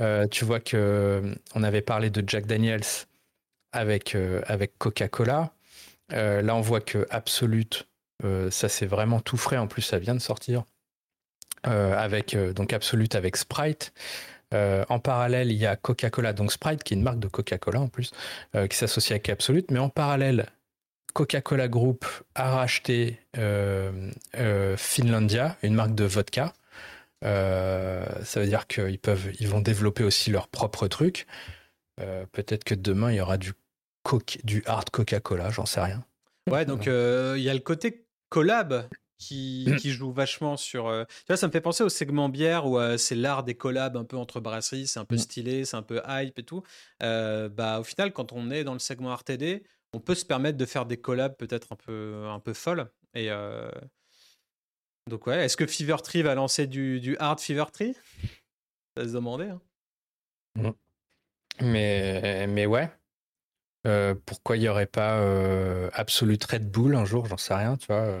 [0.00, 2.84] Euh, tu vois que on avait parlé de Jack Daniels
[3.72, 4.16] avec,
[4.46, 5.52] avec Coca-Cola.
[6.10, 7.86] là, on voit que Absolute,
[8.50, 9.56] ça c'est vraiment tout frais.
[9.56, 10.64] En plus, ça vient de sortir.
[11.62, 13.94] avec donc Absolute avec Sprite.
[14.52, 17.88] en parallèle, il y a Coca-Cola, donc Sprite, qui est une marque de Coca-Cola en
[17.88, 18.10] plus,
[18.68, 19.70] qui s'associe avec Absolute.
[19.70, 20.46] Mais en parallèle,
[21.12, 22.04] Coca-Cola Group
[22.34, 26.52] a racheté euh, euh, Finlandia, une marque de vodka.
[27.24, 31.26] Euh, ça veut dire qu'ils peuvent, ils vont développer aussi leur propre truc.
[32.32, 33.52] Peut-être que demain il y aura du,
[34.44, 36.02] du hard Coca-Cola, j'en sais rien.
[36.50, 38.88] Ouais, donc il y a le côté collab
[39.18, 40.84] qui, qui, joue vachement sur.
[41.08, 44.04] Tu vois, ça me fait penser au segment bière où c'est l'art des collabs un
[44.04, 45.18] peu entre brasseries, c'est un peu mm.
[45.18, 46.62] stylé, c'est un peu hype et tout.
[47.00, 49.62] bah, au final, quand on est dans le segment RTD,
[49.92, 52.90] on peut se permettre de faire des collabs peut-être un peu, un peu folles.
[53.14, 53.70] Et euh,
[55.08, 57.96] donc, ouais, est-ce que Fever Tree va lancer du, du hard Fever Tree?
[58.96, 59.48] Ça se demander.
[59.48, 59.60] Hein.
[60.56, 60.70] Mmh.
[61.62, 62.90] Mais, mais ouais.
[63.86, 67.26] Euh, pourquoi il n'y aurait pas euh, Absolute Red Bull un jour?
[67.26, 68.20] J'en sais rien, tu vois.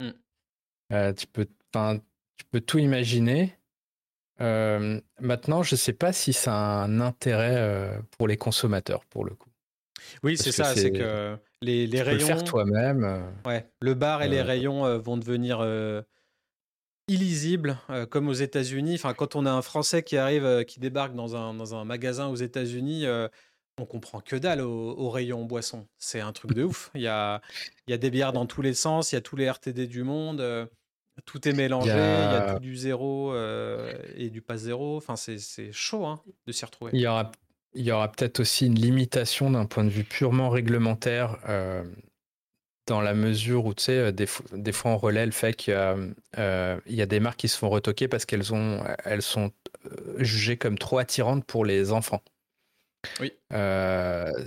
[0.00, 1.14] Mmh.
[1.14, 3.56] tu, peux, tu peux tout imaginer.
[4.38, 9.34] maintenant, je ne sais pas si ça a un intérêt pour les consommateurs, pour le
[9.34, 9.49] coup.
[10.22, 12.18] Oui, c'est ça, c'est que les, les rayons.
[12.18, 13.04] Peux le faire toi-même.
[13.04, 13.48] Euh.
[13.48, 16.02] Ouais, le bar et les rayons euh, vont devenir euh,
[17.08, 17.78] illisibles,
[18.10, 18.94] comme aux États-Unis.
[18.94, 22.28] Enfin, quand on a un Français qui arrive, qui débarque dans un, dans un magasin
[22.28, 23.04] aux États-Unis,
[23.78, 25.88] on comprend que dalle aux au rayons boissons.
[25.98, 26.90] C'est un truc de ouf.
[26.94, 27.40] Il y a,
[27.86, 29.88] il y a des bières dans tous les sens, il y a tous les RTD
[29.88, 30.68] du monde.
[31.24, 33.34] tout est mélangé, il y a, tout du zéro
[34.14, 34.96] et du pas zéro.
[34.96, 36.92] Enfin, c'est chaud hein, de s'y retrouver.
[36.94, 37.32] Il y aura
[37.74, 41.84] il y aura peut-être aussi une limitation d'un point de vue purement réglementaire, euh,
[42.86, 45.74] dans la mesure où, tu sais, euh, des, des, fois on relaie le fait qu'il
[45.74, 45.76] y,
[46.38, 49.52] euh, y, a des marques qui se font retoquer parce qu'elles ont, elles sont
[50.18, 52.22] jugées comme trop attirantes pour les enfants.
[53.18, 53.32] Oui.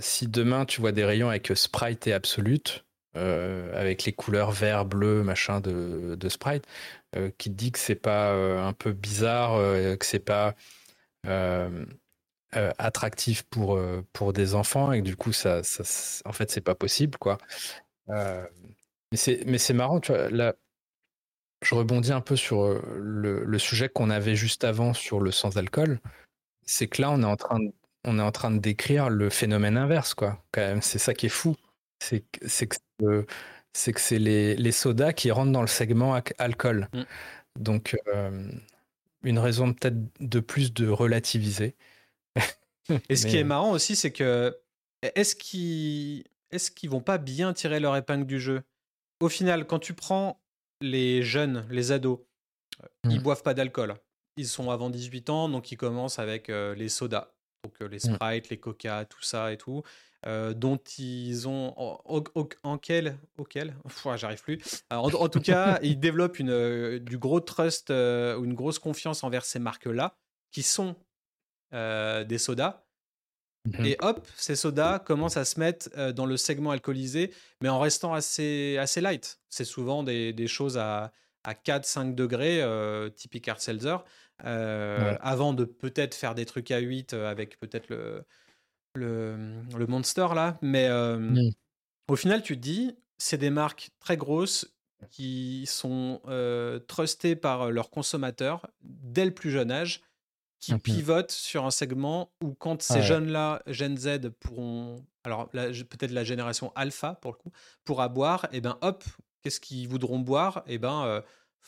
[0.00, 2.84] si demain tu vois des rayons avec Sprite et Absolute,
[3.14, 6.64] avec les couleurs vert, bleu, machin de, de Sprite,
[7.36, 9.58] qui te dit que c'est pas un peu bizarre,
[9.98, 10.54] que c'est pas
[12.56, 15.62] euh, attractif pour, euh, pour des enfants et que du coup, ça,
[16.24, 17.38] en fait, c'est pas possible, quoi.
[18.10, 18.46] Euh,
[19.10, 20.54] mais c'est, mais c'est marrant, tu vois, là,
[21.62, 26.00] je rebondis un peu sur le, sujet qu'on avait juste avant sur le sans-alcool.
[26.64, 27.72] C'est que là, on est en train de,
[28.04, 30.42] on est en train de décrire le phénomène inverse, quoi.
[30.52, 31.56] Quand même, c'est ça qui est fou.
[32.00, 32.76] C'est, c'est que
[33.72, 36.88] c'est que c'est les, les, sodas qui rentrent dans le segment alcool.
[36.92, 37.02] Mm.
[37.58, 37.96] Donc,
[39.24, 41.74] une raison peut-être de plus de relativiser.
[43.08, 44.56] Et ce qui est marrant aussi, c'est que
[45.02, 48.62] est-ce qu'ils est-ce qu'ils vont pas bien tirer leur épingle du jeu?
[49.20, 50.40] Au final, quand tu prends
[50.80, 52.20] les jeunes, les ados,
[53.04, 53.22] ils mmh.
[53.22, 53.94] boivent pas d'alcool.
[54.36, 57.32] Ils sont avant 18 ans, donc ils commencent avec euh, les sodas,
[57.64, 58.14] donc euh, les mmh.
[58.14, 59.82] Sprite, les Coca, tout ça et tout,
[60.26, 63.76] euh, dont ils ont en, quel auquel?
[64.16, 64.84] J'arrive plus.
[64.90, 69.44] En, en, tout cas, ils développent une, du gros trust ou une grosse confiance envers
[69.44, 70.16] ces marques-là,
[70.50, 70.96] qui sont
[71.74, 72.84] euh, des sodas.
[73.66, 77.32] Mmh Et hop, ces sodas commencent à se mettre euh, dans le segment alcoolisé,
[77.62, 79.40] mais en restant assez, assez light.
[79.48, 83.96] C'est souvent des, des, choses à, à 4-5 degrés, euh, typique Hard Seltzer,
[84.38, 88.24] avant de peut-être faire des trucs à 8 avec peut-être le,
[88.94, 89.36] le,
[89.76, 90.58] le, Monster là.
[90.60, 91.50] Mais mmh.
[92.08, 94.76] au final, tu te dis, c'est des marques très grosses
[95.10, 96.20] qui sont
[96.86, 100.02] trustées par leurs consommateurs dès le plus jeune âge
[100.64, 106.24] qui pivote sur un segment où quand ces jeunes-là, Gen Z, pourront, alors peut-être la
[106.24, 107.52] génération alpha pour le coup,
[107.84, 109.04] pourra boire, et ben hop,
[109.42, 110.62] qu'est-ce qu'ils voudront boire?
[110.66, 111.20] Et ben euh,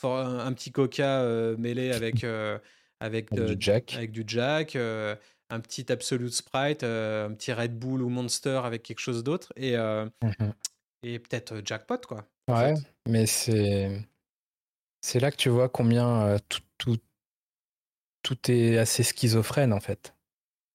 [0.03, 2.59] un, petit coca euh, mêlé avec, euh,
[3.01, 4.77] avec, du Jack, avec du Jack
[5.49, 9.77] un petit Absolute Sprite, un petit Red Bull ou Monster avec quelque chose d'autre, et,
[9.77, 10.51] mmh
[11.03, 12.27] et peut-être Jackpot quoi.
[12.49, 12.75] Ouais,
[13.07, 14.03] mais c'est
[15.03, 16.99] c'est là que tu vois combien tout, tout,
[18.27, 20.13] tout est assez schizophrène en fait.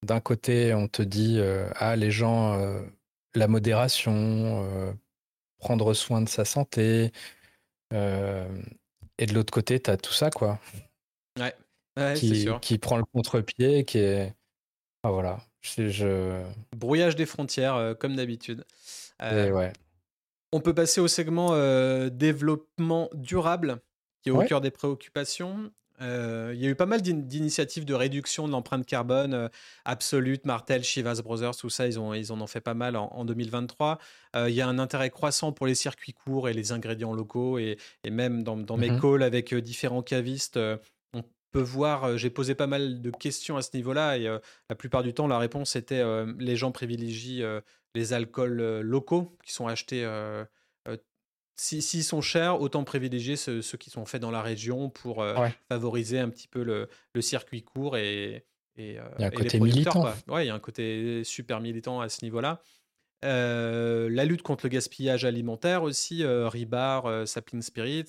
[0.06, 2.82] D'un côté, on te dit euh, ah les gens, euh,
[3.36, 4.94] la modération, euh,
[5.60, 7.12] prendre soin de sa santé,
[7.92, 10.60] et de l'autre côté, tu as tout ça, quoi.
[11.38, 11.54] Ouais,
[12.16, 12.62] qui, sûr.
[12.62, 14.34] qui prend le contre-pied, qui est.
[15.04, 15.42] Ah, voilà.
[15.60, 16.42] Je,
[16.74, 18.64] Brouillage des frontières, comme d'habitude.
[19.22, 19.74] ouais.
[20.54, 21.50] On peut passer au segment
[22.08, 23.82] développement durable,
[24.22, 25.70] qui est au cœur des préoccupations.
[26.02, 29.50] Il y a eu pas mal d'initiatives de réduction de l'empreinte carbone.
[29.86, 33.26] Absolute, Martel, Chivas Brothers, tout ça, ils, ont, ils en ont fait pas mal en,
[33.26, 34.00] 2023.
[34.36, 37.60] il y a un intérêt croissant pour les circuits courts et les ingrédients locaux.
[37.60, 37.78] Et,
[38.10, 40.60] même dans, mes mmh calls avec différents cavistes,
[41.14, 44.18] on peut voir, j'ai posé pas mal de questions à ce niveau-là.
[44.18, 44.24] Et
[44.70, 46.04] la plupart du temps, la réponse était
[46.40, 47.44] les gens privilégient
[47.94, 50.06] les alcools locaux qui sont achetés.
[51.56, 55.24] S'ils sont chers, autant privilégier ceux, qui sont faits dans la région pour
[55.70, 56.88] favoriser un petit peu le,
[57.22, 58.46] circuit court et,
[58.78, 60.12] et, il y a un côté militant.
[60.28, 62.62] Ouais, il y a un côté super militant à ce niveau-là.
[63.22, 68.06] la lutte contre le gaspillage alimentaire aussi, Ribar, Sapling Spirit.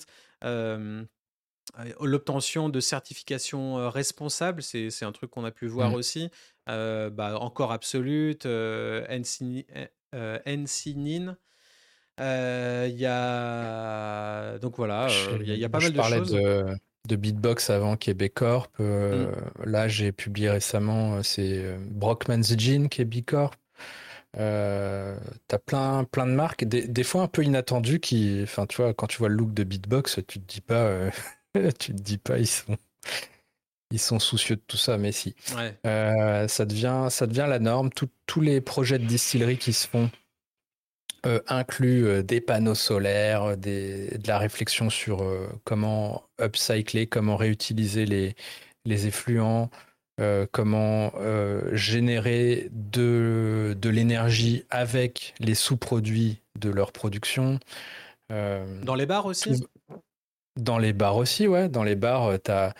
[2.01, 5.95] L'obtention de certifications responsables, c'est un truc qu'on a pu voir mmh.
[5.95, 6.29] aussi.
[6.67, 9.65] bah, encore Absolute, NCNIN.
[12.19, 14.57] Il y a.
[14.59, 15.07] Donc voilà,
[15.39, 16.31] il y, a pas mal de choses.
[16.31, 16.65] De,
[17.07, 18.71] de Beatbox avant qui est B Corp.
[18.79, 19.25] Mmh.
[19.65, 23.05] Là, j'ai publié récemment, c'est Brockman's Gin qui est.
[24.37, 25.15] Euh,
[25.47, 29.05] t'as plein, plein de marques, des, fois un peu inattendues qui, enfin, tu vois, quand
[29.05, 31.11] tu vois le look de Beatbox, tu te dis pas,
[31.79, 32.77] tu te dis pas, ils sont,
[33.91, 35.35] ils sont soucieux de tout ça, mais si.
[35.85, 37.91] Euh, ça, devient, ça devient la norme.
[37.91, 40.09] tous les projets de distillerie qui se font
[41.25, 45.23] euh, incluent euh, des panneaux solaires, des, de la réflexion sur
[45.63, 48.35] comment upcycler, comment réutiliser les,
[48.85, 49.69] les effluents,
[50.51, 51.11] comment
[51.71, 57.59] générer de, de l'énergie avec les sous-produits de leur production.
[58.29, 59.63] Dans les bars aussi?
[60.55, 61.69] dans les bars aussi, ouais.
[61.69, 62.73] Dans les bars, euh, tu as,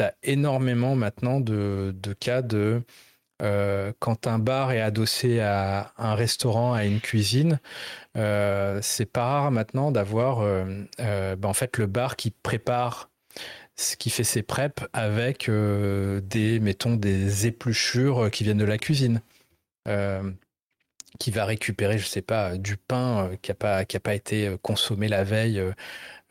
[0.00, 2.82] as, énormément maintenant de, de cas de
[3.42, 7.60] euh, quand un bar est adossé à un restaurant, à une cuisine,
[8.16, 10.40] euh, c'est pas rare maintenant d'avoir
[10.98, 13.10] ben, en fait le bar qui prépare
[13.76, 19.22] ce qui fait ses preps avec des mettons des épluchures qui viennent de la cuisine
[21.18, 24.56] qui va récupérer, je sais pas, du pain qui n'a pas, qui a pas été
[24.62, 25.62] consommé la veille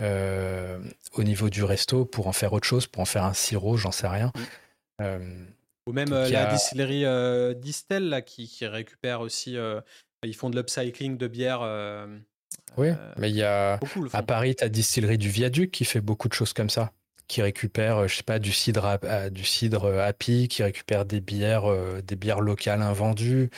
[0.01, 0.79] euh,
[1.13, 3.91] au niveau du resto pour en faire autre chose, pour en faire un sirop, j'en
[3.91, 4.31] sais rien.
[4.35, 4.41] Mm.
[5.01, 5.45] Euh,
[5.87, 7.05] Ou même euh, la distillerie
[7.55, 9.57] Distel là, qui, qui, récupère aussi,
[10.23, 11.61] ils font de l'upcycling de bière.
[12.77, 13.79] oui, mais il y a
[14.13, 16.91] à Paris, tu as Distillerie du Viaduc qui fait beaucoup de choses comme ça
[17.27, 18.99] qui récupère, je sais pas, du cidre,
[19.31, 21.63] du cidre happy, qui récupère des bières,
[22.03, 23.49] des bières locales invendues,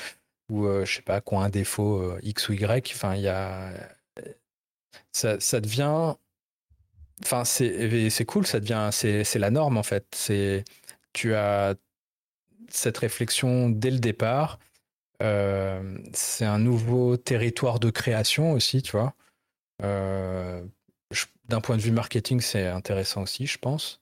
[0.51, 2.91] ou je sais pas, qui ont un défaut X ou Y.
[2.93, 3.71] Enfin, il y a,
[5.11, 6.13] ça, ça, devient
[7.23, 10.05] Enfin, c'est cool, ça devient, c'est la norme en fait.
[10.13, 10.65] C'est,
[11.13, 11.75] tu as
[12.69, 14.59] cette réflexion dès le départ.
[15.21, 19.13] Euh, c'est un nouveau territoire de création aussi, tu vois.
[19.81, 20.63] Euh,
[21.45, 24.01] d'un point de vue marketing, c'est intéressant aussi, je pense.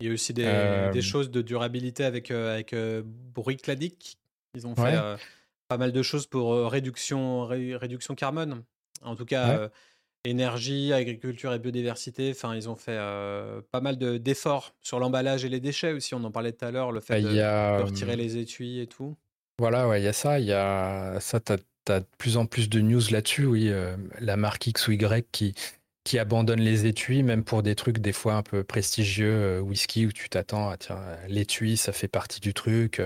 [0.00, 4.98] Il y a aussi des, euh, des choses de durabilité avec, avec Ils ont fait
[5.68, 8.64] pas mal de choses pour réduction, réduction carbone.
[9.02, 9.70] En tout cas,
[10.24, 12.30] énergie, agriculture et biodiversité.
[12.30, 12.98] Enfin, ils ont fait
[13.70, 16.14] pas mal d'efforts sur l'emballage et les déchets aussi.
[16.14, 19.16] On en parlait tout à l'heure, le fait bah, de, retirer les étuis et tout.
[19.58, 20.40] Voilà, ouais, il y a ça.
[20.40, 21.40] Il y a ça.
[21.40, 23.46] tu as de plus en plus de news là-dessus.
[23.46, 23.70] Oui,
[24.20, 25.54] la marque X ou Y qui
[26.04, 30.12] qui abandonne les étuis, même pour des trucs des fois un peu prestigieux, whisky où
[30.12, 33.00] tu t'attends à tiens, l'étui, ça fait partie du truc.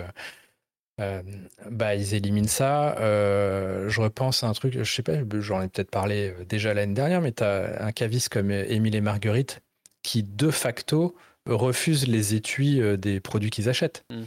[1.00, 1.22] Euh,
[1.70, 2.96] bah, ils éliminent ça.
[2.98, 6.74] Euh, je repense à un truc, je sais pas, j'en ai peut-être parlé euh, déjà
[6.74, 9.60] l'année dernière, mais tu as un caviste comme Émile et Marguerite
[10.02, 11.16] qui, de facto,
[11.46, 14.04] refusent les étuis des produits qu'ils achètent.
[14.10, 14.22] Mm.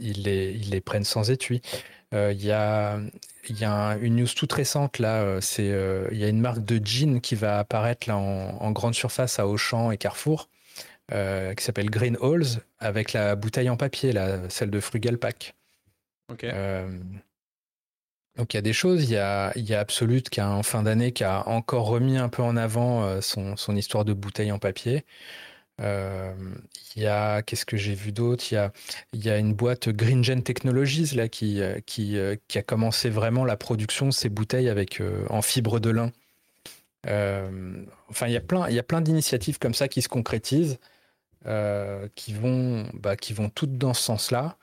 [0.00, 1.62] ils, les, ils les prennent sans étui.
[2.12, 2.98] Il y a,
[3.48, 5.72] y a une news toute récente là, c'est
[6.10, 9.38] il y a une marque de jeans qui va apparaître là en, en grande surface
[9.38, 10.48] à Auchan et Carrefour
[11.10, 15.54] euh, qui s'appelle Green Halls avec la bouteille en papier, là, celle de Frugal Pack.
[16.44, 16.86] Euh,
[18.36, 20.62] donc il y a des choses, il y a, y a Absolute qui a en
[20.62, 24.12] fin d'année qui a encore remis un peu en avant euh, son, son, histoire de
[24.12, 25.06] bouteille en papier.
[25.78, 28.44] il y a, qu'est-ce que j'ai vu d'autre?
[28.52, 28.72] Il, y a,
[29.14, 32.18] y a une boîte Green Gen Technologies là, qui, qui,
[32.48, 36.12] qui a commencé vraiment la production de ces bouteilles avec, en fibre de lin.
[38.10, 40.78] enfin, il y a plein, il y a plein d'initiatives comme ça qui se concrétisent.
[41.46, 44.58] Euh, qui, vont, bah, qui vont toutes dans ce sens-là.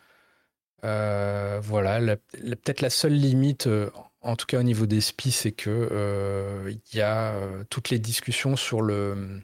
[0.83, 3.89] Euh, voilà, peut-être la seule limite euh,
[4.21, 7.33] en tout cas au niveau des SPI, c'est que il y a
[7.69, 9.41] toutes les discussions sur le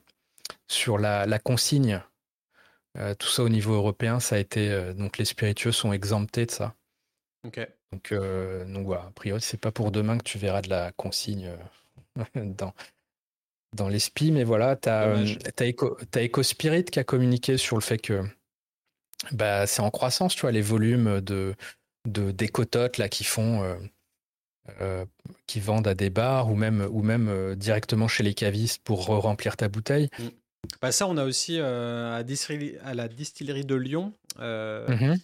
[0.67, 2.01] sur la, consigne.
[3.19, 6.75] tout ça au niveau européen, ça a été donc les spiritueux sont exemptés de ça.
[7.43, 11.51] Donc, donc voilà, a priori, c'est pas pour demain que tu verras de la consigne
[12.35, 12.73] dans,
[13.75, 15.15] dans les SPI, mais voilà, tu as,
[15.61, 18.23] Eco, EcoSpirit qui a communiqué sur le fait que
[19.31, 21.55] bah, c'est en croissance, tu vois, les volumes de,
[22.07, 23.75] de d'écototes là qui font euh,
[24.81, 25.05] euh,
[25.47, 29.05] qui vendent à des bars ou même ou même euh, directement chez les cavistes pour
[29.05, 30.09] remplir ta bouteille.
[30.19, 30.27] Mm.
[30.79, 34.13] Bah ça, on a aussi à, à, la distillerie de Lyon.
[34.37, 35.15] Mmh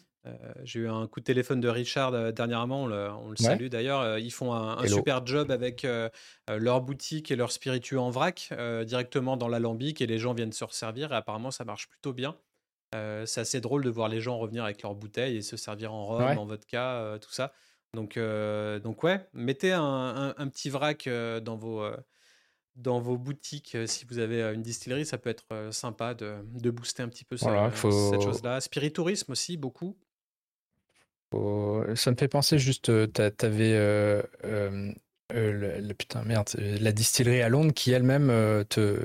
[0.64, 4.18] j'ai eu un coup de téléphone de Richard dernièrement, on le, salue d'ailleurs.
[4.18, 5.86] Ils font un, super job avec
[6.48, 8.54] leur boutique et leur spiritueux en vrac
[8.86, 12.36] directement dans l'alambic et les gens viennent se resservir et apparemment ça marche plutôt bien
[12.92, 16.06] c'est assez drôle de voir les gens revenir avec leurs bouteilles et se servir en
[16.06, 17.54] rhum, en vodka, tout ça.
[17.94, 18.20] Donc,
[18.84, 21.08] donc ouais, mettez un, petit vrac
[21.42, 21.86] dans vos,
[22.76, 27.04] dans vos boutiques si vous avez une distillerie, ça peut être sympa de, de booster
[27.04, 28.62] un petit peu cette chose-là.
[28.62, 29.98] Spiritourisme aussi, beaucoup.
[31.32, 32.90] Ça me fait penser juste,
[35.34, 38.98] euh, le, putain, merde, la distillerie à Londres qui elle-même euh, te.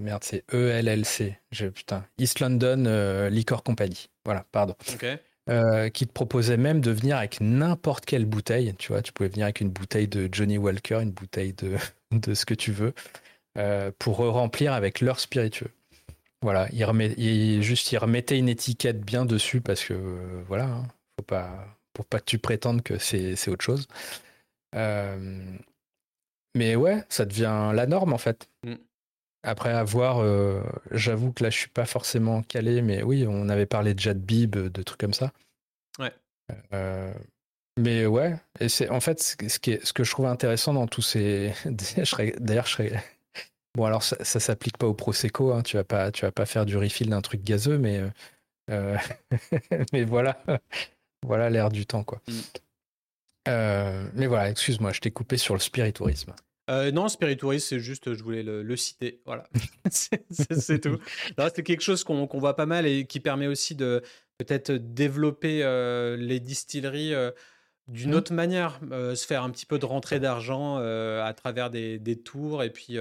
[0.00, 1.38] merde, c'est ELLC.
[1.50, 4.10] Je, putain, East London euh, Liquor Company.
[4.24, 4.74] Voilà, pardon.
[4.84, 8.74] qui te proposait même de venir avec n'importe quelle bouteille.
[8.78, 11.76] Tu vois, tu pouvais venir avec une bouteille de Johnny Walker, une bouteille de,
[12.12, 12.92] de ce que tu veux,
[13.98, 15.70] pour remplir avec leur spiritueux.
[16.42, 19.94] Voilà, il, remet, il, juste, il remettait une étiquette bien dessus parce que,
[20.46, 20.86] voilà, hein,
[21.26, 23.88] pas, pour pas que tu prétendes que c'est autre chose.
[24.74, 25.56] Euh,
[26.54, 28.48] mais ouais, ça devient la norme en fait.
[28.64, 28.74] Mm.
[29.42, 33.66] Après avoir, euh, j'avoue que là je suis pas forcément calé, mais oui, on avait
[33.66, 35.32] parlé de Jad Bib, de trucs comme ça.
[35.98, 36.12] Ouais.
[36.72, 37.14] Euh,
[37.78, 40.86] mais ouais, et c'est en fait ce, qui est, ce que je trouve intéressant dans
[40.86, 41.52] tous ces.
[42.40, 43.04] D'ailleurs, je serais.
[43.74, 46.46] Bon, alors ça, ça s'applique pas au Prosecco, hein, tu vas pas, tu vas pas
[46.46, 48.02] faire du refill d'un truc gazeux, mais
[49.92, 50.42] mais voilà,
[51.26, 52.22] voilà l'air du temps quoi.
[52.28, 52.32] Mm.
[53.48, 56.34] Euh, mais voilà, excuse-moi, je t'ai coupé sur le spiritourisme.
[56.68, 59.20] Euh, non, spiritourisme, c'est juste, je voulais le, citer.
[59.24, 59.44] Voilà,
[59.90, 60.98] c'est tout.
[61.54, 64.02] C'est quelque chose qu'on voit pas mal et qui permet aussi de
[64.38, 67.14] peut-être développer euh, les distilleries
[67.86, 68.14] d'une mmh.
[68.14, 72.70] autre manière, se faire un petit peu de rentrée d'argent à travers des, tours et
[72.70, 72.98] puis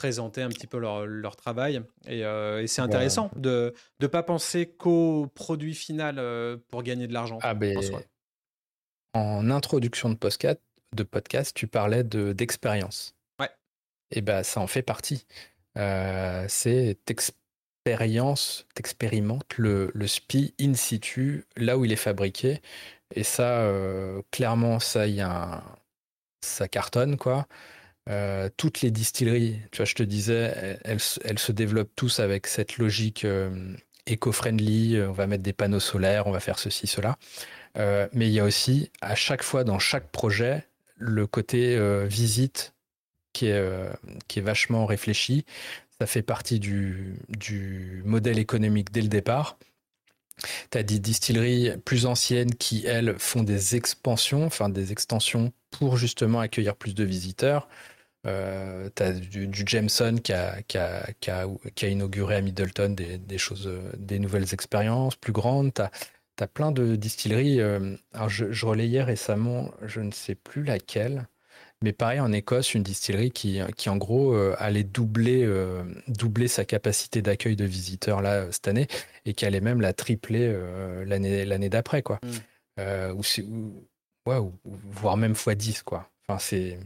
[0.00, 1.82] présenter un petit peu leur, travail.
[2.08, 2.24] Et,
[2.66, 7.38] c'est intéressant de ne pas penser qu'au produit final pour gagner de l'argent.
[7.42, 7.78] Ah, ben,
[9.12, 10.60] en introduction de podcast,
[10.94, 13.14] de podcast tu parlais de, d'expérience.
[13.38, 13.50] Ouais.
[14.10, 15.26] Et ben ça en fait partie.
[15.76, 22.62] Euh, c'est expérience, t'expérimentes le, le SPI in situ, là où il est fabriqué.
[23.14, 25.62] Et ça, euh, clairement, ça, y a
[26.40, 27.46] ça cartonne, quoi.
[28.08, 32.78] Euh, toutes les distilleries, tu vois, je te disais, elles, se développent tous avec cette
[32.78, 33.26] logique
[34.06, 35.00] éco-friendly.
[35.02, 37.16] On va mettre des panneaux solaires, on va faire ceci, cela.
[37.78, 40.66] Euh, mais il y a aussi, à chaque fois, dans chaque projet,
[40.96, 42.74] le côté euh, visite
[43.32, 43.90] qui est, euh,
[44.38, 45.44] vachement réfléchi.
[46.00, 49.58] Ça fait partie du modèle économique dès le départ.
[50.70, 55.96] Tu as des distilleries plus anciennes qui, elles, font des expansions, enfin des extensions pour
[55.96, 57.68] justement accueillir plus de visiteurs.
[58.26, 61.46] Euh, tu as du, Jameson qui a,
[61.82, 65.72] inauguré à Middleton des, choses, des nouvelles expériences plus grandes.
[65.74, 65.82] Tu
[66.36, 67.60] tu plein de distilleries.
[67.60, 71.28] Euh, alors je, relayais récemment, je ne sais plus laquelle,
[71.82, 76.48] mais pareil en Écosse, une distillerie qui, qui en gros euh, allait doubler, euh, doubler
[76.48, 78.86] sa capacité d'accueil de visiteurs là cette année
[79.24, 80.54] et qui allait même la tripler
[81.06, 82.20] l'année l'année d'après quoi.
[82.22, 83.12] Mm.
[83.12, 83.22] ou,
[84.26, 86.10] ouais, voire même x 10 quoi.
[86.26, 86.78] Enfin c'est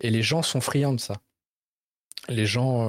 [0.00, 1.16] et les gens sont friands de ça.
[2.28, 2.88] Les gens,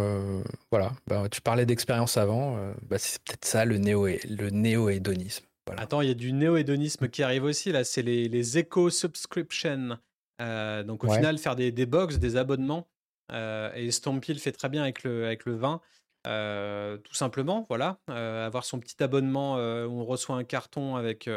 [0.72, 5.45] voilà, bah, tu parlais d'expérience avant, bah, c'est peut-être ça le néo-hédonisme.
[5.77, 9.98] Attends, il y a du néo-hédonisme qui arrive aussi, là, c'est les, les éco-subscriptions.
[10.43, 12.87] Euh, donc au final, faire des, des box, des abonnements.
[13.31, 15.81] Euh, et Stampy le fait très bien avec le, avec le vin.
[16.25, 17.99] Euh, tout simplement, voilà.
[18.07, 21.29] avoir son petit abonnement où on reçoit un carton avec,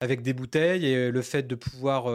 [0.00, 2.06] avec des bouteilles et le fait de pouvoir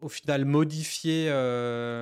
[0.00, 1.30] au final modifier,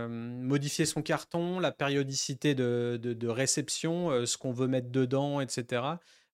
[0.09, 5.83] modifier son carton, la périodicité de, de, de réception, ce qu'on veut mettre dedans, etc.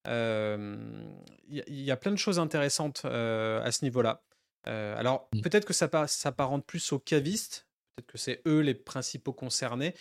[0.05, 4.21] Il y, a plein de choses intéressantes à ce niveau-là.
[4.65, 5.41] Alors, mmh.
[5.41, 9.95] peut-être que ça s'apparente plus aux cavistes, peut-être que c'est eux les principaux concernés,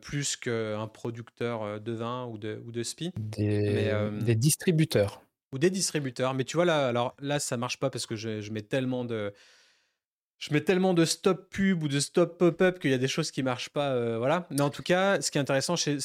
[0.00, 3.12] plus qu'un producteur de vin ou de, ou de spi.
[3.16, 5.22] Des, des, distributeurs.
[5.52, 6.32] Ou des distributeurs.
[6.34, 9.04] Mais tu vois, là, alors, là ça marche pas parce que je, je mets tellement
[9.04, 9.34] de,
[10.44, 13.30] je mets tellement de stop pub ou de stop pop-up qu'il y a des choses
[13.30, 13.92] qui marchent pas.
[13.92, 14.46] Euh, voilà.
[14.50, 15.96] Mais en tout cas, ce qui est intéressant chez,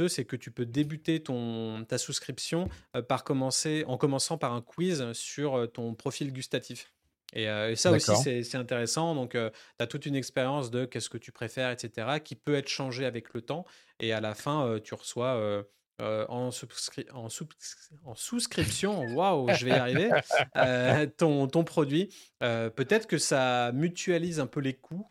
[0.00, 4.54] eux, c'est que tu peux débuter ton, ta souscription euh, par commencer, en commençant par
[4.54, 6.90] un quiz sur euh, ton profil gustatif.
[7.32, 7.46] Et,
[7.76, 9.14] ça aussi, c'est intéressant.
[9.14, 9.38] Donc, tu
[9.78, 13.34] as toute une expérience de qu'est-ce que tu préfères, etc., qui peut être changée avec
[13.34, 13.64] le temps.
[14.00, 15.64] Et à la fin, tu reçois
[16.02, 20.10] euh, en, souscription, waouh, je vais y arriver,
[20.56, 22.12] euh, ton, ton, produit.
[22.42, 25.06] Euh, peut-être que ça mutualise un peu les coûts,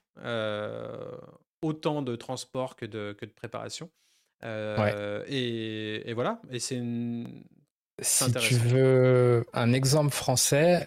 [1.61, 3.89] autant de transport que de, que de préparation.
[4.43, 7.45] Et, et, voilà, et c'est une...
[8.01, 10.83] Si tu veux un exemple français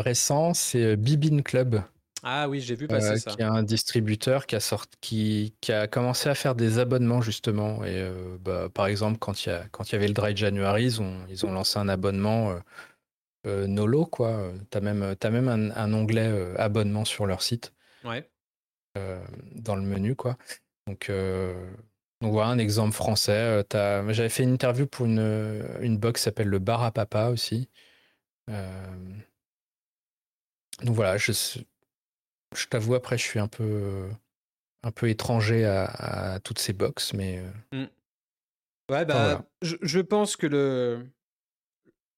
[0.00, 1.82] récent, c'est Bibin Club.
[2.22, 3.30] Ah oui, j'ai vu passer euh, ça.
[3.30, 7.84] Qui est un distributeur qui a, sorti, qui, a commencé à faire des abonnements justement.
[7.84, 10.84] Et euh, bah, par exemple, quand il y, quand il y avait le Dry January,
[10.84, 12.58] ils ont, ils ont lancé un abonnement
[13.46, 14.04] euh, Nolo.
[14.04, 14.52] quoi.
[14.70, 17.72] Tu as même, as même un, onglet abonnement sur leur site.
[18.04, 18.28] Ouais.
[19.54, 20.16] dans le menu.
[20.16, 20.36] quoi.
[20.86, 21.10] Donc,
[22.20, 23.64] donc voilà un exemple français.
[23.72, 27.68] J'avais fait une interview pour une, une box qui s'appelle le Bar à Papa aussi.
[30.82, 31.32] Donc voilà, je,
[32.54, 34.08] je t'avoue, après, je suis un peu,
[34.82, 37.38] un peu étranger à, toutes ces box, mais.
[37.72, 37.88] Euh, mmh.
[38.90, 41.06] Ouais, bah, je, pense que le,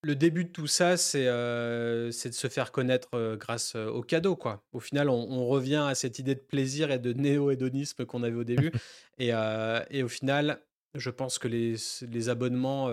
[0.02, 4.36] le début de tout ça, c'est euh, de se faire connaître euh, grâce aux cadeaux,
[4.36, 4.62] quoi.
[4.72, 8.44] Au final, on, revient à cette idée de plaisir et de néo-hédonisme qu'on avait au
[8.44, 8.72] début.
[9.18, 9.30] et,
[9.90, 10.60] et, au final,
[10.94, 12.90] je pense que les, les abonnements,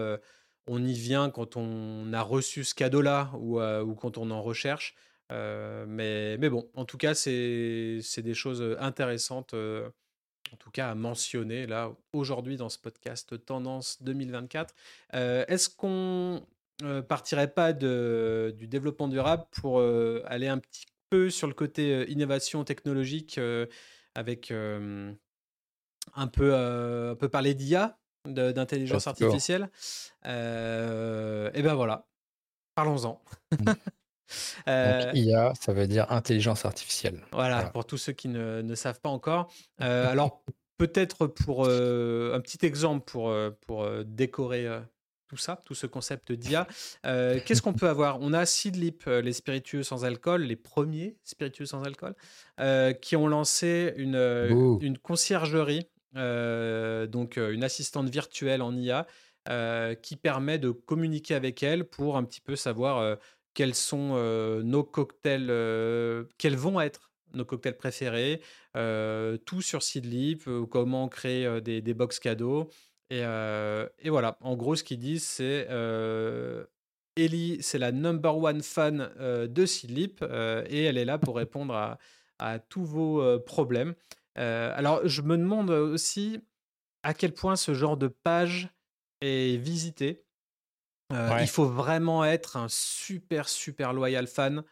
[0.67, 4.95] on y vient quand on a reçu ce cadeau-là ou, ou quand on en recherche.
[5.31, 10.95] Euh, mais, mais bon, en tout cas, c'est des choses intéressantes, en tout cas à
[10.95, 14.73] mentionner là aujourd'hui dans ce podcast Tendance 2024.
[15.13, 16.45] Est-ce qu'on
[17.07, 22.63] partirait pas de, du développement durable pour aller un petit peu sur le côté innovation
[22.63, 23.39] technologique
[24.13, 29.69] avec un peu, un peu parler d'IA, d'intelligence artificielle.
[30.25, 30.29] et
[31.61, 32.07] ben voilà,
[32.75, 33.21] parlons-en.
[33.51, 33.65] Mmh.
[34.67, 37.21] Donc IA, ça veut dire intelligence artificielle.
[37.31, 39.51] Voilà, pour tous ceux qui ne, ne savent pas encore.
[39.81, 40.43] Euh, alors,
[40.77, 44.67] peut-être pour euh, un petit exemple pour, euh, pour décorer
[45.27, 46.67] tout ça, tout ce concept d'IA.
[47.03, 48.19] Qu'est-ce qu'on peut avoir?
[48.21, 52.15] On a Seedlip, les spiritueux sans alcool, les premiers spiritueux sans alcool,
[53.01, 59.05] qui ont lancé une, une conciergerie, donc une assistante virtuelle en IA,
[60.01, 63.17] qui permet de communiquer avec elle pour un petit peu savoir
[63.53, 64.15] quels sont
[64.63, 68.41] nos cocktails, quels vont être nos cocktails préférés,
[69.45, 72.69] tout sur Seedlip, comment créer des, des, box cadeaux.
[73.09, 75.67] Et, et, voilà, en gros, ce qu'ils disent, c'est
[77.15, 81.99] Ellie, c'est la number one fan de Seedlip et elle est là pour répondre à,
[82.37, 83.95] à tous vos problèmes.
[84.35, 86.41] alors, je me demande aussi
[87.03, 88.69] à quel point ce genre de page
[89.21, 90.25] est visité.
[91.13, 94.63] Euh, il faut vraiment être un super, super loyal fan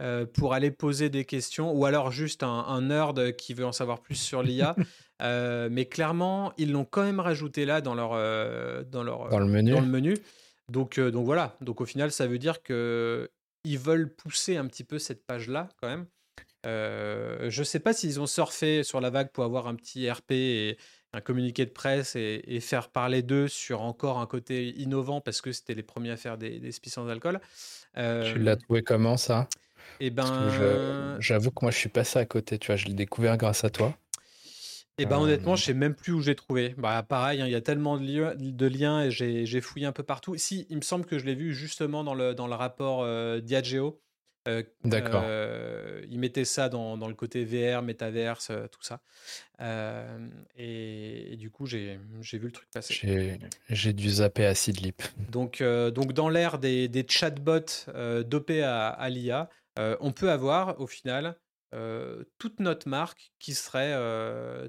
[0.00, 4.00] euh, pour aller poser des questions, ou alors juste un, nerd qui veut en savoir
[4.00, 4.76] plus sur l'IA.
[5.22, 8.10] Euh, mais clairement, ils l'ont quand même rajouté là dans leur,
[8.84, 9.70] dans leur dans le menu.
[9.70, 10.18] Dans le menu.
[10.70, 11.56] Donc, donc voilà.
[11.62, 13.30] Donc au final, ça veut dire que
[13.64, 16.04] ils veulent pousser un petit peu cette page-là quand même.
[16.64, 20.32] je ne sais pas s'ils ont surfé sur la vague pour avoir un petit RP
[20.32, 20.76] et,
[21.16, 25.50] un communiqué de presse et, faire parler d'eux sur encore un côté innovant parce que
[25.50, 27.40] c'était les premiers à faire des, des sans alcool.
[27.96, 29.48] Euh, tu l'as trouvé comment ça?
[30.00, 32.58] Et eh ben, j'avoue que moi je suis passé à côté.
[32.58, 33.96] Tu vois, je l'ai découvert grâce à toi.
[34.98, 36.74] Et eh ben honnêtement, euh, je sais même plus où j'ai trouvé.
[36.78, 40.02] Bah pareil, hein, il y a tellement de, de liens et j'ai fouillé un peu
[40.02, 40.36] partout.
[40.38, 43.40] Si, il me semble que je l'ai vu justement dans le, dans le rapport euh,
[43.40, 44.00] Diageo
[44.48, 45.22] euh, D'accord.
[45.22, 49.02] Euh, ils mettaient ça dans, dans, le côté VR, métaverse, tout ça.
[50.56, 51.98] Et, du coup, j'ai
[52.32, 53.38] vu le truc passer.
[53.68, 55.02] J'ai dû zapper à Seedlip.
[55.30, 57.90] Donc, donc dans l'ère des, des, chatbots
[58.24, 61.38] dopés à, à l'IA, on peut avoir au final
[62.38, 63.92] toute notre marque qui serait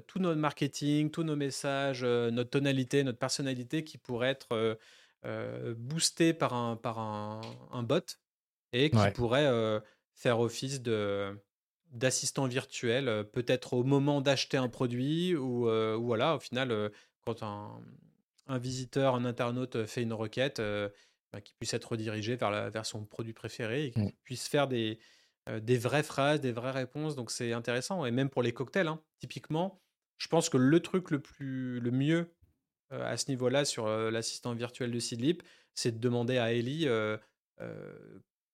[0.06, 4.78] tout notre marketing, tous nos messages, notre tonalité, notre personnalité qui pourrait être
[5.76, 7.40] boosté par un, par un,
[7.70, 8.18] un bot
[8.72, 9.80] et qui pourrait
[10.14, 11.38] faire office de
[11.92, 15.70] d'assistant virtuel, peut-être au moment d'acheter un produit ou,
[16.00, 16.90] voilà, au final,
[17.24, 17.80] quand un,
[18.46, 20.60] un, visiteur, un internaute fait une requête,
[21.32, 24.12] bah, qu'il puisse être redirigé vers, la, vers son produit préféré et qu'il mmh.
[24.22, 24.98] puisse faire des,
[25.60, 27.16] des vraies phrases, des vraies réponses.
[27.16, 28.04] Donc c'est intéressant.
[28.06, 29.80] Et même pour les cocktails, hein, typiquement,
[30.18, 32.34] je pense que le truc le, plus, le mieux
[32.90, 35.42] à ce niveau-là sur l'assistant virtuel de Seedlip,
[35.74, 36.88] c'est de demander à Ellie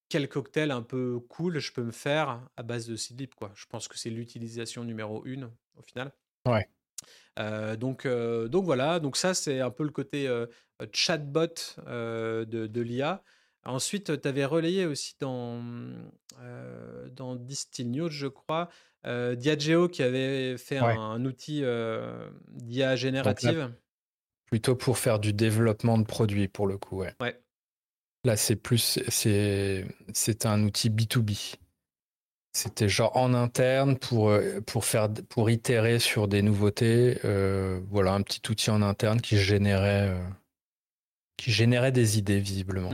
[0.09, 3.53] quel cocktail un peu cool je peux me faire à base de quoi.
[3.55, 6.13] Je pense que c'est l'utilisation numéro une au final.
[6.47, 6.69] Ouais.
[7.37, 10.29] Donc, donc voilà, donc ça c'est un peu le côté
[10.93, 11.55] chatbot
[11.87, 13.23] de, de l'IA.
[13.67, 15.63] Ensuite, tu avais relayé aussi dans,
[17.13, 18.69] dans Distill News, je crois,
[19.05, 21.65] Diageo qui avait fait un, outil
[22.49, 23.73] d'IA générative.
[24.47, 27.15] plutôt pour faire du développement de produits, pour le coup, ouais.
[27.21, 27.41] Ouais.
[28.25, 31.57] Là, c'est plus, c'est un outil B2B.
[32.57, 34.33] C'était genre en interne pour,
[34.67, 37.19] pour, faire, pour itérer sur des nouveautés.
[37.91, 40.17] voilà, un petit outil en interne qui générait,
[41.37, 42.93] qui générait des idées, visiblement.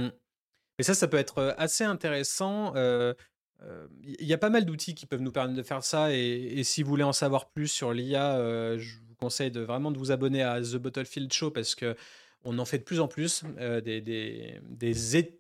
[0.78, 2.72] Et ça, ça peut être assez intéressant.
[2.74, 6.14] Il y a pas mal d'outils qui peuvent nous permettre de faire ça.
[6.14, 10.10] Et, si vous voulez en savoir plus sur l'IA, je vous conseille vraiment de vous
[10.10, 11.94] abonner à The Battlefield Show parce que
[12.44, 13.42] on en fait de plus en plus
[13.84, 14.60] des, des,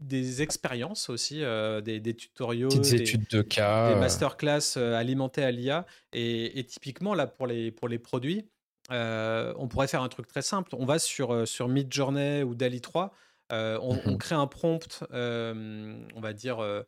[0.00, 1.40] des, expériences aussi,
[1.82, 5.86] des, des, tutoriaux, des études de cas, des masterclass alimentés à l'IA.
[6.12, 8.44] Et, typiquement, là, pour les, pour les produits,
[8.90, 10.74] on pourrait faire un truc très simple.
[10.76, 13.14] On va sur, sur Midjourney ou DALI 3.
[13.52, 16.84] Euh, on, mmh crée un prompt, on va dire,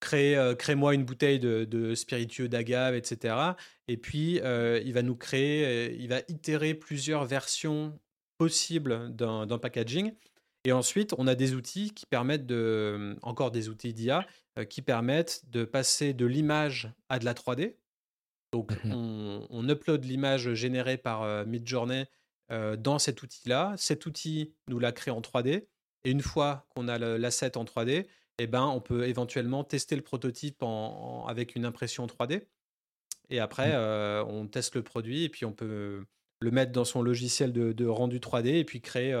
[0.00, 3.34] crée, crée-moi une bouteille de, spiritueux d'agave, etc.
[3.88, 7.98] Et puis, il va nous créer, il va itérer plusieurs versions
[8.38, 10.12] possibles d'un packaging.
[10.64, 14.26] Et ensuite, on a des outils qui permettent de, encore des outils d'IA,
[14.68, 17.76] qui permettent de passer de l'image à de la 3D.
[18.52, 22.06] Donc, mmh on, on, upload l'image générée par Midjourney
[22.50, 23.74] dans cet outil-là.
[23.76, 25.66] Cet outil nous l'a créé en 3D.
[26.04, 28.06] Et une fois qu'on a l'asset en 3D,
[28.38, 32.42] eh ben, on peut éventuellement tester le prototype en, avec une impression 3D.
[33.30, 34.28] Et après, mmh.
[34.28, 36.06] on teste le produit et puis on peut
[36.40, 39.16] le mettre dans son logiciel de, rendu 3D et puis créer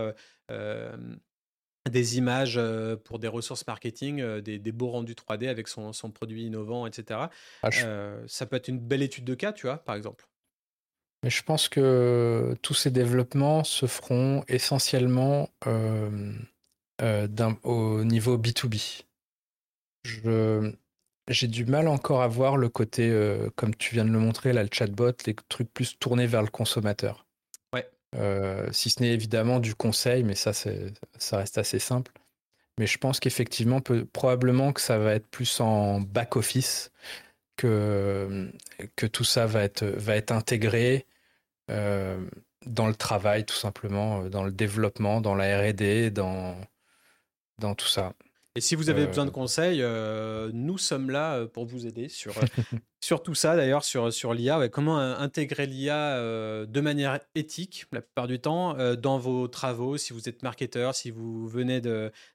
[1.90, 2.60] des images
[3.04, 7.20] pour des ressources marketing, des, beaux rendus 3D avec son, produit innovant, etc.
[7.62, 7.70] Ah,
[8.26, 10.28] ça peut être une belle étude de cas, tu vois, par exemple.
[11.22, 16.32] Mais je pense que tous ces développements se feront essentiellement euh,
[17.02, 17.26] euh,
[17.64, 19.04] au niveau B2B.
[21.28, 24.52] J'ai du mal encore à voir le côté, euh, comme tu viens de le montrer,
[24.52, 27.26] là, le chatbot, les trucs plus tournés vers le consommateur.
[27.72, 27.86] Ouais.
[28.72, 32.12] si ce n'est évidemment du conseil, mais ça, ça reste assez simple.
[32.78, 33.80] Mais je pense qu'effectivement,
[34.12, 36.92] probablement que ça va être plus en back-office
[37.56, 38.50] que,
[38.96, 41.06] que tout ça va être, va être intégré
[41.70, 42.18] euh,
[42.66, 46.56] dans le travail, tout simplement, euh, dans le développement, dans la RD, dans,
[47.58, 48.14] dans tout ça.
[48.58, 51.86] Et si vous avez besoin de euh, conseils, euh, nous sommes là euh, pour vous
[51.86, 52.34] aider sur,
[53.00, 54.68] sur tout ça, d'ailleurs, sur, sur l'IA.
[54.68, 56.16] comment intégrer l'IA
[56.66, 61.12] de manière éthique, la plupart du temps, dans vos travaux, si vous êtes marketeur, si
[61.12, 61.80] vous venez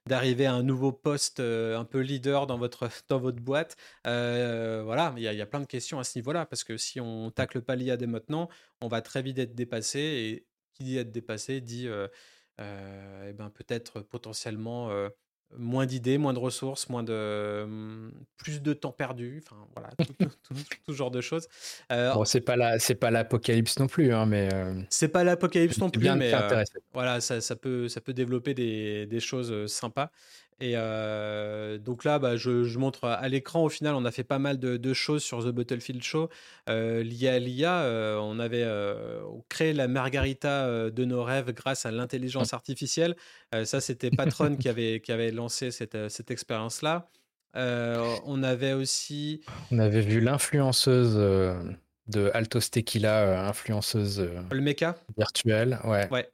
[0.06, 3.76] d'arriver à un nouveau poste un peu leader dans votre, dans votre boîte.
[4.04, 7.00] voilà, il y, a, y a plein de questions à ce niveau-là, parce que si
[7.00, 8.48] on tacle pas l'IA dès maintenant,
[8.80, 9.98] on va très vite être dépassé.
[10.00, 14.88] Et qui dit être dépassé dit eh ben, peut-être potentiellement
[15.58, 20.54] moins d'idées, moins de ressources, moins de mmh, plus de temps perdu, enfin voilà, tout,
[20.86, 21.48] tout, genre de choses.
[21.92, 25.24] Euh, bon, c'est pas la, c'est pas l'apocalypse non plus, hein, mais euh, c'est pas
[25.24, 26.62] l'apocalypse non plus, mais euh,
[26.92, 30.10] voilà, ça, ça, peut, ça peut développer des, des choses sympas.
[30.60, 30.74] Et
[31.78, 33.64] donc là, bah, je, montre à l'écran.
[33.64, 36.28] Au final, on a fait pas mal de, choses sur The Battlefield Show
[36.68, 38.18] liées à l'IA.
[38.20, 38.66] on avait
[39.48, 42.56] créé la margarita de nos rêves grâce à l'intelligence mmh.
[42.56, 43.16] artificielle.
[43.64, 47.08] ça, c'était Patron qui avait, qui avait lancé cette, cette expérience-là.
[47.54, 49.40] on avait aussi.
[49.70, 51.18] On avait vu l'influenceuse
[52.06, 55.78] de Altos Tequila, euh, influenceuse euh, le mecha virtuelle.
[55.84, 56.08] Ouais.
[56.10, 56.28] ouais.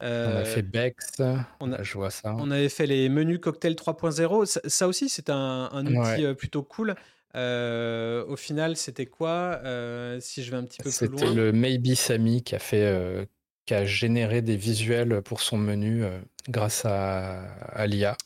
[0.00, 1.22] on a euh, fait Bex.
[1.60, 2.34] On a, je vois ça.
[2.38, 4.68] On avait fait les menus cocktail 3.0.
[4.68, 6.94] Ça, aussi, c'est un, outil plutôt cool.
[7.34, 9.60] au final, c'était quoi
[10.20, 11.18] Si je vais un petit peu plus loin?
[11.18, 13.28] C'était le Maybe Sami qui a fait,
[13.66, 16.04] qui a généré des visuels pour son menu
[16.48, 18.16] grâce à, à l'IA.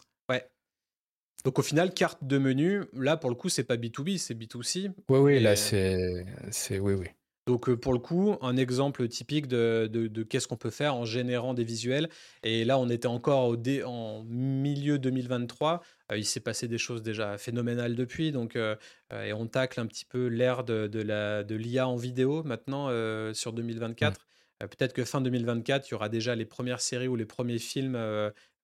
[1.45, 4.91] Donc au final, carte de menu, là pour le coup, c'est pas B2B, c'est B2C.
[5.09, 6.27] Oui, oui, là c'est.
[6.71, 7.07] Oui, oui.
[7.47, 11.55] Donc pour le coup, un exemple typique de, de, qu'est-ce qu'on peut faire en générant
[11.55, 12.11] des visuels.
[12.43, 15.83] Et là, on était encore au dé, en milieu 2023.
[16.15, 18.33] il s'est passé des choses déjà phénoménales depuis.
[18.33, 22.89] Donc, et on tacle un petit peu l'ère de, de l'IA en vidéo maintenant
[23.33, 24.21] sur 2024.
[24.21, 24.67] Mmh.
[24.67, 27.97] Peut-être que fin 2024, il y aura déjà les premières séries ou les premiers films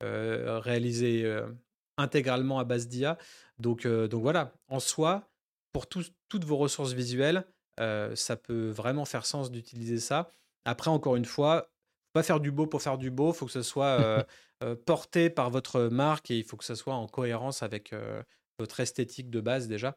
[0.02, 1.24] réalisés
[1.96, 3.18] intégralement à base d'IA.
[3.58, 5.28] Donc, euh, donc voilà, en soi,
[5.72, 7.46] pour toutes vos ressources visuelles,
[7.80, 10.30] euh, ça peut vraiment faire sens d'utiliser ça.
[10.64, 11.70] Après, encore une fois,
[12.12, 13.32] pas faire du beau pour faire du beau.
[13.32, 14.24] Il faut que ce soit
[14.86, 17.92] porté par votre marque et il faut que ce soit en cohérence avec
[18.58, 19.96] votre esthétique de base déjà.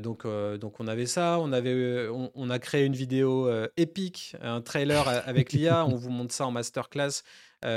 [0.00, 5.06] donc, donc on avait ça, on, avait, on, a créé une vidéo épique, un trailer
[5.06, 7.22] avec l'IA, on vous montre ça en masterclass,
[7.62, 7.68] où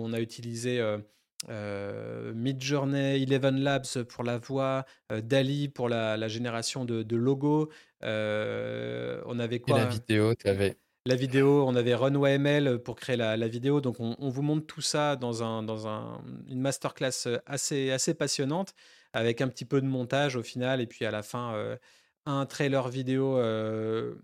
[0.00, 0.80] on a utilisé
[1.48, 7.70] Midjourney, Eleven Labs pour la voix, Dali pour la, génération de, de logos.
[8.02, 10.76] on avait quoi Et la vidéo, tu avais
[11.06, 13.82] la vidéo, on avait Runway ML pour créer la, vidéo.
[13.82, 18.74] Donc, on, vous montre tout ça dans, un, dans un, une masterclass assez, assez passionnante,
[19.12, 21.76] avec un petit peu de montage au final, et puis à la fin, euh,
[22.24, 23.36] un trailer vidéo.
[23.36, 24.14] Euh,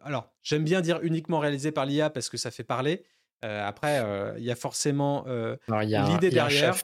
[0.00, 3.04] alors, j'aime bien dire uniquement réalisé par l'IA parce que ça fait parler.
[3.44, 4.02] Euh, après,
[4.38, 5.24] il y a forcément
[5.68, 6.74] l'idée derrière.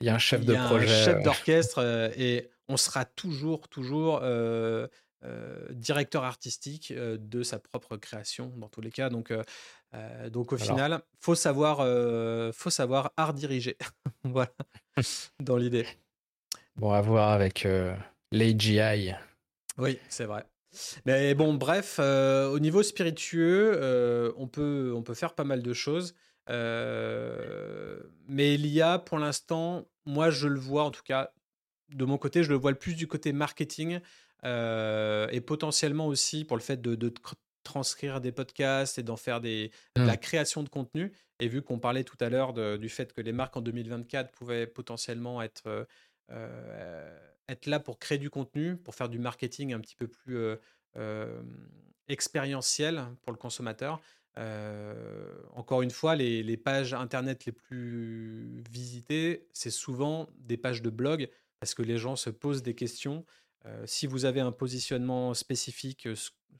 [0.00, 0.92] Il y a un chef de projet.
[0.92, 4.20] Un chef d'orchestre, et on sera toujours, toujours
[5.24, 9.08] euh, directeur artistique euh, de sa propre création dans tous les cas.
[9.08, 9.42] Donc, euh,
[10.28, 11.78] donc au final, faut savoir,
[12.52, 13.78] faut savoir art diriger.
[14.24, 14.52] voilà,
[15.40, 15.86] dans l'idée.
[16.76, 17.66] Bon, à voir avec
[18.32, 19.14] l'AGI.
[19.78, 20.44] Oui, c'est vrai.
[21.06, 26.14] Mais bon, bref, au niveau spiritueux, on, peut, on peut faire pas mal de choses.
[26.48, 26.56] mais
[28.56, 31.32] l'IA, pour l'instant, moi, je le vois, en tout cas,
[31.90, 34.00] de mon côté, je le vois le plus du côté marketing
[34.44, 37.12] euh, et potentiellement aussi pour le fait de,
[37.62, 40.18] transcrire des podcasts et d'en faire des, de la mmh.
[40.18, 41.12] création de contenu.
[41.40, 44.66] Et vu qu'on parlait tout à l'heure du fait que les marques en 2024 pouvaient
[44.66, 45.84] potentiellement être, euh,
[46.30, 47.18] euh,
[47.48, 50.38] être là pour créer du contenu, pour faire du marketing un petit peu plus
[52.08, 54.00] expérientiel pour le consommateur.
[55.54, 61.28] encore une fois, les, pages internet les plus visitées, c'est souvent des pages de blog
[61.60, 63.24] parce que les gens se posent des questions
[63.86, 66.08] si vous avez un positionnement spécifique,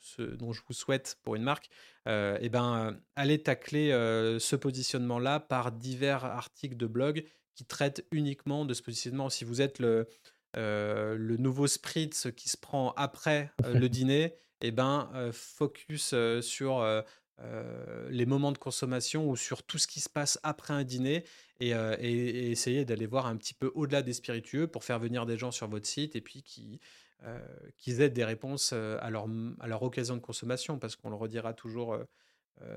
[0.01, 1.69] ce, dont je vous souhaite pour une marque,
[2.09, 3.91] euh, eh ben, allez tacler
[4.39, 7.25] ce positionnement-là par divers articles de blog
[7.55, 9.31] qui traitent uniquement de ce positionnement.
[9.31, 10.09] Si vous êtes le,
[10.57, 17.03] le nouveau spritz qui se prend après le dîner, eh ben, focus sur
[18.09, 21.25] les moments de consommation ou sur tout ce qui se passe après un dîner
[21.61, 25.37] et, et, essayer d'aller voir un petit peu au-delà des spiritueux pour faire venir des
[25.37, 26.81] gens sur votre site et puis qui,
[27.77, 29.27] qu'ils aient des réponses à leur,
[29.61, 31.99] à leur occasion de consommation parce qu'on le redira toujours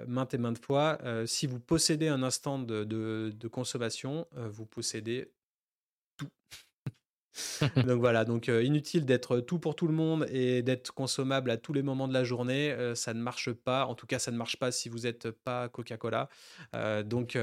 [0.07, 0.99] maintes et maintes fois.
[1.25, 5.31] si vous possédez un instant de, de, de consommation, vous possédez
[6.17, 6.29] tout.
[7.75, 11.73] donc voilà, donc inutile d'être tout pour tout le monde et d'être consommable à tous
[11.73, 13.85] les moments de la journée, ça ne marche pas.
[13.85, 16.29] En tout cas, ça ne marche pas si vous n'êtes pas Coca-Cola.
[17.05, 17.37] donc,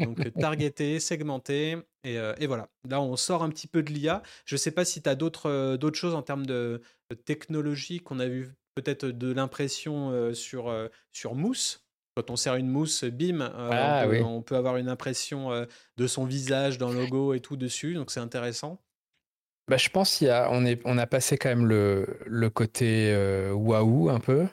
[0.00, 2.68] donc targeter, segmenter et, voilà.
[2.88, 4.22] Là, on sort un petit peu de l'IA.
[4.44, 6.80] Je ne sais pas si tu as d'autres d'autres choses en termes de,
[7.24, 10.72] technologie qu'on a vu peut-être de l'impression sur,
[11.12, 11.84] sur mousse.
[12.16, 15.66] Quand on sert une mousse, bim, ah on, peut, on, peut, avoir une impression
[15.96, 18.82] de son visage dans le logo et tout dessus, donc c'est intéressant.
[19.70, 23.52] Bah, je pense qu'on on, est, on a passé quand même le, le côté euh,
[23.52, 24.48] waouh un peu.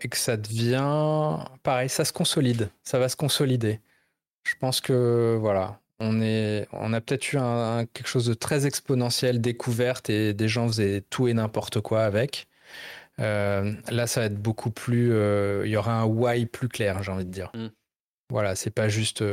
[0.00, 1.44] Et que ça devient.
[1.64, 2.70] Pareil, ça se consolide.
[2.84, 3.80] Ça va se consolider.
[4.44, 5.80] Je pense que, voilà.
[5.98, 10.46] On, est, on a peut-être eu un, quelque chose de très exponentiel, découverte, et des
[10.46, 12.46] gens faisaient tout et n'importe quoi avec.
[13.18, 15.12] Euh, là, ça va être beaucoup plus.
[15.12, 17.50] Euh, il y aura un why plus clair, j'ai envie de dire.
[17.54, 17.66] Mm.
[18.30, 19.24] Voilà, c'est pas juste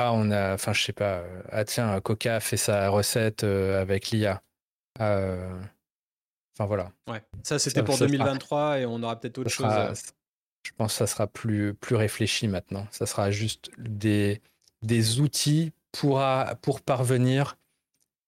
[0.00, 3.82] ah, on a, enfin, je sais pas, euh, ah tiens, Coca fait sa recette euh,
[3.82, 4.40] avec l'IA.
[5.00, 5.60] Euh,
[6.54, 6.92] enfin voilà.
[7.08, 9.66] Ouais, ça c'était pour 2023 et on aura peut-être autre chose.
[10.62, 12.86] Je pense que ça sera plus, plus réfléchi maintenant.
[12.92, 14.40] Ça sera juste des,
[14.82, 16.22] des outils pour,
[16.62, 17.56] pour parvenir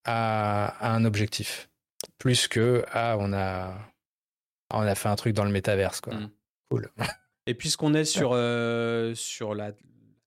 [0.05, 1.71] à, un objectif.
[2.19, 3.75] Plus que, ah, on a,
[4.73, 6.15] on a fait un truc dans le métaverse, quoi.
[6.15, 6.31] Mmh.
[6.71, 6.91] Cool.
[7.47, 8.31] Et puisqu'on est sur,
[9.15, 9.73] sur la,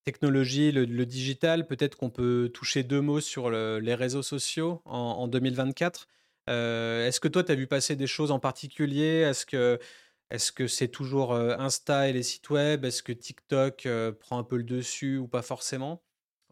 [0.04, 6.08] technologie, le, digital, peut-être qu'on peut toucher deux mots sur les réseaux sociaux en, 2024.
[6.50, 9.22] Euh, est-ce que toi, tu as vu passer des choses en particulier?
[9.22, 12.86] Est-ce que c'est toujours euh, Insta et les sites web?
[12.86, 16.04] Est-ce que TikTok euh, prend un peu le dessus ou pas forcément?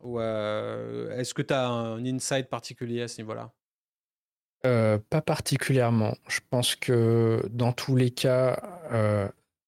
[0.02, 3.53] Ou est-ce que tu as un insight particulier à ce niveau-là?
[4.64, 6.15] Pas particulièrement.
[6.28, 8.60] Je pense que dans tous les cas,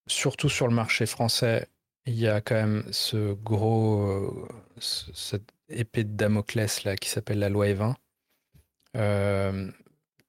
[0.07, 1.67] surtout sur le marché français,
[2.05, 4.47] il y a quand même ce gros, euh,
[4.79, 7.95] cette épée de Damoclès là qui s'appelle la loi Evin.
[8.97, 9.71] Euh,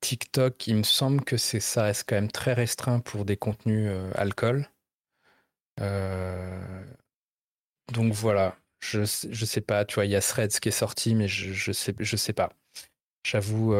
[0.01, 3.89] TikTok, il me semble que c'est ça reste quand même très restreint pour des contenus
[3.91, 4.69] euh, alcool.
[7.93, 11.15] donc voilà, je, je sais pas, tu vois, il y a Threads qui est sorti,
[11.15, 12.51] mais je, je sais, je sais pas.
[13.27, 13.75] J'avoue,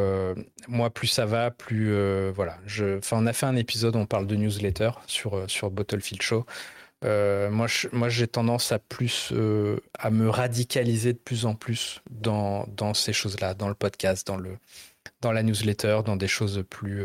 [0.69, 1.93] moi, plus ça va, plus
[2.33, 2.59] voilà.
[3.13, 6.47] On a fait un épisode, on parle de newsletter sur sur Bottlefield Show.
[7.03, 9.33] Moi, moi, j'ai tendance à plus
[9.99, 14.37] à me radicaliser de plus en plus dans, dans ces choses-là, dans le podcast, dans
[14.37, 14.57] le
[15.21, 17.05] dans la newsletter, dans des choses plus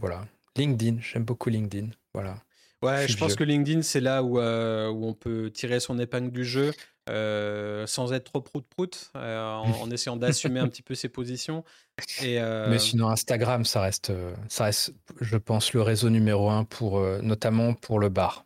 [0.00, 0.24] voilà.
[0.56, 2.36] LinkedIn, j'aime beaucoup LinkedIn, voilà.
[2.82, 6.44] Ouais, je, pense que LinkedIn, c'est là où, où on peut tirer son épingle du
[6.44, 6.72] jeu.
[7.08, 11.62] Euh, sans être trop prout-prout, euh, en, essayant d'assumer un petit peu ses positions.
[12.20, 14.12] Et, euh, Mais sinon, Instagram, ça reste,
[14.48, 18.44] ça reste, je pense, le réseau numéro un, pour, notamment pour le bar.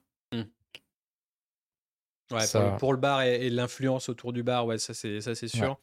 [2.78, 5.80] Pour, le, bar et, l'influence autour du bar, ouais, ça c'est ça c'est sûr.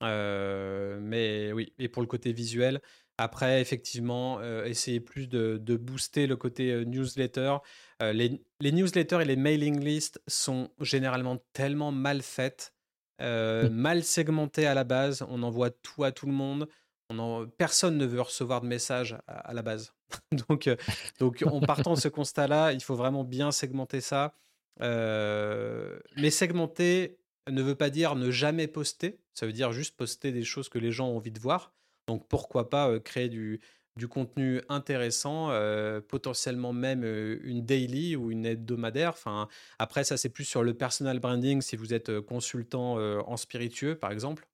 [0.00, 2.80] mais oui, et pour le côté visuel,
[3.20, 7.56] après, effectivement, essayer plus de, de, booster le côté newsletter.
[8.02, 12.72] Euh, les, newsletters et les mailing lists sont généralement tellement mal faites,
[13.20, 13.72] euh, mmh.
[13.72, 15.24] mal segmentées à la base.
[15.28, 16.68] On envoie tout à tout le monde.
[17.10, 19.94] On personne ne veut recevoir de messages à, la base.
[20.48, 20.76] donc, euh,
[21.18, 24.34] donc, en partant de ce constat-là, il faut vraiment bien segmenter ça.
[24.80, 27.18] Mais segmenter
[27.50, 29.20] ne veut pas dire ne jamais poster.
[29.34, 31.72] Ça veut dire juste poster des choses que les gens ont envie de voir.
[32.06, 33.60] Donc pourquoi pas créer du,
[34.08, 39.10] contenu intéressant, euh, potentiellement même euh, une daily ou une hebdomadaire.
[39.10, 43.36] Enfin, après, ça, c'est plus sur le personal branding si vous êtes euh, consultant en
[43.36, 44.46] spiritueux, par exemple,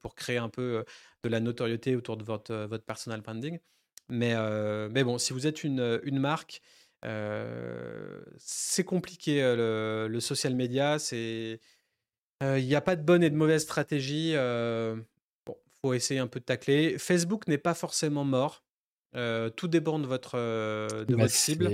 [0.00, 0.84] pour créer un peu
[1.22, 3.58] de la notoriété autour de votre, personal branding.
[4.08, 4.34] Mais,
[5.04, 6.62] bon, si vous êtes une marque,
[8.38, 10.96] c'est compliqué le, le, social media.
[11.12, 11.58] Il
[12.40, 14.34] n'y a pas de bonne et de mauvaise stratégie.
[14.34, 16.98] bon, faut essayer un peu de tacler.
[16.98, 18.64] Facebook n'est pas forcément mort.
[19.16, 21.68] Euh, tout dépend de votre, euh, de bah, votre cible,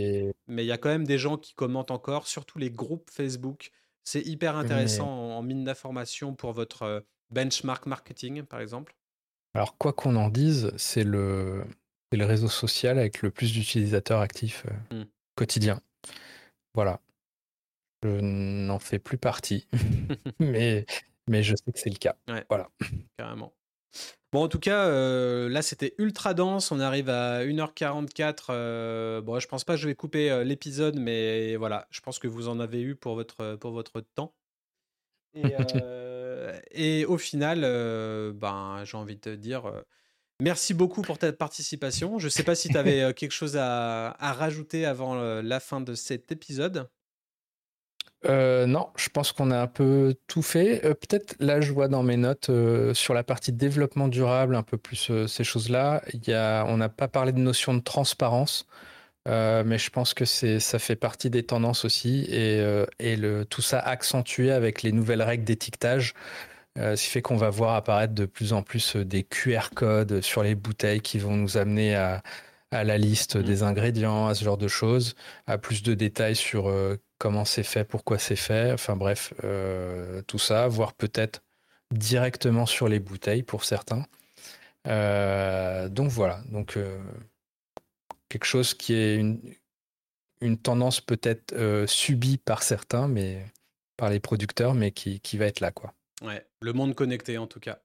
[0.47, 3.70] mais il y a quand même des gens qui commentent encore, surtout les groupes Facebook.
[4.05, 7.01] C'est hyper intéressant en, mine d'information pour votre euh,
[7.31, 8.94] benchmark marketing, par exemple.
[9.55, 11.65] Alors, quoi qu'on en dise, c'est le,
[12.12, 15.02] le réseau social avec le plus d'utilisateurs actifs mmh.
[15.41, 15.81] Quotidien.
[16.75, 17.01] Voilà.
[18.03, 19.67] Je n'en fais plus partie,
[20.39, 20.85] mais,
[21.29, 22.17] mais je sais que c'est le cas.
[22.51, 22.69] Voilà.
[23.17, 23.55] Carrément.
[24.33, 26.71] Bon, en tout cas, euh, là, c'était ultra dense.
[26.73, 28.47] On arrive à 1h44.
[28.51, 32.19] Euh, bon, je pense pas que je vais couper euh, l'épisode, mais voilà, je pense
[32.19, 34.35] que vous en avez eu pour votre, pour votre temps.
[35.35, 37.62] Et, au final,
[38.35, 39.73] ben, j'ai envie de te dire
[40.41, 42.19] merci beaucoup pour ta participation.
[42.19, 46.33] Je sais pas si tu avais quelque chose à rajouter avant la fin de cet
[46.33, 46.89] épisode.
[48.27, 50.85] Euh, non, je pense qu'on a un peu tout fait.
[50.85, 54.62] Euh, peut-être là, je vois dans mes notes euh, sur la partie développement durable, un
[54.62, 56.03] peu plus ces choses-là.
[56.67, 58.67] On n'a pas parlé de notion de transparence,
[59.27, 62.59] mais je pense que ça fait partie des tendances aussi, et,
[62.99, 66.15] et le, tout ça accentué avec les nouvelles règles d'étiquetage.
[66.77, 70.43] Ce qui fait qu'on va voir apparaître de plus en plus des QR codes sur
[70.43, 72.23] les bouteilles qui vont nous amener à,
[72.71, 73.43] à la liste mmh.
[73.43, 75.15] des ingrédients, à ce genre de choses,
[75.47, 76.69] à plus de détails sur
[77.21, 81.43] comment c'est fait, pourquoi c'est fait, enfin bref, euh, tout ça, voire peut-être
[81.93, 84.07] directement sur les bouteilles pour certains.
[84.89, 86.99] Euh, donc voilà, donc euh,
[88.31, 89.39] quelque chose qui est une,
[90.41, 91.55] une tendance peut-être
[91.87, 93.45] subie par certains, mais
[93.99, 95.93] par les producteurs, mais qui, qui, va être là quoi.
[96.21, 97.81] Ouais, le monde connecté en tout cas.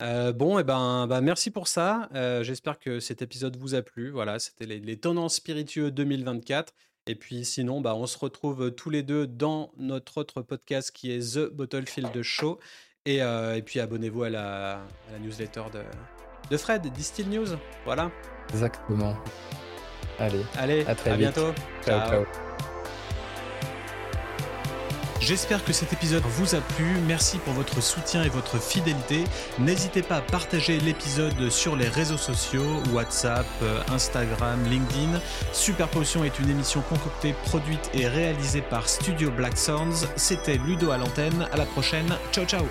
[0.00, 2.08] bon, et eh ben, bah, merci pour ça.
[2.42, 4.10] J'espère que cet épisode vous a plu.
[4.10, 6.72] Voilà, c'était les, les tendances spiritueux 2024.
[7.06, 11.12] Et puis sinon, bah, on se retrouve tous les deux dans notre autre podcast qui
[11.12, 12.58] est The Bottlefield Show.
[13.04, 14.80] Et, euh, et puis abonnez-vous à la,
[15.20, 15.82] newsletter de,
[16.50, 17.48] de Fred, Distill News.
[17.84, 18.10] Voilà.
[18.50, 19.16] Exactement.
[20.18, 21.52] Allez, Allez à très bientôt.
[21.84, 22.08] ciao.
[22.08, 22.73] ciao.
[25.20, 26.86] J'espère que cet épisode vous a plu.
[27.06, 29.24] Merci pour votre soutien et votre fidélité.
[29.58, 35.20] N'hésitez pas à partager l'épisode sur les réseaux sociaux, WhatsApp, euh, Instagram, LinkedIn.
[35.52, 40.06] Super Potion est une émission concoctée, produite et réalisée par Studio Black Sounds.
[40.16, 41.48] C'était Ludo à l'antenne.
[41.52, 42.14] À la prochaine.
[42.32, 42.64] Ciao ciao.